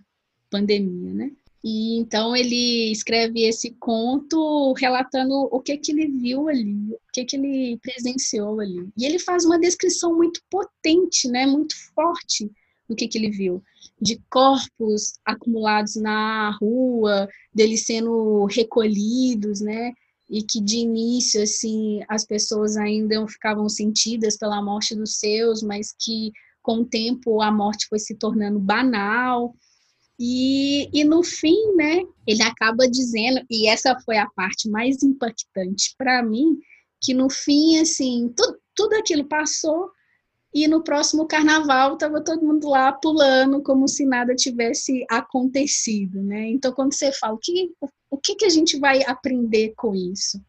pandemia, 0.50 1.14
né? 1.14 1.32
E 1.64 2.00
então 2.00 2.36
ele 2.36 2.92
escreve 2.92 3.44
esse 3.44 3.72
conto 3.80 4.74
relatando 4.74 5.34
o 5.52 5.60
que 5.60 5.78
que 5.78 5.92
ele 5.92 6.08
viu 6.08 6.50
ali, 6.50 6.74
o 6.92 7.00
que 7.14 7.24
que 7.24 7.36
ele 7.36 7.78
presenciou 7.78 8.60
ali. 8.60 8.90
E 8.98 9.06
ele 9.06 9.20
faz 9.20 9.46
uma 9.46 9.60
descrição 9.60 10.16
muito 10.16 10.42
potente, 10.50 11.28
né? 11.28 11.46
Muito 11.46 11.76
forte 11.94 12.50
do 12.90 12.96
que, 12.96 13.08
que 13.08 13.18
ele 13.18 13.30
viu? 13.30 13.64
De 14.02 14.20
corpos 14.30 15.14
acumulados 15.24 15.96
na 15.96 16.52
rua, 16.60 17.30
deles 17.54 17.86
sendo 17.86 18.46
recolhidos, 18.46 19.62
né? 19.62 19.94
E 20.30 20.42
que 20.42 20.60
de 20.62 20.78
início, 20.78 21.44
assim, 21.44 22.02
as 22.08 22.26
pessoas 22.26 22.76
ainda 22.76 23.26
ficavam 23.28 23.70
sentidas 23.70 24.38
pela 24.38 24.62
morte 24.64 24.96
dos 24.96 25.20
seus, 25.20 25.62
mas 25.62 25.94
que 25.98 26.32
com 26.62 26.80
o 26.80 26.86
tempo 26.86 27.42
a 27.42 27.52
morte 27.52 27.88
foi 27.88 28.00
se 28.00 28.16
tornando 28.16 28.60
banal. 28.60 29.56
E, 30.20 30.90
e 30.94 31.04
no 31.04 31.24
fim, 31.24 31.76
né, 31.76 32.04
ele 32.28 32.44
acaba 32.44 32.88
dizendo, 32.88 33.44
e 33.50 33.68
essa 33.68 34.00
foi 34.06 34.18
a 34.18 34.30
parte 34.30 34.70
mais 34.70 35.02
impactante 35.02 35.96
para 35.98 36.22
mim, 36.22 36.60
que 37.02 37.14
no 37.14 37.30
fim, 37.30 37.80
assim, 37.80 38.32
tudo, 38.36 38.60
tudo 38.76 38.94
aquilo 38.94 39.26
passou, 39.26 39.90
e 40.54 40.68
no 40.68 40.84
próximo 40.84 41.26
carnaval 41.26 41.94
estava 41.94 42.24
todo 42.24 42.46
mundo 42.46 42.70
lá 42.70 42.92
pulando 42.92 43.64
como 43.64 43.88
se 43.88 44.06
nada 44.06 44.36
tivesse 44.36 45.06
acontecido, 45.10 46.22
né? 46.22 46.50
Então 46.50 46.74
quando 46.74 46.94
você 46.94 47.12
fala 47.14 47.34
o 47.36 47.38
que 47.38 47.72
o 48.10 48.18
que, 48.18 48.36
que 48.36 48.46
a 48.46 48.50
gente 48.50 48.78
vai 48.78 49.02
aprender 49.04 49.74
com 49.78 49.96
isso? 49.96 50.44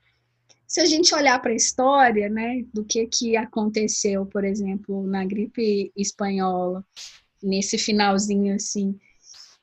Se 0.73 0.81
a 0.81 0.87
gente 0.87 1.15
olhar 1.15 1.39
para 1.39 1.53
a 1.53 1.55
história, 1.55 2.31
né, 2.31 2.65
do 2.73 2.83
que 2.83 3.07
que 3.07 3.37
aconteceu, 3.37 4.25
por 4.25 4.43
exemplo, 4.43 5.07
na 5.07 5.23
gripe 5.23 5.93
espanhola, 5.95 6.83
nesse 7.43 7.77
finalzinho 7.77 8.55
assim, 8.55 8.99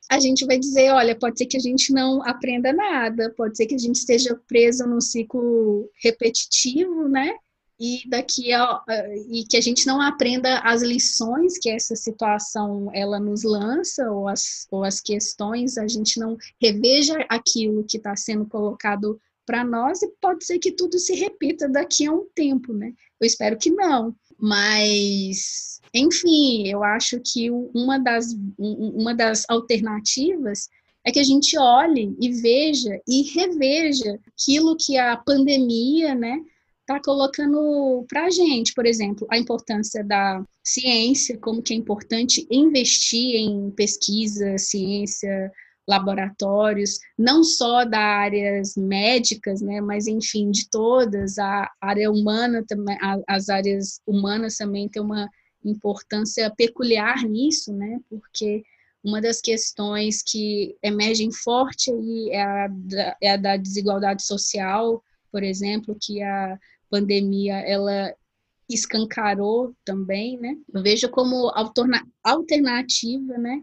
a 0.07 0.20
gente 0.20 0.45
vai 0.45 0.60
dizer, 0.60 0.91
olha, 0.91 1.18
pode 1.18 1.39
ser 1.39 1.47
que 1.47 1.57
a 1.57 1.60
gente 1.60 1.91
não 1.91 2.22
aprenda 2.22 2.72
nada, 2.72 3.34
pode 3.36 3.57
ser 3.57 3.66
que 3.66 3.74
a 3.74 3.80
gente 3.80 3.95
esteja 3.95 4.39
preso 4.47 4.86
num 4.86 5.01
ciclo 5.01 5.89
repetitivo, 5.99 7.10
né? 7.10 7.34
e 7.80 8.01
daqui 8.07 8.51
a, 8.53 8.84
e 9.32 9.45
que 9.45 9.55
a 9.55 9.62
gente 9.62 9.88
não 9.88 10.01
aprenda 10.01 10.60
as 10.60 10.82
lições 10.82 11.57
que 11.57 11.70
essa 11.70 11.95
situação 11.95 12.91
ela 12.93 13.20
nos 13.20 13.43
lança 13.43 14.12
ou 14.12 14.28
as, 14.28 14.68
ou 14.70 14.84
as 14.84 14.99
questões 14.99 15.78
a 15.78 15.88
gente 15.88 16.20
não 16.20 16.38
reveja 16.62 17.26
aquilo 17.30 17.86
que 17.86 17.95
está 17.95 18.18
sendo 18.18 18.45
colocado 18.45 19.18
para 19.49 19.63
nós 19.63 20.03
e 20.03 20.07
pode 20.21 20.45
ser 20.45 20.59
que 20.59 20.71
tudo 20.71 20.99
se 20.99 21.15
repita 21.15 21.67
daqui 21.67 22.05
a 22.05 22.11
um 22.11 22.27
tempo, 22.35 22.71
né? 22.71 22.93
Eu 23.19 23.25
espero 23.25 23.57
que 23.57 23.71
não, 23.71 24.15
mas 24.37 25.81
enfim, 25.91 26.67
eu 26.67 26.83
acho 26.83 27.19
que 27.19 27.49
uma 27.49 27.97
das, 27.97 28.37
uma 28.59 29.15
das 29.15 29.45
alternativas 29.49 30.69
é 31.03 31.11
que 31.11 31.19
a 31.19 31.23
gente 31.23 31.57
olhe 31.57 32.15
e 32.21 32.31
veja 32.31 33.01
e 33.07 33.23
reveja 33.23 34.19
aquilo 34.27 34.77
que 34.77 34.99
a 34.99 35.17
pandemia, 35.17 36.13
né, 36.13 36.43
está 36.81 37.01
colocando 37.03 38.05
para 38.07 38.25
a 38.25 38.29
gente, 38.29 38.71
por 38.75 38.85
exemplo, 38.85 39.25
a 39.31 39.37
importância 39.37 40.03
da 40.03 40.43
ciência, 40.63 41.39
como 41.39 41.63
que 41.63 41.73
é 41.73 41.77
importante 41.77 42.45
investir 42.51 43.33
em 43.35 43.71
pesquisa, 43.71 44.59
ciência, 44.59 45.51
laboratórios, 45.89 46.99
não 47.17 47.43
só 47.43 47.83
da 47.83 47.99
áreas 47.99 48.75
médicas, 48.77 49.59
né, 49.59 49.81
mas 49.81 50.05
enfim, 50.05 50.51
de 50.51 50.69
todas, 50.69 51.39
a 51.39 51.67
área 51.81 52.11
humana 52.11 52.63
também, 52.67 52.95
as 53.27 53.49
áreas 53.49 53.99
humanas 54.05 54.55
também 54.55 54.87
têm 54.87 55.01
uma 55.01 55.27
importância 55.65 56.53
peculiar 56.55 57.23
nisso, 57.23 57.73
né, 57.73 57.99
porque 58.07 58.61
uma 59.03 59.19
das 59.19 59.41
questões 59.41 60.21
que 60.21 60.77
emergem 60.83 61.31
forte 61.31 61.91
aí 61.91 62.29
é 62.29 62.41
a 62.43 62.67
da, 62.67 63.17
é 63.21 63.31
a 63.31 63.37
da 63.37 63.57
desigualdade 63.57 64.23
social, 64.23 65.03
por 65.31 65.41
exemplo, 65.41 65.97
que 65.99 66.21
a 66.21 66.59
pandemia 66.87 67.55
ela 67.61 68.13
escancarou 68.69 69.73
também, 69.83 70.37
né? 70.37 70.55
Eu 70.71 70.83
vejo 70.83 71.09
como 71.09 71.51
alternativa, 72.23 73.37
né? 73.37 73.61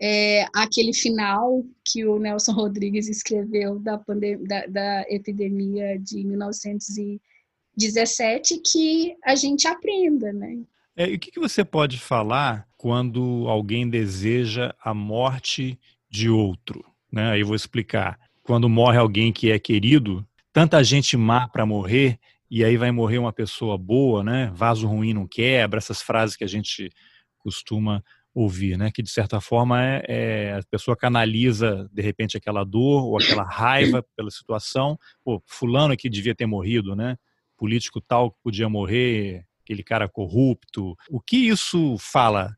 É, 0.00 0.46
aquele 0.54 0.94
final 0.94 1.64
que 1.84 2.06
o 2.06 2.18
Nelson 2.18 2.52
Rodrigues 2.54 3.08
escreveu 3.08 3.80
da, 3.80 3.96
da, 3.96 4.66
da 4.66 5.04
epidemia 5.08 5.98
de 5.98 6.22
1917, 6.24 8.62
que 8.64 9.16
a 9.24 9.34
gente 9.34 9.66
aprenda, 9.66 10.32
né? 10.32 10.58
É, 10.96 11.08
e 11.08 11.14
o 11.14 11.18
que, 11.18 11.30
que 11.30 11.38
você 11.38 11.64
pode 11.64 11.96
falar 11.98 12.66
quando 12.76 13.46
alguém 13.48 13.88
deseja 13.88 14.74
a 14.82 14.92
morte 14.92 15.78
de 16.10 16.28
outro? 16.28 16.84
Né? 17.10 17.30
Aí 17.30 17.40
eu 17.40 17.46
vou 17.46 17.54
explicar. 17.54 18.18
Quando 18.42 18.68
morre 18.68 18.98
alguém 18.98 19.32
que 19.32 19.52
é 19.52 19.58
querido, 19.60 20.26
tanta 20.52 20.82
gente 20.82 21.16
má 21.16 21.46
para 21.46 21.64
morrer 21.64 22.18
e 22.50 22.64
aí 22.64 22.76
vai 22.76 22.90
morrer 22.90 23.18
uma 23.18 23.32
pessoa 23.32 23.78
boa, 23.78 24.24
né? 24.24 24.50
Vaso 24.54 24.88
ruim 24.88 25.12
não 25.12 25.26
quebra, 25.26 25.78
essas 25.78 26.02
frases 26.02 26.34
que 26.34 26.44
a 26.44 26.48
gente 26.48 26.90
costuma 27.38 28.02
ouvir, 28.38 28.78
né? 28.78 28.90
Que 28.92 29.02
de 29.02 29.10
certa 29.10 29.40
forma 29.40 29.84
é, 29.84 30.04
é, 30.08 30.52
a 30.54 30.62
pessoa 30.70 30.96
canaliza 30.96 31.88
de 31.92 32.00
repente 32.00 32.36
aquela 32.36 32.64
dor 32.64 33.04
ou 33.04 33.18
aquela 33.18 33.42
raiva 33.42 34.04
pela 34.16 34.30
situação. 34.30 34.96
Pô, 35.24 35.42
fulano 35.44 35.96
que 35.96 36.08
devia 36.08 36.34
ter 36.34 36.46
morrido, 36.46 36.94
né? 36.94 37.16
Político 37.56 38.00
tal 38.00 38.30
que 38.30 38.38
podia 38.42 38.68
morrer, 38.68 39.44
aquele 39.64 39.82
cara 39.82 40.08
corrupto. 40.08 40.94
O 41.10 41.20
que 41.20 41.36
isso 41.36 41.96
fala 41.98 42.54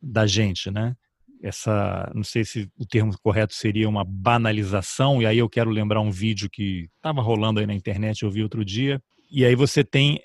da 0.00 0.24
gente, 0.24 0.70
né? 0.70 0.94
Essa, 1.42 2.10
não 2.14 2.22
sei 2.22 2.44
se 2.44 2.70
o 2.78 2.86
termo 2.86 3.12
correto 3.20 3.54
seria 3.54 3.88
uma 3.88 4.04
banalização, 4.04 5.20
e 5.20 5.26
aí 5.26 5.38
eu 5.38 5.48
quero 5.48 5.68
lembrar 5.68 6.00
um 6.00 6.10
vídeo 6.10 6.48
que 6.48 6.88
estava 6.96 7.20
rolando 7.20 7.60
aí 7.60 7.66
na 7.66 7.74
internet, 7.74 8.22
eu 8.22 8.30
vi 8.30 8.42
outro 8.42 8.64
dia, 8.64 9.02
e 9.30 9.44
aí 9.44 9.54
você 9.54 9.84
tem 9.84 10.20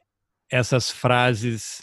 essas 0.49 0.89
frases 0.89 1.81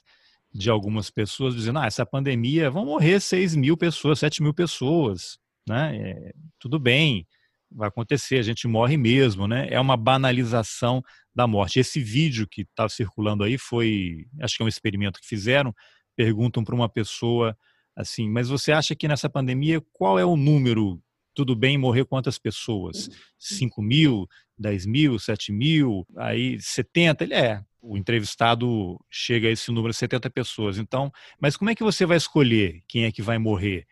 de 0.57 0.70
algumas 0.70 1.11
pessoas 1.11 1.54
dizendo: 1.54 1.78
ah, 1.78 1.86
essa 1.86 2.07
pandemia 2.07 2.70
vão 2.70 2.84
morrer 2.84 3.20
6 3.20 3.54
mil 3.54 3.76
pessoas, 3.76 4.18
7 4.18 4.42
mil 4.42 4.54
pessoas, 4.54 5.38
né? 5.68 5.96
É, 5.96 6.32
tudo 6.59 6.78
bem, 6.78 7.26
vai 7.70 7.88
acontecer, 7.88 8.38
a 8.38 8.42
gente 8.42 8.66
morre 8.66 8.96
mesmo, 8.96 9.46
né? 9.46 9.68
É 9.70 9.78
uma 9.80 9.96
banalização 9.96 11.02
da 11.34 11.46
morte. 11.46 11.78
Esse 11.78 12.00
vídeo 12.00 12.46
que 12.48 12.62
estava 12.62 12.88
tá 12.88 12.94
circulando 12.94 13.44
aí 13.44 13.59
foi, 13.59 14.26
acho 14.40 14.57
que 14.57 14.62
é 14.62 14.66
um 14.66 14.68
experimento 14.68 15.20
que 15.20 15.26
fizeram, 15.26 15.74
perguntam 16.16 16.64
para 16.64 16.74
uma 16.74 16.88
pessoa 16.88 17.57
assim, 17.94 18.28
mas 18.28 18.48
você 18.48 18.72
acha 18.72 18.94
que 18.94 19.09
nessa 19.09 19.28
pandemia 19.28 19.82
qual 19.92 20.18
é 20.18 20.24
o 20.24 20.36
número 20.36 21.00
tudo 21.34 21.54
bem 21.54 21.76
morrer 21.76 22.07
quantas 22.07 22.38
pessoas? 22.38 23.11
5 23.38 23.82
mil, 23.82 24.26
10 24.59 24.86
mil, 24.86 25.18
7 25.18 25.52
mil, 25.52 26.07
aí 26.16 26.59
70? 26.59 27.24
Ele 27.24 27.34
é. 27.34 27.62
O 27.89 27.97
entrevistado 27.97 28.99
chega 29.11 29.49
a 29.49 29.51
esse 29.51 29.70
número 29.70 29.93
de 29.93 29.99
70 29.99 30.28
pessoas. 30.30 30.78
Então, 30.78 31.12
mas 31.41 31.57
como 31.57 31.70
é 31.70 31.74
que 31.74 31.84
você 31.84 32.05
vai 32.05 32.16
escolher 32.16 32.82
quem 32.89 33.05
é 33.05 33.12
que 33.12 33.22
vai 33.22 33.39
morrer? 33.39 33.87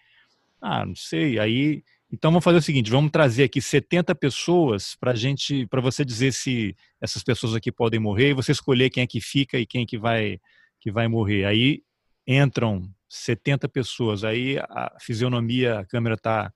Ah, 0.60 0.84
não 0.84 0.96
sei. 0.96 1.38
Aí, 1.38 1.84
então 2.10 2.30
vamos 2.30 2.44
fazer 2.44 2.58
o 2.58 2.62
seguinte: 2.62 2.90
vamos 2.90 3.10
trazer 3.10 3.44
aqui 3.44 3.60
70 3.60 4.14
pessoas 4.14 4.96
para 4.96 5.14
gente, 5.14 5.66
para 5.66 5.80
você 5.80 6.04
dizer 6.04 6.32
se 6.32 6.76
essas 7.00 7.22
pessoas 7.22 7.54
aqui 7.54 7.70
podem 7.70 8.00
morrer 8.00 8.30
e 8.30 8.34
você 8.34 8.52
escolher 8.52 8.90
quem 8.90 9.02
é 9.02 9.06
que 9.06 9.20
fica 9.20 9.58
e 9.58 9.66
quem 9.66 9.82
é 9.82 9.86
que 9.86 9.98
vai 9.98 10.40
que 10.80 10.90
vai 10.90 11.08
morrer. 11.08 11.44
Aí 11.44 11.82
entram 12.26 12.90
70 13.08 13.68
pessoas. 13.68 14.24
Aí 14.24 14.58
a 14.58 14.96
fisionomia, 15.00 15.80
a 15.80 15.84
câmera 15.84 16.14
está 16.14 16.52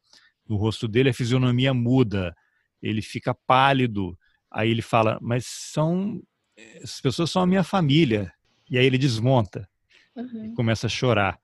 no 0.49 0.57
rosto 0.57 0.89
dele, 0.89 1.11
a 1.11 1.15
fisionomia 1.15 1.73
muda, 1.75 2.35
ele 2.83 3.03
fica 3.03 3.35
pálido. 3.35 4.19
Aí 4.51 4.71
ele 4.71 4.83
fala: 4.83 5.19
Mas 5.21 5.47
são. 5.47 6.23
As 6.83 7.01
pessoas 7.01 7.31
são 7.31 7.43
a 7.43 7.47
minha 7.47 7.65
família. 7.65 8.33
E 8.71 8.77
aí 8.77 8.85
ele 8.85 8.99
desmonta 8.99 9.69
uhum. 10.15 10.47
e 10.47 10.55
começa 10.55 10.87
a 10.87 10.91
chorar. 10.91 11.41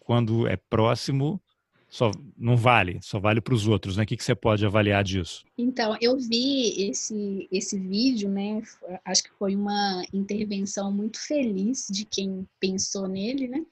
Quando 0.00 0.46
é 0.46 0.56
próximo, 0.56 1.40
só 1.88 2.10
não 2.36 2.56
vale, 2.56 2.98
só 3.00 3.18
vale 3.18 3.40
para 3.40 3.54
os 3.54 3.66
outros, 3.66 3.96
né? 3.96 4.02
O 4.02 4.06
que, 4.06 4.16
que 4.16 4.24
você 4.24 4.34
pode 4.34 4.64
avaliar 4.64 5.02
disso? 5.02 5.44
Então, 5.56 5.96
eu 6.00 6.18
vi 6.18 6.88
esse, 6.88 7.48
esse 7.50 7.78
vídeo, 7.78 8.28
né? 8.28 8.62
Acho 9.04 9.22
que 9.22 9.30
foi 9.38 9.56
uma 9.56 10.04
intervenção 10.12 10.92
muito 10.92 11.18
feliz 11.18 11.86
de 11.90 12.04
quem 12.04 12.46
pensou 12.60 13.08
nele, 13.08 13.48
né? 13.48 13.64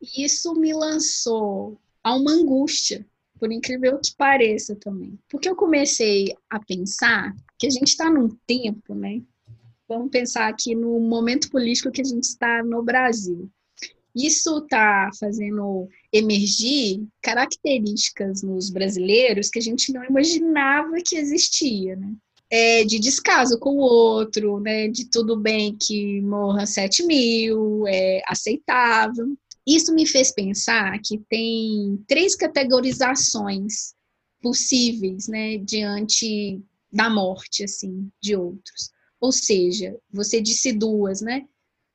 E 0.00 0.24
isso 0.24 0.54
me 0.54 0.72
lançou 0.72 1.78
a 2.02 2.14
uma 2.14 2.30
angústia, 2.30 3.04
por 3.38 3.52
incrível 3.52 3.98
que 3.98 4.14
pareça 4.16 4.74
também. 4.76 5.18
Porque 5.28 5.48
eu 5.48 5.56
comecei 5.56 6.34
a 6.48 6.58
pensar 6.58 7.34
que 7.58 7.66
a 7.66 7.70
gente 7.70 7.88
está 7.88 8.08
num 8.08 8.28
tempo, 8.46 8.94
né? 8.94 9.20
Vamos 9.88 10.10
pensar 10.10 10.48
aqui 10.48 10.74
no 10.74 10.98
momento 10.98 11.48
político 11.50 11.92
que 11.92 12.00
a 12.00 12.04
gente 12.04 12.24
está 12.24 12.62
no 12.62 12.82
Brasil. 12.82 13.48
Isso 14.14 14.58
está 14.58 15.10
fazendo 15.20 15.88
emergir 16.12 17.06
características 17.22 18.42
nos 18.42 18.70
brasileiros 18.70 19.50
que 19.50 19.58
a 19.58 19.62
gente 19.62 19.92
não 19.92 20.02
imaginava 20.04 20.96
que 21.04 21.16
existia, 21.16 21.94
né? 21.96 22.14
É, 22.48 22.84
de 22.84 22.98
descaso 22.98 23.58
com 23.58 23.70
o 23.76 23.80
outro, 23.80 24.58
né? 24.60 24.88
De 24.88 25.10
tudo 25.10 25.36
bem 25.36 25.76
que 25.76 26.20
morra 26.22 26.64
7 26.64 27.04
mil, 27.04 27.86
é 27.86 28.22
aceitável. 28.26 29.36
Isso 29.66 29.92
me 29.94 30.06
fez 30.06 30.32
pensar 30.32 30.98
que 31.04 31.18
tem 31.28 32.02
três 32.06 32.34
categorizações 32.34 33.94
possíveis, 34.40 35.26
né, 35.26 35.58
diante 35.58 36.62
da 36.92 37.10
morte, 37.10 37.64
assim, 37.64 38.08
de 38.22 38.36
outros. 38.36 38.90
Ou 39.26 39.32
seja, 39.32 39.98
você 40.08 40.40
disse 40.40 40.72
duas, 40.72 41.20
né? 41.20 41.44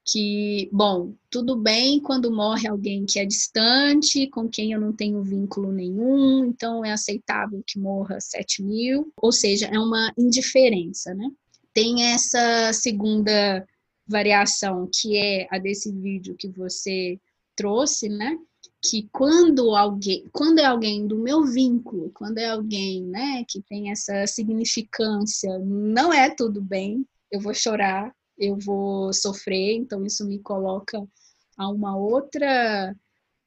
Que, 0.06 0.70
bom, 0.70 1.14
tudo 1.30 1.56
bem 1.56 2.02
quando 2.02 2.30
morre 2.30 2.68
alguém 2.68 3.06
que 3.06 3.20
é 3.20 3.26
distante, 3.26 4.28
com 4.28 4.50
quem 4.50 4.74
eu 4.74 4.82
não 4.82 4.92
tenho 4.92 5.24
vínculo 5.24 5.72
nenhum, 5.72 6.44
então 6.44 6.84
é 6.84 6.92
aceitável 6.92 7.64
que 7.66 7.80
morra 7.80 8.20
7 8.20 8.62
mil, 8.64 9.14
ou 9.16 9.32
seja, 9.32 9.68
é 9.68 9.80
uma 9.80 10.12
indiferença, 10.18 11.14
né? 11.14 11.30
Tem 11.74 12.04
essa 12.12 12.74
segunda 12.74 13.66
variação, 14.06 14.90
que 14.94 15.16
é 15.16 15.48
a 15.50 15.58
desse 15.58 15.90
vídeo 15.90 16.36
que 16.38 16.50
você 16.50 17.18
trouxe, 17.56 18.10
né? 18.10 18.38
Que 18.84 19.08
quando 19.10 19.74
alguém, 19.74 20.28
quando 20.34 20.60
é 20.60 20.66
alguém 20.66 21.08
do 21.08 21.18
meu 21.18 21.46
vínculo, 21.46 22.12
quando 22.14 22.40
é 22.40 22.48
alguém, 22.48 23.04
né, 23.04 23.46
que 23.48 23.62
tem 23.62 23.90
essa 23.90 24.28
significância, 24.28 25.58
não 25.60 26.12
é 26.12 26.30
tudo 26.30 26.62
bem, 26.62 27.06
eu 27.32 27.40
vou 27.40 27.54
chorar, 27.54 28.14
eu 28.38 28.58
vou 28.58 29.14
sofrer, 29.14 29.76
então 29.76 30.06
isso 30.06 30.28
me 30.28 30.40
coloca 30.40 31.02
a 31.58 31.70
uma 31.70 31.96
outra, 31.98 32.96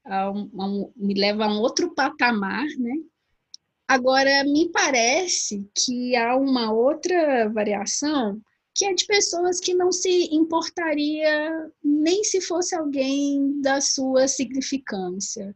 a 0.05 0.31
um, 0.31 0.51
a 0.59 0.67
um, 0.67 0.93
me 0.97 1.15
leva 1.15 1.45
a 1.45 1.49
um 1.49 1.61
outro 1.61 1.95
patamar, 1.95 2.67
né? 2.79 2.95
Agora, 3.87 4.45
me 4.45 4.71
parece 4.71 5.69
que 5.75 6.17
há 6.17 6.37
uma 6.37 6.73
outra 6.73 7.49
variação 7.51 8.41
que 8.75 8.87
é 8.87 8.95
de 8.95 9.07
pessoas 9.07 9.61
que 9.61 9.73
não 9.73 9.93
se 9.93 10.35
importaria 10.35 11.71
nem 11.83 12.25
se 12.25 12.41
fosse 12.41 12.75
alguém 12.75 13.61
da 13.61 13.81
sua 13.81 14.27
significância. 14.27 15.55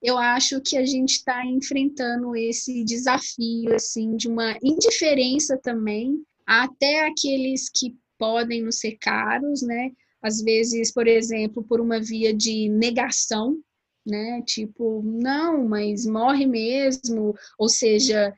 Eu 0.00 0.16
acho 0.16 0.60
que 0.60 0.76
a 0.76 0.86
gente 0.86 1.16
está 1.16 1.44
enfrentando 1.44 2.36
esse 2.36 2.84
desafio 2.84 3.74
assim 3.74 4.16
de 4.16 4.28
uma 4.28 4.56
indiferença 4.62 5.58
também 5.58 6.24
até 6.50 7.06
aqueles 7.06 7.70
que 7.72 7.96
podem 8.18 8.60
nos 8.62 8.80
ser 8.80 8.96
caros, 9.00 9.62
né? 9.62 9.92
Às 10.20 10.42
vezes, 10.42 10.92
por 10.92 11.06
exemplo, 11.06 11.62
por 11.62 11.80
uma 11.80 12.00
via 12.00 12.34
de 12.34 12.68
negação, 12.68 13.56
né? 14.04 14.42
Tipo, 14.42 15.00
não, 15.04 15.68
mas 15.68 16.04
morre 16.04 16.46
mesmo, 16.46 17.36
ou 17.56 17.68
seja, 17.68 18.34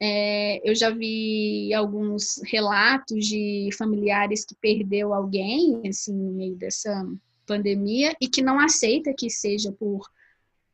é, 0.00 0.68
eu 0.68 0.74
já 0.74 0.88
vi 0.88 1.74
alguns 1.74 2.40
relatos 2.46 3.26
de 3.26 3.68
familiares 3.76 4.46
que 4.46 4.54
perdeu 4.54 5.12
alguém 5.12 5.82
assim 5.86 6.14
no 6.14 6.32
meio 6.32 6.56
dessa 6.56 7.06
pandemia 7.46 8.16
e 8.22 8.26
que 8.26 8.40
não 8.40 8.58
aceita 8.58 9.12
que 9.12 9.28
seja 9.28 9.70
por 9.70 10.08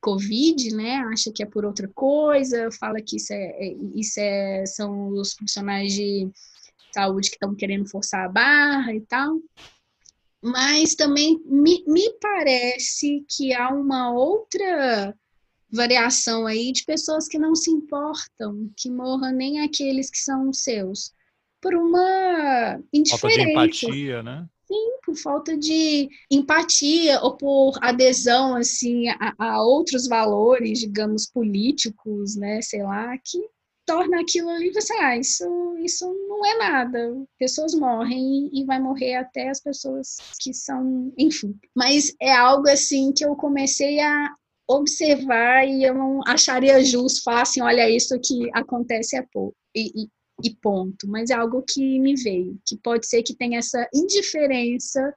Covid, 0.00 0.72
né? 0.72 0.98
Acha 1.12 1.32
que 1.32 1.42
é 1.42 1.46
por 1.46 1.64
outra 1.64 1.88
coisa, 1.88 2.70
fala 2.78 3.02
que 3.02 3.16
isso 3.16 3.32
é, 3.32 3.44
é 3.58 3.76
isso 3.96 4.20
é 4.20 4.64
são 4.66 5.08
os 5.08 5.34
profissionais 5.34 5.92
de 5.92 6.30
saúde 6.96 7.28
que 7.28 7.36
estão 7.36 7.54
querendo 7.54 7.88
forçar 7.88 8.24
a 8.24 8.28
barra 8.28 8.94
e 8.94 9.00
tal. 9.02 9.38
Mas 10.42 10.94
também 10.94 11.40
me, 11.44 11.84
me 11.86 12.10
parece 12.20 13.24
que 13.28 13.52
há 13.52 13.68
uma 13.68 14.12
outra 14.12 15.14
variação 15.70 16.46
aí 16.46 16.72
de 16.72 16.84
pessoas 16.84 17.28
que 17.28 17.38
não 17.38 17.54
se 17.54 17.70
importam, 17.70 18.70
que 18.76 18.88
morram 18.88 19.32
nem 19.32 19.60
aqueles 19.60 20.10
que 20.10 20.18
são 20.18 20.52
seus, 20.52 21.12
por 21.60 21.74
uma 21.74 22.80
indiferença. 22.92 23.18
Falta 23.18 23.44
de 23.44 23.50
empatia, 23.50 24.22
né? 24.22 24.46
Sim, 24.66 24.98
por 25.04 25.16
falta 25.16 25.56
de 25.56 26.08
empatia 26.30 27.20
ou 27.20 27.36
por 27.36 27.78
adesão 27.80 28.56
assim 28.56 29.08
a, 29.08 29.34
a 29.38 29.62
outros 29.62 30.08
valores, 30.08 30.80
digamos 30.80 31.26
políticos, 31.26 32.36
né? 32.36 32.60
Sei 32.62 32.82
lá, 32.82 33.16
que 33.18 33.38
torna 33.86 34.20
aquilo 34.20 34.50
ali, 34.50 34.72
você, 34.72 34.92
ah, 34.94 35.16
isso, 35.16 35.44
isso 35.78 36.04
não 36.28 36.44
é 36.44 36.58
nada. 36.58 37.24
Pessoas 37.38 37.74
morrem 37.74 38.50
e 38.52 38.64
vai 38.64 38.80
morrer 38.80 39.14
até 39.14 39.48
as 39.48 39.60
pessoas 39.60 40.16
que 40.40 40.52
são, 40.52 41.12
enfim. 41.16 41.56
Mas 41.74 42.14
é 42.20 42.32
algo 42.32 42.68
assim 42.68 43.12
que 43.12 43.24
eu 43.24 43.36
comecei 43.36 44.00
a 44.00 44.34
observar 44.68 45.64
e 45.66 45.84
eu 45.84 45.94
não 45.94 46.20
acharia 46.26 46.84
justo 46.84 47.22
falar 47.22 47.42
assim, 47.42 47.62
olha, 47.62 47.88
isso 47.88 48.18
que 48.20 48.50
acontece 48.52 49.16
é 49.16 49.22
pouco. 49.32 49.56
E, 49.74 50.02
e, 50.02 50.08
e 50.42 50.54
ponto. 50.56 51.06
Mas 51.08 51.30
é 51.30 51.34
algo 51.34 51.62
que 51.62 52.00
me 52.00 52.16
veio, 52.16 52.58
que 52.66 52.76
pode 52.76 53.06
ser 53.06 53.22
que 53.22 53.36
tenha 53.36 53.58
essa 53.58 53.88
indiferença 53.94 55.14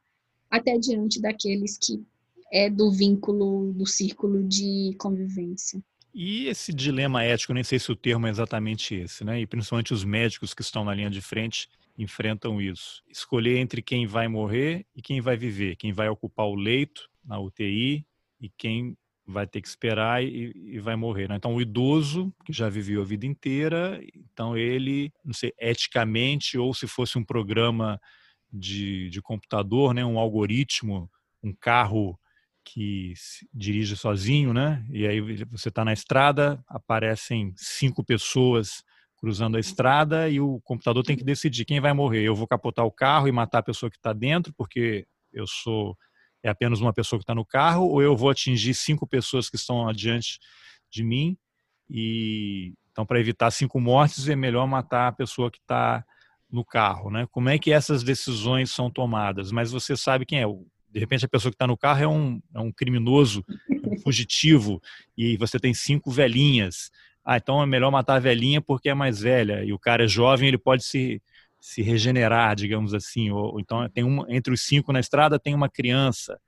até 0.49 0.77
diante 0.77 1.19
daqueles 1.19 1.77
que 1.77 2.03
é 2.51 2.69
do 2.69 2.91
vínculo, 2.91 3.73
do 3.73 3.85
círculo 3.85 4.43
de 4.43 4.95
convivência. 4.99 5.81
E 6.21 6.47
esse 6.47 6.73
dilema 6.73 7.23
ético, 7.23 7.53
nem 7.53 7.63
sei 7.63 7.79
se 7.79 7.89
o 7.93 7.95
termo 7.95 8.27
é 8.27 8.29
exatamente 8.29 8.93
esse, 8.93 9.23
né? 9.23 9.39
E 9.39 9.47
principalmente 9.47 9.93
os 9.93 10.03
médicos 10.03 10.53
que 10.53 10.61
estão 10.61 10.83
na 10.83 10.93
linha 10.93 11.09
de 11.09 11.21
frente 11.21 11.69
enfrentam 11.97 12.61
isso. 12.61 13.01
Escolher 13.07 13.57
entre 13.57 13.81
quem 13.81 14.05
vai 14.05 14.27
morrer 14.27 14.85
e 14.93 15.01
quem 15.01 15.21
vai 15.21 15.37
viver, 15.37 15.77
quem 15.77 15.93
vai 15.93 16.09
ocupar 16.09 16.45
o 16.45 16.55
leito 16.55 17.09
na 17.23 17.39
UTI 17.39 18.05
e 18.41 18.49
quem 18.49 18.97
vai 19.25 19.47
ter 19.47 19.61
que 19.61 19.69
esperar 19.69 20.21
e, 20.21 20.51
e, 20.53 20.77
vai 20.77 20.97
morrer. 20.97 21.29
Né? 21.29 21.37
Então, 21.37 21.55
o 21.55 21.61
idoso, 21.61 22.33
que 22.43 22.51
já 22.51 22.67
viveu 22.67 23.01
a 23.01 23.05
vida 23.05 23.25
inteira, 23.25 24.01
então 24.13 24.57
ele, 24.57 25.13
não 25.23 25.33
sei, 25.33 25.53
eticamente, 25.57 26.57
ou 26.57 26.73
se 26.73 26.85
fosse 26.85 27.17
um 27.17 27.23
programa 27.23 27.97
de, 28.51 29.09
de 29.09 29.21
computador, 29.21 29.93
né, 29.93 30.03
um 30.03 30.19
algoritmo, 30.19 31.09
um 31.41 31.53
carro 31.53 32.19
que 32.63 33.13
dirige 33.53 33.95
sozinho, 33.95 34.53
né? 34.53 34.85
E 34.91 35.07
aí 35.07 35.21
você 35.45 35.69
está 35.69 35.83
na 35.83 35.93
estrada, 35.93 36.63
aparecem 36.67 37.53
cinco 37.55 38.03
pessoas 38.03 38.83
cruzando 39.17 39.57
a 39.57 39.59
estrada 39.59 40.29
e 40.29 40.39
o 40.39 40.61
computador 40.61 41.03
tem 41.03 41.17
que 41.17 41.23
decidir 41.23 41.65
quem 41.65 41.81
vai 41.81 41.93
morrer. 41.93 42.23
Eu 42.23 42.35
vou 42.35 42.47
capotar 42.47 42.85
o 42.85 42.91
carro 42.91 43.27
e 43.27 43.31
matar 43.31 43.59
a 43.59 43.63
pessoa 43.63 43.89
que 43.89 43.97
está 43.97 44.13
dentro, 44.13 44.53
porque 44.55 45.05
eu 45.33 45.45
sou 45.47 45.97
é 46.41 46.49
apenas 46.49 46.79
uma 46.79 46.93
pessoa 46.93 47.19
que 47.19 47.23
está 47.23 47.35
no 47.35 47.45
carro, 47.45 47.85
ou 47.87 48.01
eu 48.01 48.15
vou 48.15 48.29
atingir 48.29 48.73
cinco 48.73 49.05
pessoas 49.05 49.49
que 49.49 49.57
estão 49.57 49.89
adiante 49.89 50.39
de 50.89 51.03
mim. 51.03 51.37
E 51.89 52.73
então, 52.91 53.05
para 53.05 53.19
evitar 53.19 53.51
cinco 53.51 53.79
mortes, 53.79 54.27
é 54.27 54.35
melhor 54.35 54.67
matar 54.67 55.07
a 55.07 55.11
pessoa 55.11 55.51
que 55.51 55.59
está 55.59 56.03
no 56.51 56.65
carro, 56.65 57.09
né? 57.11 57.27
Como 57.31 57.49
é 57.49 57.57
que 57.59 57.71
essas 57.71 58.03
decisões 58.03 58.71
são 58.71 58.89
tomadas? 58.89 59.51
Mas 59.51 59.71
você 59.71 59.95
sabe 59.95 60.25
quem 60.25 60.41
é. 60.41 60.45
De 60.91 60.99
repente, 60.99 61.25
a 61.25 61.29
pessoa 61.29 61.51
que 61.51 61.55
está 61.55 61.67
no 61.67 61.77
carro 61.77 62.03
é 62.03 62.07
um, 62.07 62.41
é 62.53 62.59
um 62.59 62.71
criminoso, 62.71 63.45
um 63.69 63.99
fugitivo, 63.99 64.81
e 65.17 65.37
você 65.37 65.59
tem 65.59 65.73
cinco 65.73 66.09
velhinhas. 66.09 66.91
Ah, 67.23 67.37
então 67.37 67.61
é 67.61 67.65
melhor 67.65 67.91
matar 67.91 68.15
a 68.15 68.19
velhinha 68.19 68.61
porque 68.61 68.89
é 68.89 68.93
mais 68.93 69.19
velha. 69.19 69.63
E 69.63 69.71
o 69.71 69.79
cara 69.79 70.05
é 70.05 70.07
jovem, 70.07 70.47
ele 70.47 70.57
pode 70.57 70.83
se 70.83 71.21
se 71.59 71.81
regenerar, 71.81 72.55
digamos 72.55 72.93
assim, 72.93 73.29
ou, 73.31 73.53
ou 73.53 73.59
então 73.59 73.87
tem 73.89 74.03
uma 74.03 74.25
entre 74.29 74.53
os 74.53 74.61
cinco 74.61 74.93
na 74.93 74.99
estrada 74.99 75.37
tem 75.37 75.53
uma 75.53 75.69
criança. 75.69 76.39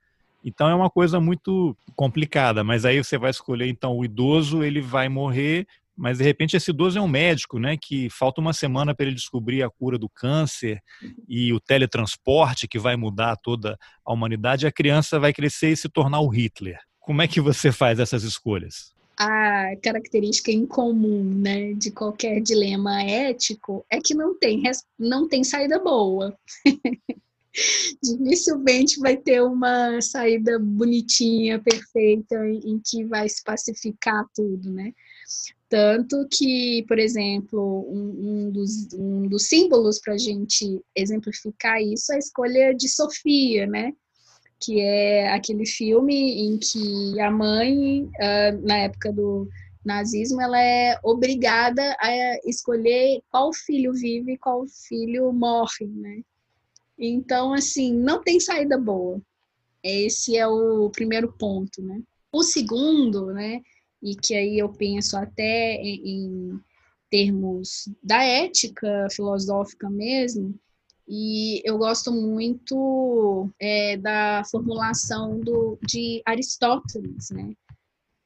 Então 0.44 0.68
é 0.68 0.74
uma 0.74 0.90
coisa 0.90 1.20
muito 1.20 1.76
complicada, 1.94 2.64
mas 2.64 2.84
aí 2.84 3.02
você 3.02 3.16
vai 3.16 3.30
escolher 3.30 3.68
então 3.68 3.96
o 3.96 4.04
idoso, 4.04 4.62
ele 4.62 4.80
vai 4.80 5.08
morrer, 5.08 5.66
mas 5.96 6.18
de 6.18 6.24
repente 6.24 6.56
esse 6.56 6.70
idoso 6.70 6.98
é 6.98 7.02
um 7.02 7.08
médico, 7.08 7.58
né, 7.58 7.76
que 7.80 8.08
falta 8.10 8.40
uma 8.40 8.52
semana 8.52 8.94
para 8.94 9.06
ele 9.06 9.14
descobrir 9.14 9.62
a 9.62 9.70
cura 9.70 9.98
do 9.98 10.08
câncer 10.08 10.80
e 11.28 11.52
o 11.52 11.60
teletransporte 11.60 12.68
que 12.68 12.78
vai 12.78 12.96
mudar 12.96 13.36
toda 13.36 13.78
a 14.04 14.12
humanidade, 14.12 14.66
a 14.66 14.72
criança 14.72 15.18
vai 15.18 15.32
crescer 15.32 15.72
e 15.72 15.76
se 15.76 15.88
tornar 15.88 16.20
o 16.20 16.28
Hitler. 16.28 16.78
Como 17.00 17.20
é 17.20 17.28
que 17.28 17.40
você 17.40 17.72
faz 17.72 17.98
essas 17.98 18.22
escolhas? 18.22 18.92
a 19.16 19.76
característica 19.82 20.50
em 20.50 20.66
comum 20.66 21.22
né, 21.22 21.74
de 21.74 21.90
qualquer 21.90 22.40
dilema 22.40 23.02
ético 23.02 23.84
é 23.90 24.00
que 24.00 24.14
não 24.14 24.36
tem, 24.36 24.62
não 24.98 25.28
tem 25.28 25.44
saída 25.44 25.78
boa. 25.78 26.36
Dificilmente 28.02 28.98
vai 28.98 29.16
ter 29.16 29.42
uma 29.42 30.00
saída 30.00 30.58
bonitinha, 30.58 31.60
perfeita, 31.60 32.34
em 32.48 32.80
que 32.84 33.04
vai 33.04 33.28
se 33.28 33.44
pacificar 33.44 34.24
tudo, 34.34 34.72
né? 34.72 34.92
Tanto 35.68 36.26
que, 36.30 36.84
por 36.86 36.98
exemplo, 36.98 37.86
um, 37.88 38.46
um, 38.46 38.50
dos, 38.50 38.92
um 38.92 39.26
dos 39.26 39.48
símbolos 39.48 39.98
para 39.98 40.14
a 40.14 40.18
gente 40.18 40.82
exemplificar 40.94 41.80
isso 41.80 42.12
é 42.12 42.16
a 42.16 42.18
escolha 42.18 42.74
de 42.74 42.88
Sofia, 42.88 43.66
né? 43.66 43.92
que 44.62 44.80
é 44.80 45.32
aquele 45.32 45.66
filme 45.66 46.46
em 46.46 46.56
que 46.56 47.20
a 47.20 47.30
mãe, 47.30 48.04
uh, 48.04 48.66
na 48.66 48.78
época 48.78 49.12
do 49.12 49.48
nazismo, 49.84 50.40
ela 50.40 50.60
é 50.60 50.96
obrigada 51.02 51.96
a 51.98 52.38
escolher 52.44 53.20
qual 53.28 53.52
filho 53.52 53.92
vive 53.92 54.34
e 54.34 54.38
qual 54.38 54.64
filho 54.68 55.32
morre, 55.32 55.86
né? 55.86 56.22
Então, 56.96 57.52
assim, 57.52 57.92
não 57.92 58.22
tem 58.22 58.38
saída 58.38 58.78
boa. 58.78 59.20
Esse 59.82 60.36
é 60.36 60.46
o 60.46 60.88
primeiro 60.90 61.32
ponto, 61.36 61.82
né? 61.82 62.00
O 62.30 62.44
segundo, 62.44 63.32
né, 63.32 63.60
e 64.02 64.16
que 64.16 64.34
aí 64.34 64.58
eu 64.58 64.68
penso 64.68 65.16
até 65.16 65.74
em, 65.76 66.02
em 66.04 66.60
termos 67.10 67.88
da 68.02 68.24
ética 68.24 69.06
filosófica 69.10 69.88
mesmo, 69.88 70.58
e 71.06 71.60
eu 71.64 71.78
gosto 71.78 72.12
muito 72.12 73.50
é, 73.58 73.96
da 73.96 74.42
formulação 74.50 75.38
do, 75.40 75.78
de 75.86 76.22
Aristóteles, 76.24 77.30
né? 77.30 77.52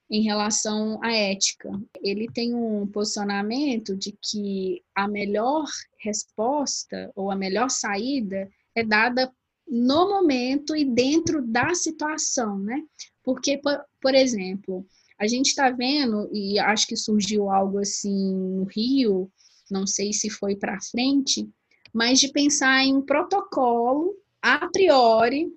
Em 0.09 0.23
relação 0.23 1.03
à 1.03 1.13
ética. 1.13 1.69
Ele 2.01 2.29
tem 2.29 2.55
um 2.55 2.87
posicionamento 2.87 3.97
de 3.97 4.17
que 4.23 4.83
a 4.95 5.09
melhor 5.09 5.65
resposta 5.99 7.11
ou 7.17 7.31
a 7.31 7.35
melhor 7.35 7.71
saída 7.71 8.49
é 8.75 8.85
dada 8.85 9.33
no 9.67 10.09
momento 10.09 10.77
e 10.77 10.85
dentro 10.85 11.43
da 11.43 11.75
situação, 11.75 12.59
né? 12.59 12.81
Porque, 13.25 13.59
por, 13.59 13.85
por 14.01 14.15
exemplo, 14.15 14.87
a 15.19 15.27
gente 15.27 15.47
está 15.49 15.71
vendo, 15.71 16.29
e 16.33 16.59
acho 16.59 16.87
que 16.87 16.97
surgiu 16.97 17.51
algo 17.51 17.79
assim 17.79 18.35
no 18.35 18.65
Rio, 18.65 19.31
não 19.71 19.87
sei 19.87 20.13
se 20.13 20.29
foi 20.29 20.55
para 20.57 20.81
frente, 20.81 21.49
mas 21.93 22.21
de 22.21 22.29
pensar 22.29 22.85
em 22.85 22.95
um 22.95 23.03
protocolo 23.03 24.15
a 24.43 24.69
priori 24.69 25.49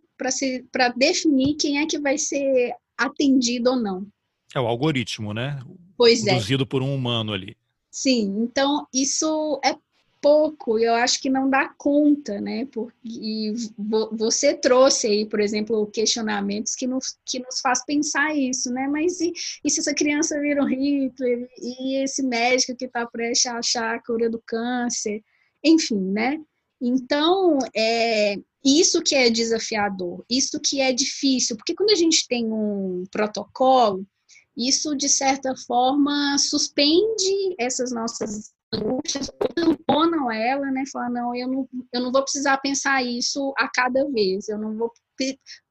para 0.71 0.89
definir 0.89 1.55
quem 1.55 1.79
é 1.79 1.85
que 1.85 1.99
vai 1.99 2.17
ser 2.17 2.73
atendido 2.97 3.71
ou 3.71 3.75
não. 3.75 4.07
É 4.55 4.59
o 4.59 4.67
algoritmo, 4.67 5.33
né? 5.33 5.61
Pois 5.97 6.25
é. 6.25 6.31
Produzido 6.31 6.65
por 6.65 6.81
um 6.81 6.95
humano 6.95 7.33
ali. 7.33 7.55
Sim, 7.91 8.41
então 8.41 8.87
isso 8.93 9.59
é 9.63 9.75
pouco, 10.21 10.77
eu 10.77 10.93
acho 10.95 11.21
que 11.21 11.29
não 11.29 11.49
dá 11.49 11.69
conta, 11.77 12.39
né? 12.41 12.65
Porque 12.71 13.53
você 14.11 14.53
trouxe 14.53 15.07
aí, 15.07 15.25
por 15.25 15.39
exemplo, 15.39 15.87
questionamentos 15.87 16.75
que 16.75 16.87
nos, 16.87 17.17
que 17.25 17.39
nos 17.39 17.59
faz 17.61 17.83
pensar 17.85 18.35
isso, 18.35 18.71
né? 18.71 18.87
Mas 18.87 19.19
e, 19.21 19.31
e 19.63 19.69
se 19.69 19.79
essa 19.79 19.93
criança 19.93 20.39
vira 20.39 20.63
um 20.63 20.67
Hitler? 20.67 21.47
E 21.57 22.03
esse 22.03 22.23
médico 22.23 22.75
que 22.75 22.85
está 22.85 23.05
prestes 23.05 23.45
a 23.47 23.57
achar 23.57 23.95
a 23.95 24.03
cura 24.03 24.29
do 24.29 24.41
câncer? 24.45 25.21
enfim, 25.63 25.99
né? 25.99 26.37
Então, 26.81 27.57
é 27.75 28.35
isso 28.63 29.01
que 29.01 29.15
é 29.15 29.29
desafiador, 29.29 30.23
isso 30.29 30.59
que 30.59 30.81
é 30.81 30.91
difícil, 30.91 31.55
porque 31.55 31.75
quando 31.75 31.91
a 31.91 31.95
gente 31.95 32.27
tem 32.27 32.45
um 32.45 33.03
protocolo, 33.11 34.05
isso 34.55 34.95
de 34.95 35.07
certa 35.07 35.55
forma 35.55 36.37
suspende 36.37 37.55
essas 37.57 37.91
nossas 37.91 38.51
angústias, 38.73 39.31
tamponam 39.99 40.31
ela, 40.31 40.71
né? 40.71 40.83
Fala, 40.91 41.09
não, 41.09 41.35
eu 41.35 41.47
não, 41.47 41.67
eu 41.93 42.01
não 42.01 42.11
vou 42.11 42.23
precisar 42.23 42.57
pensar 42.57 43.03
isso 43.03 43.53
a 43.57 43.67
cada 43.67 44.05
vez, 44.09 44.47
eu 44.47 44.57
não 44.57 44.77
vou 44.77 44.91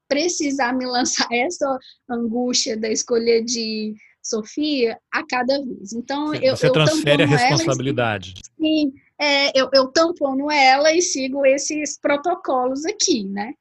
precisar 0.07 0.73
me 0.73 0.85
lançar 0.85 1.27
essa 1.31 1.77
angústia 2.09 2.77
da 2.77 2.89
escolha 2.89 3.43
de 3.43 3.95
Sofia 4.21 4.99
a 5.11 5.25
cada 5.25 5.63
vez. 5.63 5.93
Então, 5.93 6.33
eu, 6.35 6.55
Você 6.55 6.67
eu 6.67 6.73
transfere 6.73 7.23
a 7.23 7.27
responsabilidade. 7.27 8.33
Ela, 8.35 8.67
sim, 8.67 8.93
é, 9.19 9.59
eu, 9.59 9.69
eu 9.73 9.87
tampono 9.87 10.51
ela 10.51 10.93
e 10.93 11.01
sigo 11.01 11.45
esses 11.45 11.99
protocolos 11.99 12.85
aqui, 12.85 13.25
né? 13.25 13.53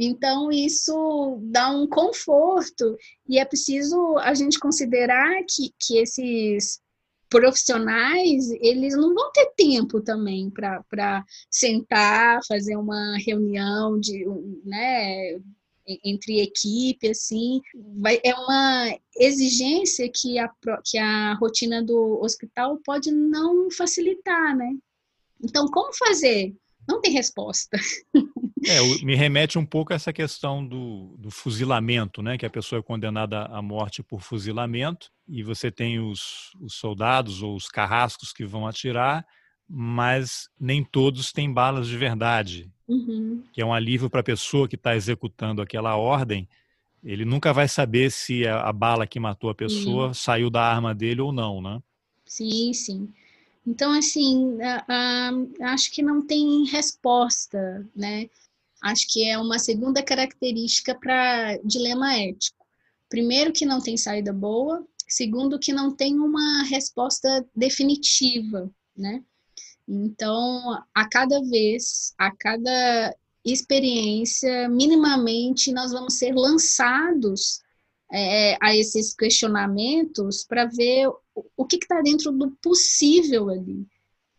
Então, 0.00 0.52
isso 0.52 1.40
dá 1.42 1.70
um 1.70 1.88
conforto 1.88 2.96
e 3.28 3.36
é 3.36 3.44
preciso 3.44 4.16
a 4.18 4.32
gente 4.32 4.56
considerar 4.60 5.42
que, 5.42 5.74
que 5.76 5.98
esses 5.98 6.80
profissionais, 7.28 8.50
eles 8.60 8.94
não 8.96 9.14
vão 9.14 9.30
ter 9.32 9.52
tempo 9.56 10.00
também 10.00 10.50
para 10.50 11.24
sentar, 11.50 12.40
fazer 12.46 12.76
uma 12.76 13.16
reunião 13.18 13.98
de, 13.98 14.24
né, 14.64 15.38
entre 16.04 16.40
equipe, 16.40 17.08
assim, 17.08 17.60
vai, 17.96 18.20
é 18.22 18.34
uma 18.34 18.98
exigência 19.16 20.10
que 20.12 20.38
a, 20.38 20.50
que 20.84 20.98
a 20.98 21.34
rotina 21.34 21.82
do 21.82 22.20
hospital 22.22 22.78
pode 22.84 23.10
não 23.10 23.70
facilitar, 23.70 24.56
né? 24.56 24.76
Então, 25.42 25.66
como 25.68 25.94
fazer 25.94 26.54
não 26.88 27.00
tem 27.00 27.12
resposta. 27.12 27.78
É, 28.66 28.80
me 29.04 29.14
remete 29.14 29.58
um 29.58 29.64
pouco 29.64 29.92
a 29.92 29.96
essa 29.96 30.12
questão 30.12 30.66
do, 30.66 31.14
do, 31.18 31.30
fuzilamento, 31.30 32.22
né? 32.22 32.38
Que 32.38 32.46
a 32.46 32.50
pessoa 32.50 32.80
é 32.80 32.82
condenada 32.82 33.42
à 33.44 33.60
morte 33.60 34.02
por 34.02 34.20
fuzilamento 34.20 35.10
e 35.28 35.42
você 35.42 35.70
tem 35.70 36.00
os, 36.00 36.50
os 36.60 36.74
soldados 36.74 37.42
ou 37.42 37.54
os 37.54 37.68
carrascos 37.68 38.32
que 38.32 38.44
vão 38.44 38.66
atirar, 38.66 39.24
mas 39.68 40.48
nem 40.58 40.82
todos 40.82 41.30
têm 41.30 41.52
balas 41.52 41.86
de 41.86 41.96
verdade, 41.96 42.70
uhum. 42.88 43.44
que 43.52 43.60
é 43.60 43.66
um 43.66 43.72
alívio 43.72 44.08
para 44.08 44.20
a 44.20 44.24
pessoa 44.24 44.66
que 44.66 44.76
está 44.76 44.96
executando 44.96 45.60
aquela 45.60 45.96
ordem. 45.96 46.48
Ele 47.04 47.24
nunca 47.24 47.52
vai 47.52 47.68
saber 47.68 48.10
se 48.10 48.46
a, 48.46 48.62
a 48.62 48.72
bala 48.72 49.06
que 49.06 49.20
matou 49.20 49.50
a 49.50 49.54
pessoa 49.54 50.12
sim. 50.12 50.20
saiu 50.20 50.50
da 50.50 50.62
arma 50.62 50.94
dele 50.94 51.20
ou 51.20 51.32
não, 51.32 51.60
né? 51.60 51.80
Sim, 52.24 52.72
sim. 52.72 53.12
Então, 53.68 53.92
assim, 53.92 54.56
acho 55.60 55.92
que 55.92 56.00
não 56.00 56.26
tem 56.26 56.64
resposta, 56.64 57.86
né? 57.94 58.30
Acho 58.82 59.06
que 59.12 59.28
é 59.28 59.36
uma 59.36 59.58
segunda 59.58 60.02
característica 60.02 60.94
para 60.98 61.58
dilema 61.58 62.14
ético. 62.16 62.64
Primeiro, 63.10 63.52
que 63.52 63.66
não 63.66 63.78
tem 63.78 63.94
saída 63.98 64.32
boa. 64.32 64.86
Segundo, 65.06 65.58
que 65.58 65.70
não 65.70 65.94
tem 65.94 66.18
uma 66.18 66.62
resposta 66.62 67.46
definitiva, 67.54 68.70
né? 68.96 69.22
Então, 69.86 70.82
a 70.94 71.06
cada 71.06 71.38
vez, 71.42 72.14
a 72.16 72.34
cada 72.34 73.14
experiência, 73.44 74.66
minimamente, 74.70 75.72
nós 75.72 75.92
vamos 75.92 76.14
ser 76.14 76.34
lançados 76.34 77.60
é, 78.10 78.56
a 78.62 78.74
esses 78.74 79.14
questionamentos 79.14 80.42
para 80.42 80.64
ver 80.64 81.10
o, 81.56 81.64
que 81.64 81.76
está 81.76 82.00
dentro 82.02 82.32
do 82.32 82.50
possível 82.62 83.50
ali 83.50 83.86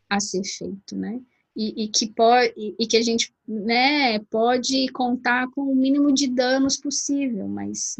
a 0.09 0.19
ser 0.19 0.43
feito, 0.43 0.95
né? 0.95 1.19
E, 1.55 1.83
e 1.83 1.87
que 1.89 2.07
pode 2.07 2.53
e, 2.55 2.75
e, 2.79 2.87
que 2.87 2.95
a 2.95 3.01
gente 3.01 3.33
né, 3.47 4.19
pode 4.29 4.87
contar 4.91 5.49
com 5.51 5.61
o 5.61 5.75
mínimo 5.75 6.13
de 6.13 6.27
danos 6.27 6.77
possível, 6.77 7.47
mas 7.47 7.97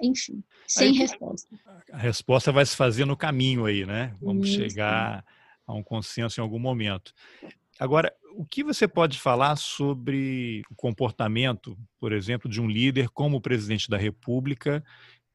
enfim, 0.00 0.44
sem 0.68 0.88
aí, 0.88 0.94
resposta. 0.94 1.48
A 1.92 1.98
resposta 1.98 2.52
vai 2.52 2.64
se 2.64 2.76
fazer 2.76 3.04
no 3.04 3.16
caminho 3.16 3.64
aí, 3.64 3.84
né? 3.84 4.14
Vamos 4.20 4.48
Isso. 4.48 4.58
chegar 4.58 5.24
a 5.66 5.74
um 5.74 5.82
consenso 5.82 6.40
em 6.40 6.42
algum 6.42 6.58
momento. 6.58 7.12
Agora, 7.80 8.14
o 8.34 8.44
que 8.44 8.62
você 8.62 8.86
pode 8.86 9.18
falar 9.18 9.56
sobre 9.56 10.62
o 10.70 10.74
comportamento, 10.74 11.76
por 11.98 12.12
exemplo, 12.12 12.50
de 12.50 12.60
um 12.60 12.68
líder 12.68 13.08
como 13.08 13.38
o 13.38 13.40
presidente 13.40 13.88
da 13.88 13.96
República, 13.96 14.84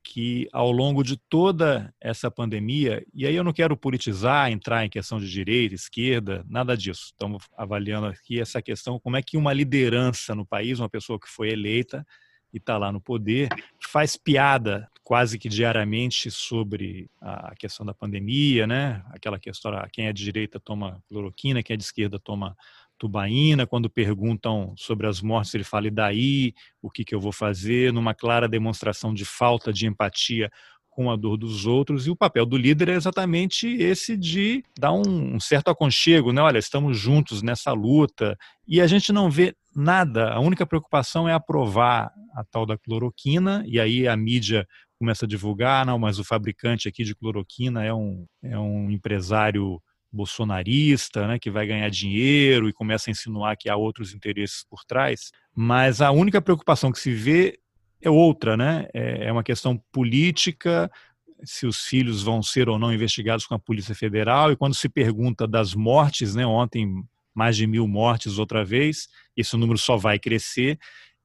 que 0.06 0.48
ao 0.54 0.72
longo 0.72 1.04
de 1.04 1.18
toda 1.18 1.92
essa 2.00 2.30
pandemia, 2.30 3.04
e 3.12 3.26
aí 3.26 3.36
eu 3.36 3.44
não 3.44 3.52
quero 3.52 3.76
politizar, 3.76 4.52
entrar 4.52 4.86
em 4.86 4.90
questão 4.90 5.20
de 5.20 5.28
direita, 5.28 5.74
esquerda, 5.74 6.46
nada 6.48 6.78
disso. 6.78 7.06
Estamos 7.06 7.44
avaliando 7.58 8.06
aqui 8.06 8.40
essa 8.40 8.62
questão, 8.62 9.00
como 9.00 9.18
é 9.18 9.24
que 9.24 9.36
uma 9.36 9.52
liderança 9.52 10.36
no 10.36 10.46
país, 10.46 10.80
uma 10.80 10.88
pessoa 10.88 11.20
que 11.20 11.28
foi 11.28 11.50
eleita, 11.50 12.06
e 12.54 12.58
está 12.58 12.78
lá 12.78 12.92
no 12.92 13.02
poder, 13.02 13.50
faz 13.82 14.16
piada 14.16 14.88
quase 15.04 15.38
que 15.38 15.50
diariamente 15.50 16.32
sobre 16.32 17.10
a 17.20 17.54
questão 17.56 17.86
da 17.86 17.94
pandemia, 17.94 18.66
né? 18.66 19.04
Aquela 19.10 19.40
questão, 19.40 19.72
quem 19.92 20.08
é 20.08 20.14
de 20.14 20.24
direita 20.24 20.60
toma 20.60 21.04
cloroquina, 21.10 21.62
quem 21.62 21.74
é 21.74 21.78
de 21.78 21.84
esquerda 21.84 22.18
toma 22.18 22.56
tubaína. 22.98 23.68
Quando 23.68 23.90
perguntam 23.90 24.74
sobre 24.78 25.08
as 25.08 25.22
mortes, 25.22 25.54
ele 25.54 25.64
fala: 25.64 25.88
e 25.88 25.92
daí? 25.92 26.54
O 26.82 26.90
que, 26.90 27.04
que 27.04 27.16
eu 27.16 27.20
vou 27.20 27.32
fazer? 27.32 27.92
Numa 27.92 28.14
clara 28.14 28.48
demonstração 28.48 29.14
de 29.14 29.26
falta 29.26 29.74
de 29.74 29.88
empatia 29.88 30.50
com 30.96 31.12
a 31.12 31.16
dor 31.18 31.36
dos 31.36 31.66
outros, 31.66 32.08
e 32.08 32.10
o 32.10 32.16
papel 32.16 32.46
do 32.46 32.56
líder 32.56 32.88
é 32.88 32.94
exatamente 32.94 33.68
esse 33.68 34.16
de 34.16 34.64
dar 34.80 34.94
um, 34.94 35.38
certo 35.42 35.68
aconchego, 35.68 36.32
né? 36.32 36.42
Olha, 36.42 36.58
estamos 36.58 36.98
juntos 36.98 37.42
nessa 37.44 37.74
luta, 37.74 38.38
e 38.66 38.80
a 38.80 38.88
gente 38.88 39.12
não 39.12 39.30
vê 39.30 39.54
nada, 39.76 40.32
a 40.32 40.40
única 40.40 40.66
preocupação 40.66 41.28
é 41.28 41.34
aprovar 41.34 42.14
a 42.34 42.46
tal 42.46 42.66
da 42.66 42.78
cloroquina, 42.78 43.62
e 43.68 43.78
aí 43.78 44.08
a 44.08 44.16
mídia 44.16 44.66
começa 44.98 45.26
a 45.26 45.28
divulgar, 45.28 45.86
não, 45.86 46.00
mas 46.00 46.18
o 46.18 46.24
fabricante 46.24 46.88
aqui 46.88 47.04
de 47.04 47.14
cloroquina 47.14 47.84
é 47.84 47.94
um, 47.94 48.26
é 48.42 48.58
um 48.58 48.90
empresário 48.90 49.82
bolsonarista, 50.16 51.28
né, 51.28 51.38
que 51.38 51.52
vai 51.52 51.68
ganhar 51.68 51.90
dinheiro 51.90 52.70
e 52.70 52.74
começa 52.74 53.10
a 53.10 53.12
insinuar 53.12 53.58
que 53.58 53.70
há 53.70 53.76
outros 53.76 54.14
interesses 54.14 54.66
por 54.70 54.84
trás, 54.86 55.32
mas 55.54 56.02
a 56.02 56.12
única 56.12 56.42
preocupação 56.42 56.92
que 56.92 57.00
se 57.00 57.14
vê 57.14 57.60
é 58.02 58.10
outra, 58.10 58.56
né? 58.56 58.88
É, 58.94 59.26
é 59.28 59.32
uma 59.32 59.44
questão 59.44 59.82
política, 59.92 60.92
se 61.44 61.66
os 61.66 61.86
filhos 61.86 62.24
vão 62.24 62.42
ser 62.42 62.70
ou 62.70 62.78
não 62.78 62.94
investigados 62.94 63.46
com 63.46 63.56
a 63.56 63.60
Polícia 63.60 63.96
Federal, 63.96 64.52
e 64.52 64.56
quando 64.56 64.76
se 64.76 64.88
pergunta 64.88 65.48
das 65.48 65.74
mortes, 65.74 66.36
né? 66.36 66.46
Ontem, 66.46 66.88
mais 67.34 67.58
de 67.58 67.66
mil 67.68 67.88
mortes 67.88 68.38
outra 68.38 68.64
vez, 68.64 69.08
esse 69.36 69.58
número 69.58 69.78
só 69.78 69.98
vai 69.98 70.20
crescer, 70.20 70.78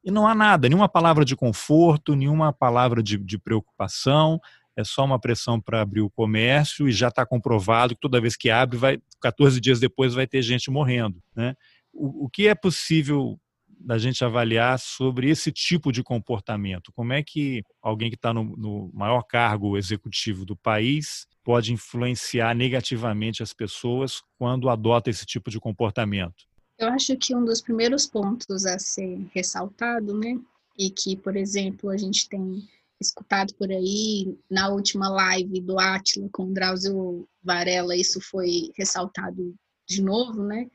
e 0.03 0.11
não 0.11 0.27
há 0.27 0.35
nada, 0.35 0.69
nenhuma 0.69 0.89
palavra 0.89 1.25
de 1.25 1.37
conforto, 1.37 2.15
nenhuma 2.15 2.53
palavra 2.53 3.03
de, 3.03 3.19
de 3.19 3.39
preocupação, 3.39 4.41
é 4.81 4.85
só 4.85 5.05
uma 5.05 5.21
pressão 5.21 5.61
para 5.61 5.81
abrir 5.81 6.01
o 6.01 6.11
comércio 6.11 6.89
e 6.89 6.93
já 6.93 7.09
está 7.09 7.25
comprovado 7.25 7.95
que 7.95 8.01
toda 8.01 8.21
vez 8.21 8.37
que 8.37 8.51
abre, 8.51 8.77
vai, 8.77 8.99
14 9.21 9.61
dias 9.61 9.79
depois 9.79 10.15
vai 10.15 10.27
ter 10.27 10.43
gente 10.43 10.71
morrendo. 10.71 11.23
Né? 11.35 11.55
O, 11.93 12.25
o 12.27 12.29
que 12.29 12.49
é 12.49 12.55
possível 12.55 13.39
da 13.81 13.97
gente 13.97 14.23
avaliar 14.25 14.79
sobre 14.79 15.31
esse 15.31 15.51
tipo 15.51 15.91
de 15.91 16.03
comportamento. 16.03 16.93
Como 16.93 17.13
é 17.13 17.23
que 17.23 17.63
alguém 17.81 18.11
que 18.11 18.17
está 18.17 18.33
no, 18.33 18.45
no, 18.57 18.91
maior 18.93 19.23
cargo 19.23 19.77
executivo 19.77 20.45
do 20.45 20.55
país 20.55 21.27
pode 21.43 21.73
influenciar 21.73 22.55
negativamente 22.55 23.43
as 23.43 23.55
pessoas 23.55 24.23
quando 24.39 24.69
adota 24.69 25.09
esse 25.09 25.25
tipo 25.25 25.51
de 25.51 25.59
comportamento? 25.59 26.45
Eu 26.79 26.89
acho 26.89 27.17
que 27.17 27.35
um 27.35 27.45
dos 27.45 27.61
primeiros 27.61 28.07
pontos 28.07 28.67
a 28.67 28.79
ser 28.79 29.27
ressaltado, 29.35 30.17
né, 30.19 30.39
e 30.79 30.91
que, 30.91 31.17
por 31.17 31.37
exemplo, 31.37 31.91
a 31.91 31.97
gente 31.97 32.29
tem 32.29 32.67
escutado 33.01 33.55
por 33.55 33.71
aí 33.71 34.37
na 34.51 34.69
última 34.69 35.09
live 35.09 35.61
do 35.61 35.79
Atila 35.79 36.29
com 36.33 36.45
o 36.45 36.53
Drauzio 36.53 37.29
Varela, 37.43 37.97
isso 37.97 38.21
foi 38.21 38.71
ressaltado 38.77 39.55
de 39.89 40.03
novo, 40.03 40.43
né? 40.45 40.69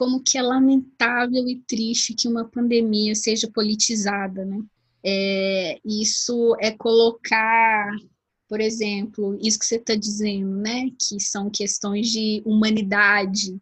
como 0.00 0.22
que 0.22 0.38
é 0.38 0.42
lamentável 0.42 1.46
e 1.46 1.60
triste 1.66 2.14
que 2.14 2.26
uma 2.26 2.48
pandemia 2.48 3.14
seja 3.14 3.50
politizada, 3.52 4.46
né? 4.46 4.58
É, 5.04 5.78
isso 5.84 6.56
é 6.58 6.70
colocar, 6.70 7.86
por 8.48 8.62
exemplo, 8.62 9.38
isso 9.42 9.58
que 9.58 9.66
você 9.66 9.76
está 9.76 9.94
dizendo, 9.94 10.56
né? 10.56 10.88
Que 10.98 11.20
são 11.20 11.50
questões 11.50 12.08
de 12.08 12.42
humanidade 12.46 13.60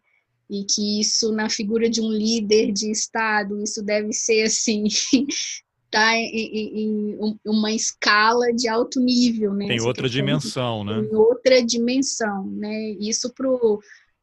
e 0.49 0.63
que 0.63 1.01
isso 1.01 1.29
na 1.33 1.49
figura 1.49 1.89
de 1.89 1.99
um 1.99 2.09
líder 2.09 2.71
de 2.71 2.89
Estado, 2.89 3.61
isso 3.61 3.83
deve 3.83 4.13
ser 4.13 4.43
assim, 4.43 4.85
tá 5.89 6.15
em, 6.15 6.29
em, 6.29 7.17
em, 7.19 7.39
uma 7.45 7.71
escala 7.71 8.53
de 8.53 8.67
alto 8.67 8.99
nível, 8.99 9.53
né? 9.53 9.67
Tem 9.67 9.81
outra 9.81 10.09
dimensão, 10.09 10.83
né? 10.83 11.01
Tem 11.01 11.15
outra 11.15 11.63
dimensão, 11.63 12.45
né? 12.45 12.91
Isso 12.99 13.33
pro 13.33 13.79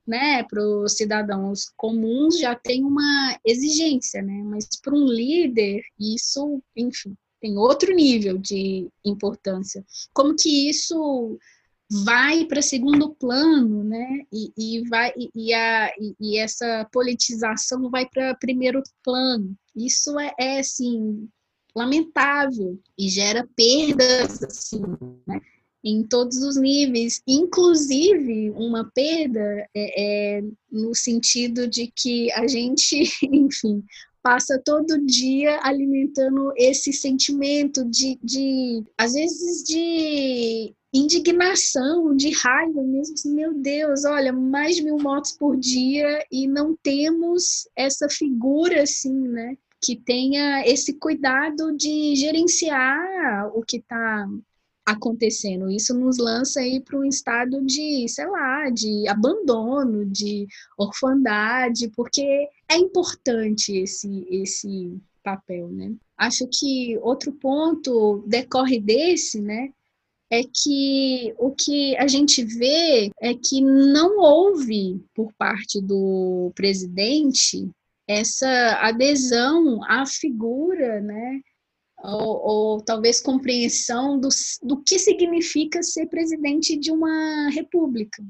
né, 0.07 0.45
para 0.45 0.63
os 0.63 0.93
cidadãos 0.93 1.69
comuns 1.77 2.39
já 2.39 2.55
tem 2.55 2.85
uma 2.85 3.37
exigência, 3.45 4.23
né? 4.23 4.41
Mas 4.45 4.69
para 4.81 4.95
um 4.95 5.05
líder, 5.05 5.83
isso, 5.99 6.63
enfim, 6.77 7.17
tem 7.41 7.59
outro 7.59 7.93
nível 7.93 8.39
de 8.39 8.89
importância. 9.05 9.85
Como 10.15 10.37
que 10.37 10.69
isso 10.71 11.37
vai 11.91 12.45
para 12.45 12.63
segundo 12.63 13.15
plano, 13.15 13.85
né? 13.85 14.23
E, 14.33 14.53
e 14.57 14.89
vai 14.89 15.13
e, 15.17 15.31
e, 15.35 15.55
a, 15.55 15.93
e, 16.21 16.39
essa 16.39 16.89
politização 16.93 17.91
vai 17.91 18.07
para 18.09 18.35
primeiro 18.37 18.83
plano. 19.03 19.57
Isso 19.75 20.19
é, 20.19 20.33
é 20.39 20.59
assim 20.61 21.29
lamentável 21.77 22.81
e 22.99 23.09
gera 23.09 23.47
perdas 23.55 24.43
assim, 24.43 24.83
né? 25.27 25.41
em 25.85 26.03
todos 26.03 26.39
os 26.39 26.57
níveis, 26.57 27.23
inclusive 27.29 28.51
uma 28.51 28.91
perda 28.93 29.69
é, 29.75 30.39
é, 30.39 30.45
no 30.73 30.95
sentido 30.95 31.69
de 31.69 31.93
que 31.95 32.33
a 32.33 32.49
gente, 32.49 33.05
enfim, 33.23 33.85
passa 34.21 34.61
todo 34.65 35.07
dia 35.07 35.61
alimentando 35.63 36.53
esse 36.57 36.93
sentimento 36.93 37.85
de, 37.85 38.19
de 38.21 38.83
às 38.99 39.13
vezes, 39.13 39.63
de 39.63 40.75
indignação, 40.93 42.17
de 42.17 42.31
raiva 42.31 42.83
mesmo, 42.83 43.15
assim, 43.15 43.33
meu 43.33 43.55
Deus, 43.55 44.05
olha, 44.05 44.33
mais 44.33 44.77
de 44.77 44.83
mil 44.83 44.97
mortes 44.97 45.37
por 45.37 45.57
dia 45.57 46.25
e 46.33 46.49
não 46.49 46.75
temos 46.83 47.69
essa 47.77 48.09
figura 48.09 48.83
assim, 48.83 49.13
né? 49.13 49.57
Que 49.87 49.95
tenha 49.95 50.67
esse 50.67 50.95
cuidado 50.95 51.71
de 51.77 52.17
gerenciar 52.17 53.53
o 53.55 53.63
que 53.63 53.77
está 53.77 54.27
acontecendo. 54.85 55.71
Isso 55.71 55.95
nos 55.95 56.19
lança 56.19 56.59
aí 56.61 56.81
para 56.81 56.99
um 56.99 57.05
estado 57.05 57.65
de, 57.65 58.09
sei 58.09 58.27
lá, 58.27 58.69
de 58.71 59.07
abandono, 59.07 60.05
de 60.05 60.49
orfandade, 60.77 61.89
porque 61.95 62.49
é 62.69 62.77
importante 62.77 63.77
esse 63.77 64.27
esse 64.29 64.97
papel, 65.23 65.69
né? 65.69 65.93
Acho 66.17 66.49
que 66.49 66.97
outro 66.99 67.33
ponto 67.33 68.25
decorre 68.27 68.81
desse, 68.81 69.41
né? 69.41 69.71
É 70.31 70.43
que 70.43 71.33
o 71.39 71.51
que 71.53 71.97
a 71.97 72.09
gente 72.09 72.45
vê 72.45 73.11
é 73.21 73.35
que 73.35 73.61
não 73.61 74.19
houve 74.19 75.01
por 75.15 75.33
parte 75.35 75.81
do 75.81 76.53
presidente 76.55 77.69
essa 78.07 78.79
adesão 78.81 79.81
à 79.85 80.07
figura, 80.07 81.01
né? 81.01 81.41
Ou, 82.05 82.47
ou, 82.47 82.81
talvez 82.81 83.21
compreensão 83.21 84.21
do, 84.21 84.29
do 84.63 84.77
que 84.83 84.99
significa 84.99 85.83
ser 85.83 86.07
presidente 86.07 86.77
de 86.77 86.93
uma 86.93 87.49
república. 87.51 88.23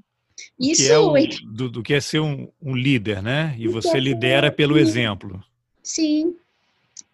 Isso 0.59 0.83
que 0.83 0.89
é 0.89 0.99
o, 0.99 1.13
do, 1.53 1.71
do, 1.71 1.83
que 1.83 1.95
é 1.95 2.01
ser 2.01 2.21
um, 2.21 2.49
um 2.63 2.75
líder, 2.75 3.23
né? 3.23 3.55
E 3.59 3.67
você 3.69 3.99
lidera 3.99 4.53
pelo 4.53 4.79
exemplo. 4.79 5.43
Sim, 5.83 6.35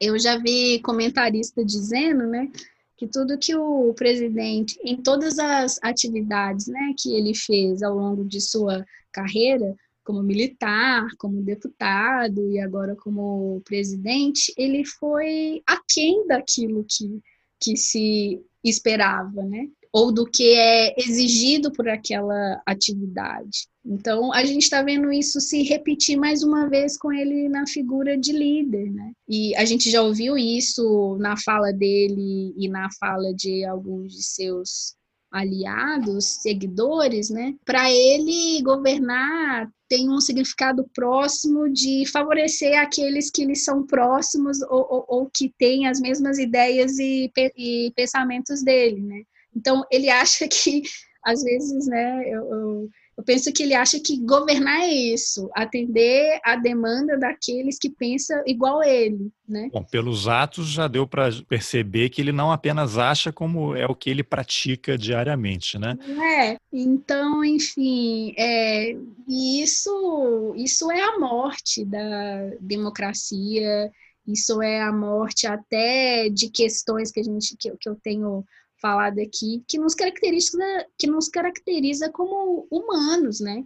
eu 0.00 0.18
já 0.18 0.36
vi 0.36 0.80
comentarista 0.80 1.64
dizendo, 1.64 2.26
né, 2.26 2.50
que 2.96 3.06
tudo 3.06 3.38
que 3.38 3.54
o 3.54 3.94
presidente, 3.94 4.78
em 4.82 4.96
todas 4.96 5.38
as 5.38 5.78
atividades, 5.82 6.66
né, 6.66 6.92
que 6.98 7.14
ele 7.14 7.34
fez 7.34 7.82
ao 7.82 7.94
longo 7.94 8.24
de 8.24 8.40
sua 8.40 8.84
carreira, 9.12 9.76
como 10.04 10.22
militar, 10.22 11.06
como 11.18 11.42
deputado 11.42 12.50
e 12.50 12.58
agora 12.58 12.96
como 12.96 13.60
presidente, 13.64 14.52
ele 14.56 14.84
foi 14.84 15.62
aquém 15.66 16.26
daquilo 16.26 16.84
que, 16.88 17.20
que 17.60 17.76
se 17.76 18.40
esperava, 18.64 19.42
né? 19.44 19.68
ou 19.92 20.10
do 20.10 20.24
que 20.24 20.54
é 20.54 20.94
exigido 20.98 21.70
por 21.70 21.86
aquela 21.86 22.60
atividade. 22.64 23.68
Então, 23.84 24.32
a 24.32 24.42
gente 24.44 24.62
está 24.62 24.82
vendo 24.82 25.12
isso 25.12 25.38
se 25.38 25.62
repetir 25.62 26.16
mais 26.16 26.42
uma 26.42 26.66
vez 26.68 26.96
com 26.96 27.12
ele 27.12 27.48
na 27.48 27.66
figura 27.66 28.16
de 28.16 28.32
líder, 28.32 28.90
né? 28.90 29.12
E 29.28 29.54
a 29.56 29.64
gente 29.66 29.90
já 29.90 30.00
ouviu 30.00 30.38
isso 30.38 31.18
na 31.20 31.36
fala 31.36 31.72
dele 31.72 32.54
e 32.56 32.68
na 32.68 32.88
fala 32.98 33.34
de 33.34 33.64
alguns 33.64 34.14
de 34.14 34.22
seus 34.22 34.94
aliados, 35.30 36.24
seguidores, 36.42 37.28
né? 37.28 37.54
Para 37.64 37.90
ele 37.90 38.62
governar 38.62 39.70
tem 39.92 40.08
um 40.08 40.22
significado 40.22 40.88
próximo 40.94 41.70
de 41.70 42.06
favorecer 42.10 42.80
aqueles 42.80 43.30
que 43.30 43.44
lhe 43.44 43.54
são 43.54 43.86
próximos 43.86 44.62
ou, 44.62 44.86
ou, 44.88 45.04
ou 45.06 45.30
que 45.30 45.52
têm 45.58 45.86
as 45.86 46.00
mesmas 46.00 46.38
ideias 46.38 46.98
e, 46.98 47.30
e 47.54 47.92
pensamentos 47.94 48.62
dele, 48.64 49.02
né? 49.02 49.22
Então, 49.54 49.84
ele 49.90 50.08
acha 50.08 50.48
que, 50.48 50.80
às 51.22 51.42
vezes, 51.42 51.86
né, 51.88 52.26
eu, 52.26 52.42
eu, 52.50 52.90
eu, 53.22 53.24
penso 53.24 53.52
que 53.52 53.62
ele 53.62 53.74
acha 53.74 54.00
que 54.00 54.18
governar 54.18 54.80
é 54.80 54.88
isso, 54.88 55.48
atender 55.54 56.40
a 56.44 56.56
demanda 56.56 57.16
daqueles 57.16 57.78
que 57.78 57.88
pensam 57.88 58.42
igual 58.46 58.80
a 58.80 58.88
ele, 58.88 59.30
né? 59.48 59.70
Bom, 59.72 59.84
pelos 59.84 60.26
atos 60.26 60.68
já 60.68 60.88
deu 60.88 61.06
para 61.06 61.30
perceber 61.48 62.10
que 62.10 62.20
ele 62.20 62.32
não 62.32 62.50
apenas 62.50 62.98
acha 62.98 63.32
como 63.32 63.76
é 63.76 63.86
o 63.86 63.94
que 63.94 64.10
ele 64.10 64.24
pratica 64.24 64.98
diariamente, 64.98 65.78
né? 65.78 65.96
É, 66.42 66.58
então, 66.72 67.44
enfim, 67.44 68.34
é, 68.36 68.96
isso, 69.28 70.54
isso 70.56 70.90
é 70.90 71.00
a 71.00 71.18
morte 71.18 71.84
da 71.84 72.50
democracia, 72.60 73.90
isso 74.26 74.60
é 74.60 74.80
a 74.82 74.92
morte 74.92 75.46
até 75.46 76.28
de 76.28 76.48
questões 76.50 77.10
que 77.10 77.20
a 77.20 77.24
gente 77.24 77.56
que, 77.56 77.70
que 77.76 77.88
eu 77.88 77.96
tenho 77.96 78.44
falado 78.82 79.20
aqui, 79.20 79.62
que 79.68 79.78
nos 79.78 79.94
caracteriza, 79.94 80.58
que 80.98 81.06
nos 81.06 81.28
caracteriza 81.28 82.10
como 82.10 82.66
humanos, 82.68 83.38
né? 83.40 83.64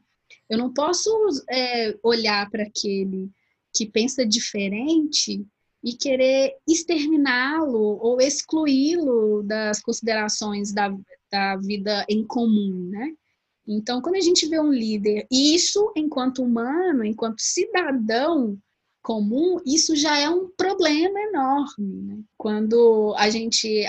Eu 0.48 0.58
não 0.58 0.72
posso 0.72 1.10
é, 1.50 1.96
olhar 2.02 2.48
para 2.50 2.64
aquele 2.64 3.30
que 3.74 3.86
pensa 3.86 4.26
diferente 4.26 5.44
e 5.82 5.94
querer 5.94 6.54
exterminá-lo 6.68 7.98
ou 8.00 8.20
excluí-lo 8.20 9.42
das 9.42 9.80
considerações 9.80 10.72
da, 10.72 10.94
da 11.30 11.56
vida 11.56 12.04
em 12.08 12.24
comum, 12.24 12.88
né? 12.90 13.14
Então, 13.66 14.00
quando 14.00 14.16
a 14.16 14.20
gente 14.20 14.46
vê 14.46 14.60
um 14.60 14.72
líder, 14.72 15.26
isso 15.30 15.92
enquanto 15.96 16.42
humano, 16.42 17.04
enquanto 17.04 17.40
cidadão, 17.40 18.56
comum, 19.06 19.60
isso 19.64 19.94
já 19.94 20.18
é 20.18 20.28
um 20.28 20.48
problema 20.48 21.16
enorme. 21.20 22.02
Né? 22.02 22.18
Quando 22.36 23.14
a 23.16 23.30
gente 23.30 23.88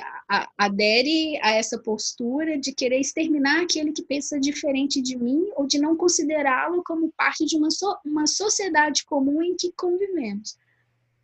adere 0.56 1.40
a 1.42 1.56
essa 1.56 1.80
postura 1.80 2.56
de 2.60 2.72
querer 2.72 3.00
exterminar 3.00 3.64
aquele 3.64 3.92
que 3.92 4.04
pensa 4.04 4.40
diferente 4.40 5.02
de 5.02 5.18
mim 5.18 5.50
ou 5.56 5.66
de 5.66 5.80
não 5.80 5.96
considerá-lo 5.96 6.84
como 6.86 7.12
parte 7.18 7.48
de 7.48 7.58
uma, 7.58 7.72
so 7.72 7.98
uma 8.06 8.28
sociedade 8.28 9.06
comum 9.06 9.42
em 9.42 9.56
que 9.56 9.74
convivemos. 9.76 10.56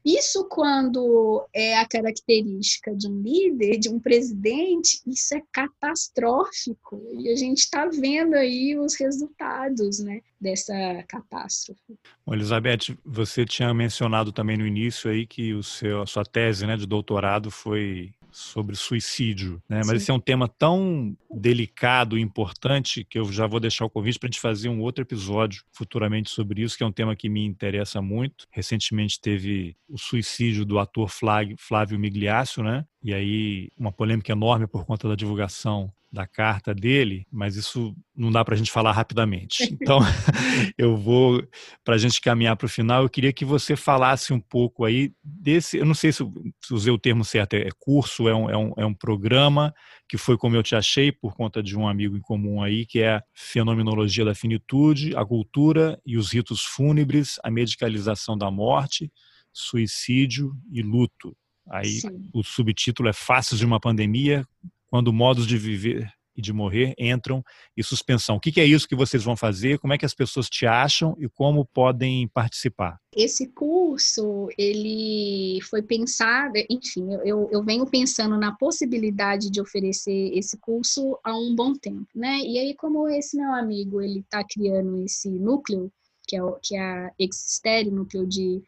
Isso, 0.06 0.46
quando 0.50 1.48
é 1.54 1.80
a 1.80 1.88
característica 1.88 2.94
de 2.94 3.08
um 3.08 3.22
líder, 3.22 3.78
de 3.78 3.90
um 3.90 4.00
presidente, 4.00 5.02
isso 5.08 5.34
é 5.36 5.42
catastrófico. 5.52 7.02
E 7.18 7.30
a 7.30 7.36
gente 7.36 7.60
está 7.60 7.86
vendo 7.88 8.34
aí 8.34 8.78
os 8.78 8.96
resultados 9.00 10.00
né, 10.00 10.22
dessa 10.40 10.74
catástrofe. 11.08 11.98
Bom, 12.26 12.34
Elizabeth, 12.34 12.98
você 13.06 13.46
tinha 13.46 13.74
mencionado 13.74 14.32
também 14.34 14.58
no 14.58 14.68
início 14.68 15.10
aí 15.10 15.26
que 15.26 15.54
o 15.54 15.64
seu, 15.64 16.02
a 16.02 16.06
sua 16.06 16.26
tese 16.26 16.68
né, 16.68 16.76
de 16.76 16.86
doutorado 16.86 17.50
foi 17.50 18.14
sobre 18.34 18.76
suicídio, 18.76 19.62
né? 19.70 19.78
Mas 19.78 19.90
Sim. 19.90 19.96
esse 19.96 20.12
é 20.12 20.14
um 20.14 20.20
tema 20.20 20.48
tão 20.48 21.16
delicado 21.32 22.18
e 22.18 22.22
importante 22.22 23.06
que 23.06 23.20
eu 23.20 23.32
já 23.32 23.46
vou 23.48 23.60
deixar 23.60 23.86
o 23.86 23.90
convite 23.90 24.20
para 24.20 24.28
a 24.28 24.32
gente 24.32 24.42
fazer 24.42 24.70
um 24.70 24.82
outro 24.82 25.04
episódio 25.04 25.64
futuramente 25.72 26.30
sobre 26.30 26.62
isso, 26.64 26.78
que 26.78 26.84
é 26.84 26.88
um 26.88 26.92
tema 26.92 27.16
que 27.16 27.30
me 27.30 27.46
interessa 27.46 28.02
muito. 28.02 28.46
Recentemente 28.52 29.22
teve 29.22 29.76
o 29.88 29.98
suicídio 29.98 30.66
do 30.66 30.80
ator 30.80 31.10
Flávio 31.10 32.00
Migliacio, 32.00 32.64
né? 32.64 32.86
E 33.04 33.14
aí 33.14 33.70
uma 33.78 33.92
polêmica 33.92 34.32
enorme 34.32 34.66
por 34.66 34.86
conta 34.86 35.08
da 35.08 35.16
divulgação 35.16 35.92
da 36.14 36.28
carta 36.28 36.76
dele, 36.76 37.26
mas 37.32 37.56
isso 37.56 37.96
não 38.16 38.32
dá 38.32 38.46
para 38.46 38.54
a 38.54 38.58
gente 38.58 38.72
falar 38.72 38.92
rapidamente. 38.92 39.64
Então, 39.84 40.00
eu 40.78 40.96
vou, 40.96 41.46
para 41.84 41.96
a 41.96 41.98
gente 41.98 42.22
caminhar 42.22 42.56
para 42.56 42.68
o 42.68 42.70
final, 42.70 43.04
eu 43.04 43.10
queria 43.10 43.34
que 43.34 43.44
você 43.44 43.76
falasse 43.76 44.32
um 44.32 44.40
pouco 44.40 44.86
aí 44.86 45.12
desse, 45.22 45.78
eu 45.78 45.86
não 45.86 45.96
sei 45.96 46.12
se, 46.12 46.24
se 46.64 46.74
usei 46.74 46.94
o 46.94 46.98
termo 46.98 47.26
certo, 47.26 47.56
é 47.56 47.68
curso, 47.80 48.30
é 48.30 48.36
um, 48.36 48.50
é, 48.50 48.58
um, 48.58 48.74
é 48.78 48.86
um 48.86 48.94
programa 48.94 49.74
que 50.08 50.18
foi 50.18 50.38
como 50.38 50.56
eu 50.56 50.64
te 50.64 50.76
achei, 50.76 51.12
por 51.12 51.36
conta 51.36 51.62
de 51.62 51.76
um 51.76 51.88
amigo 51.88 52.16
em 52.16 52.22
comum 52.22 52.62
aí, 52.62 52.86
que 52.86 53.02
é 53.02 53.22
Fenomenologia 53.34 54.24
da 54.24 54.36
Finitude, 54.36 55.16
a 55.16 55.26
Cultura 55.26 56.00
e 56.06 56.16
os 56.16 56.32
Ritos 56.32 56.62
Fúnebres, 56.62 57.40
a 57.44 57.50
Medicalização 57.50 58.38
da 58.38 58.52
Morte, 58.52 59.12
Suicídio 59.52 60.56
e 60.72 60.82
Luto. 60.82 61.36
Aí 61.70 62.02
Sim. 62.02 62.30
o 62.34 62.44
subtítulo 62.44 63.10
é 63.10 63.14
Faces 63.14 63.60
de 63.60 63.66
uma 63.66 63.80
Pandemia, 63.80 64.46
quando 64.94 65.12
modos 65.12 65.48
de 65.48 65.58
viver 65.58 66.08
e 66.38 66.42
de 66.42 66.54
morrer 66.54 66.94
entram 67.00 67.44
em 67.76 67.82
suspensão. 67.82 68.36
O 68.36 68.40
que 68.40 68.62
é 68.62 68.64
isso 68.64 68.88
que 68.88 68.96
vocês 68.96 69.24
vão 69.24 69.36
fazer? 69.36 69.80
Como 69.80 69.92
é 69.92 69.98
que 69.98 70.06
as 70.06 70.14
pessoas 70.14 70.48
te 70.48 70.68
acham 70.68 71.16
e 71.18 71.28
como 71.28 71.66
podem 71.66 72.28
participar? 72.28 73.00
Esse 73.12 73.48
curso, 73.48 74.50
ele 74.56 75.60
foi 75.64 75.82
pensado, 75.82 76.54
enfim, 76.70 77.12
eu, 77.26 77.50
eu 77.52 77.64
venho 77.64 77.88
pensando 77.88 78.38
na 78.38 78.52
possibilidade 78.52 79.50
de 79.50 79.60
oferecer 79.60 80.38
esse 80.38 80.60
curso 80.60 81.18
há 81.24 81.36
um 81.36 81.56
bom 81.56 81.74
tempo, 81.74 82.06
né? 82.14 82.38
E 82.42 82.60
aí, 82.60 82.76
como 82.76 83.10
esse 83.10 83.36
meu 83.36 83.52
amigo, 83.52 84.00
ele 84.00 84.20
está 84.20 84.44
criando 84.44 85.04
esse 85.04 85.28
núcleo, 85.28 85.92
que 86.28 86.36
é, 86.36 86.44
o, 86.44 86.60
que 86.62 86.76
é 86.76 86.82
a 86.82 87.12
Existere, 87.18 87.90
núcleo 87.90 88.28
de 88.28 88.62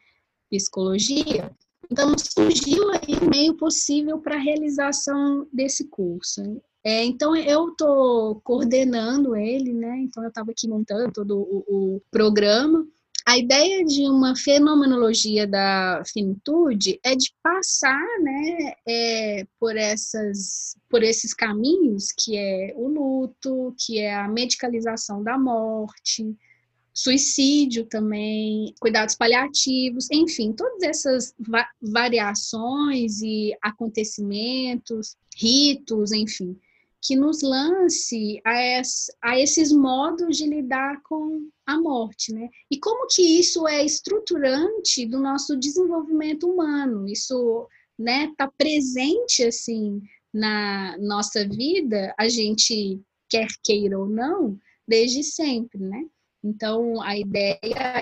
psicologia, 0.50 1.54
então, 1.90 2.14
surgiu 2.18 2.90
aí 2.90 3.16
um 3.22 3.28
meio 3.28 3.54
possível 3.54 4.18
para 4.18 4.36
a 4.36 4.40
realização 4.40 5.46
desse 5.52 5.88
curso. 5.88 6.42
É, 6.84 7.04
então, 7.04 7.34
eu 7.34 7.70
estou 7.70 8.40
coordenando 8.42 9.34
ele, 9.34 9.72
né? 9.72 9.98
Então, 9.98 10.22
eu 10.22 10.28
estava 10.28 10.52
aqui 10.52 10.68
montando 10.68 11.12
todo 11.12 11.36
o, 11.36 11.64
o, 11.96 12.00
programa. 12.10 12.86
A 13.26 13.36
ideia 13.36 13.84
de 13.84 14.02
uma 14.02 14.36
fenomenologia 14.36 15.48
da 15.48 16.00
finitude 16.06 17.00
é 17.02 17.16
de 17.16 17.34
passar 17.42 18.00
né, 18.20 18.72
é, 18.86 19.44
por, 19.58 19.76
essas, 19.76 20.76
por 20.88 21.02
esses 21.02 21.34
caminhos, 21.34 22.12
que 22.16 22.36
é 22.36 22.72
o 22.76 22.86
luto, 22.86 23.74
que 23.84 23.98
é 23.98 24.14
a 24.14 24.28
medicalização 24.28 25.24
da 25.24 25.36
morte, 25.36 26.36
suicídio 26.96 27.84
também, 27.84 28.74
cuidados 28.80 29.14
paliativos, 29.14 30.08
enfim, 30.10 30.52
todas 30.52 30.82
essas 30.82 31.34
va 31.38 31.68
variações 31.80 33.20
e 33.20 33.54
acontecimentos, 33.62 35.14
ritos, 35.36 36.10
enfim, 36.12 36.58
que 37.02 37.14
nos 37.14 37.42
lance 37.42 38.40
a, 38.42 38.80
es, 38.80 39.10
a, 39.22 39.38
esses 39.38 39.70
modos 39.70 40.38
de 40.38 40.46
lidar 40.46 41.02
com 41.02 41.46
a 41.66 41.78
morte, 41.78 42.32
né? 42.32 42.48
E 42.70 42.78
como 42.78 43.06
que 43.08 43.22
isso 43.22 43.68
é 43.68 43.84
estruturante 43.84 45.04
do 45.04 45.20
nosso 45.20 45.54
desenvolvimento 45.54 46.50
humano? 46.50 47.06
Isso, 47.06 47.68
né, 47.98 48.32
tá 48.38 48.50
presente 48.56 49.44
assim 49.44 50.00
na 50.32 50.96
nossa 50.98 51.46
vida, 51.46 52.14
a 52.18 52.28
gente 52.28 53.00
quer 53.28 53.48
queira 53.62 53.98
ou 53.98 54.08
não, 54.08 54.58
desde 54.88 55.22
sempre, 55.22 55.78
né? 55.78 56.06
Então, 56.46 57.02
a 57.02 57.18
ideia 57.18 57.58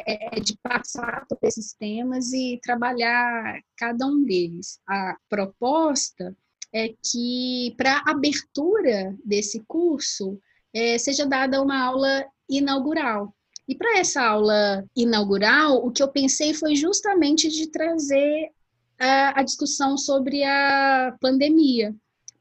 é, 0.06 0.36
é 0.36 0.40
de 0.40 0.54
passar 0.62 1.24
por 1.26 1.38
esses 1.42 1.72
temas 1.72 2.30
e 2.32 2.60
trabalhar 2.62 3.58
cada 3.76 4.06
um 4.06 4.22
deles. 4.22 4.78
A 4.86 5.16
proposta 5.30 6.36
é 6.70 6.88
que, 7.02 7.74
para 7.78 8.02
abertura 8.06 9.16
desse 9.24 9.64
curso, 9.66 10.38
é, 10.74 10.98
seja 10.98 11.24
dada 11.24 11.62
uma 11.62 11.82
aula 11.82 12.26
inaugural. 12.48 13.34
E 13.66 13.74
para 13.74 13.98
essa 13.98 14.22
aula 14.22 14.84
inaugural, 14.94 15.86
o 15.86 15.90
que 15.90 16.02
eu 16.02 16.08
pensei 16.08 16.52
foi 16.52 16.76
justamente 16.76 17.48
de 17.48 17.68
trazer 17.68 18.50
a, 18.98 19.40
a 19.40 19.42
discussão 19.42 19.96
sobre 19.96 20.44
a 20.44 21.16
pandemia, 21.18 21.94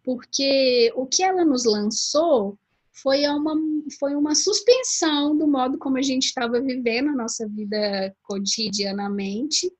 porque 0.03 0.91
o 0.95 1.05
que 1.05 1.23
ela 1.23 1.45
nos 1.45 1.63
lançou 1.63 2.57
foi 2.91 3.25
uma, 3.27 3.55
foi 3.99 4.15
uma 4.15 4.35
suspensão 4.35 5.37
do 5.37 5.47
modo 5.47 5.77
como 5.77 5.97
a 5.97 6.01
gente 6.01 6.25
estava 6.25 6.59
vivendo 6.61 7.09
a 7.09 7.15
nossa 7.15 7.47
vida 7.47 8.15
cotidianamente, 8.23 9.71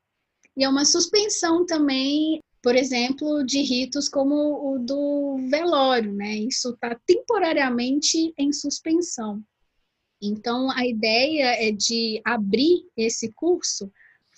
e 0.56 0.64
é 0.64 0.68
uma 0.68 0.84
suspensão 0.84 1.66
também, 1.66 2.40
por 2.62 2.76
exemplo, 2.76 3.44
de 3.44 3.60
ritos 3.60 4.08
como 4.08 4.74
o 4.74 4.78
do 4.78 5.36
velório, 5.50 6.14
né? 6.14 6.36
Isso 6.36 6.70
está 6.70 6.98
temporariamente 7.06 8.32
em 8.38 8.52
suspensão. 8.52 9.42
Então, 10.22 10.70
a 10.70 10.86
ideia 10.86 11.68
é 11.68 11.72
de 11.72 12.20
abrir 12.24 12.86
esse 12.96 13.32
curso 13.32 13.90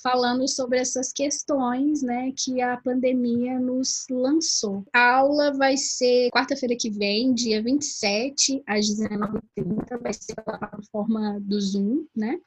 falando 0.07 0.47
sobre 0.47 0.79
essas 0.79 1.13
questões, 1.13 2.01
né, 2.01 2.33
que 2.37 2.63
a 2.63 2.77
pandemia 2.77 3.59
nos 3.59 4.07
lançou. 4.09 4.85
A 4.93 5.17
aula 5.17 5.53
vai 5.53 5.77
ser 5.77 6.31
quarta-feira 6.31 6.77
que 6.79 6.89
vem, 6.89 7.35
dia 7.35 7.61
27, 7.61 8.63
às 8.65 8.87
19h30, 8.87 10.01
vai 10.01 10.13
ser 10.13 10.37
pela 10.37 10.59
plataforma 10.59 11.41
do 11.41 11.61
Zoom, 11.61 12.07
né? 12.15 12.39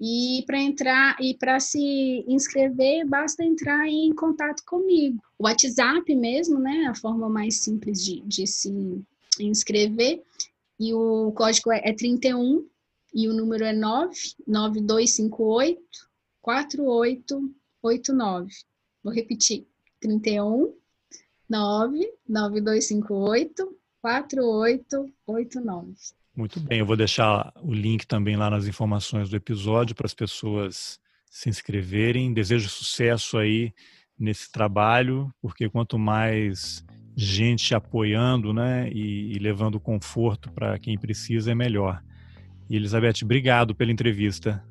E 0.00 0.44
para 0.46 0.60
entrar 0.60 1.16
e 1.20 1.34
para 1.34 1.58
se 1.58 2.24
inscrever, 2.28 3.04
basta 3.08 3.42
entrar 3.42 3.88
em 3.88 4.14
contato 4.14 4.62
comigo. 4.64 5.20
O 5.36 5.46
WhatsApp 5.46 6.14
mesmo, 6.14 6.60
né? 6.60 6.86
A 6.86 6.94
forma 6.94 7.28
mais 7.28 7.56
simples 7.56 8.04
de, 8.04 8.20
de 8.20 8.46
se 8.46 8.72
inscrever. 9.40 10.22
E 10.78 10.94
o 10.94 11.32
código 11.32 11.72
é, 11.72 11.80
é 11.84 11.92
31 11.92 12.64
e 13.12 13.28
o 13.28 13.32
número 13.32 13.64
é 13.64 13.72
99258 13.72 16.13
4889. 16.44 18.52
Vou 19.02 19.12
repetir. 19.12 19.66
31 19.98 20.72
99258 21.48 23.76
4889. 24.02 25.94
Muito 26.36 26.60
bem, 26.60 26.80
eu 26.80 26.86
vou 26.86 26.96
deixar 26.96 27.54
o 27.62 27.72
link 27.72 28.06
também 28.06 28.36
lá 28.36 28.50
nas 28.50 28.66
informações 28.66 29.30
do 29.30 29.36
episódio 29.36 29.94
para 29.94 30.04
as 30.04 30.12
pessoas 30.12 31.00
se 31.30 31.48
inscreverem. 31.48 32.34
Desejo 32.34 32.68
sucesso 32.68 33.38
aí 33.38 33.72
nesse 34.18 34.52
trabalho, 34.52 35.32
porque 35.40 35.70
quanto 35.70 35.98
mais 35.98 36.84
gente 37.16 37.74
apoiando, 37.74 38.52
né, 38.52 38.90
e, 38.92 39.32
e 39.32 39.38
levando 39.38 39.80
conforto 39.80 40.52
para 40.52 40.78
quem 40.78 40.98
precisa 40.98 41.52
é 41.52 41.54
melhor. 41.54 42.02
E 42.68 42.76
Elizabeth, 42.76 43.22
obrigado 43.22 43.74
pela 43.74 43.92
entrevista. 43.92 44.62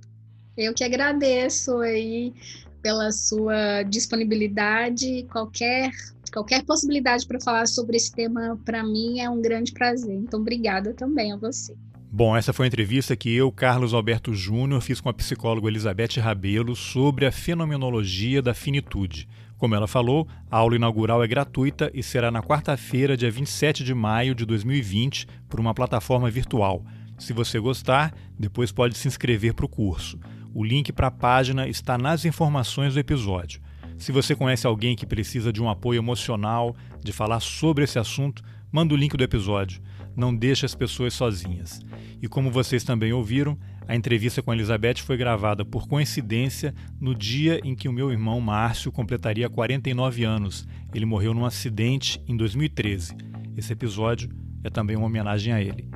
Eu 0.58 0.74
que 0.74 0.84
agradeço 0.84 1.80
aí 1.80 2.34
pela 2.82 3.12
sua 3.12 3.84
disponibilidade. 3.84 5.26
Qualquer, 5.32 5.91
qualquer 6.32 6.64
possibilidade 6.64 7.26
para 7.26 7.39
falar 7.39 7.66
sobre 7.66 7.97
esse 7.97 8.12
tema, 8.12 8.60
para 8.64 8.84
mim, 8.84 9.20
é 9.20 9.30
um 9.30 9.41
grande 9.41 9.72
prazer. 9.72 10.16
Então, 10.16 10.41
obrigada 10.41 10.93
também 10.93 11.32
a 11.32 11.38
você. 11.38 11.74
Bom, 12.12 12.38
essa 12.38 12.54
foi 12.54 12.66
a 12.66 12.68
entrevista 12.68 13.16
que 13.16 13.34
eu, 13.34 13.51
Carlos 13.51 13.91
Alberto 13.91 14.36
Júnior, 14.36 14.82
fiz 14.82 15.01
com 15.01 15.10
a 15.10 15.14
psicóloga 15.14 15.68
Elizabeth 15.68 16.20
Rabelo 16.20 16.76
sobre 16.76 17.26
a 17.26 17.32
fenomenologia 17.32 18.39
da 18.39 18.54
finitude. 18.54 19.28
Como 19.58 19.74
ela 19.74 19.88
falou, 19.88 20.28
a 20.51 20.58
aula 20.58 20.76
inaugural 20.76 21.24
é 21.24 21.28
gratuita 21.28 21.89
e 21.91 22.04
será 22.04 22.30
na 22.30 22.43
quarta-feira, 22.43 23.18
dia 23.18 23.32
27 23.32 23.84
de 23.84 23.95
maio 23.95 24.36
de 24.36 24.45
2020, 24.45 25.26
por 25.49 25.60
uma 25.60 25.74
plataforma 25.74 26.30
virtual. 26.30 26.86
Se 27.18 27.34
você 27.34 27.60
gostar, 27.60 28.14
depois 28.38 28.72
pode 28.72 28.95
se 28.95 29.08
inscrever 29.08 29.56
para 29.56 29.66
o 29.66 29.70
curso. 29.70 30.20
O 30.54 30.64
link 30.64 30.91
para 30.91 31.08
a 31.08 31.12
página 31.12 31.68
está 31.68 31.97
nas 31.97 32.26
informações 32.26 32.93
do 32.93 32.99
episódio. 32.99 33.62
Se 33.97 34.12
você 34.12 34.36
conhece 34.36 34.68
alguém 34.68 34.95
que 34.95 35.06
precisa 35.06 35.51
de 35.51 35.62
um 35.62 35.70
apoio 35.70 35.99
emocional, 35.99 36.76
de 37.04 37.12
falar 37.12 37.39
sobre 37.39 37.84
esse 37.84 37.97
assunto, 37.97 38.43
manda 38.72 38.93
o 38.93 38.97
link 38.97 39.16
do 39.16 39.24
episódio. 39.24 39.82
Não 40.16 40.36
deixe 40.36 40.66
as 40.66 40.76
pessoas 40.76 41.14
sozinhas. 41.14 41.82
E 42.22 42.28
como 42.28 42.51
vocês 42.51 42.84
também 42.84 43.14
ouviram, 43.14 43.58
a 43.88 43.95
entrevista 43.95 44.41
com 44.41 44.51
a 44.51 44.54
Elizabeth 44.54 44.97
foi 44.97 45.18
gravada 45.18 45.66
por 45.66 45.88
coincidência 45.88 46.74
no 46.99 47.16
dia 47.16 47.60
em 47.64 47.76
que 47.76 47.89
o 47.89 47.93
meu 47.93 48.12
irmão 48.12 48.39
Márcio 48.39 48.91
completaria 48.91 49.49
49 49.49 50.24
anos. 50.24 50.68
Ele 50.93 51.06
morreu 51.06 51.34
num 51.34 51.45
acidente 51.45 52.22
em 52.28 52.38
2013. 52.38 53.16
Esse 53.58 53.74
episódio 53.74 54.30
é 54.64 54.70
também 54.70 54.95
uma 54.95 55.08
homenagem 55.08 55.51
a 55.51 55.62
ele. 55.62 55.89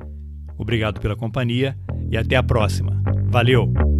Obrigado 0.56 1.00
pela 1.00 1.16
companhia 1.16 1.78
e 2.10 2.16
até 2.16 2.36
a 2.36 2.42
próxima. 2.42 3.00
Valeu! 3.26 3.97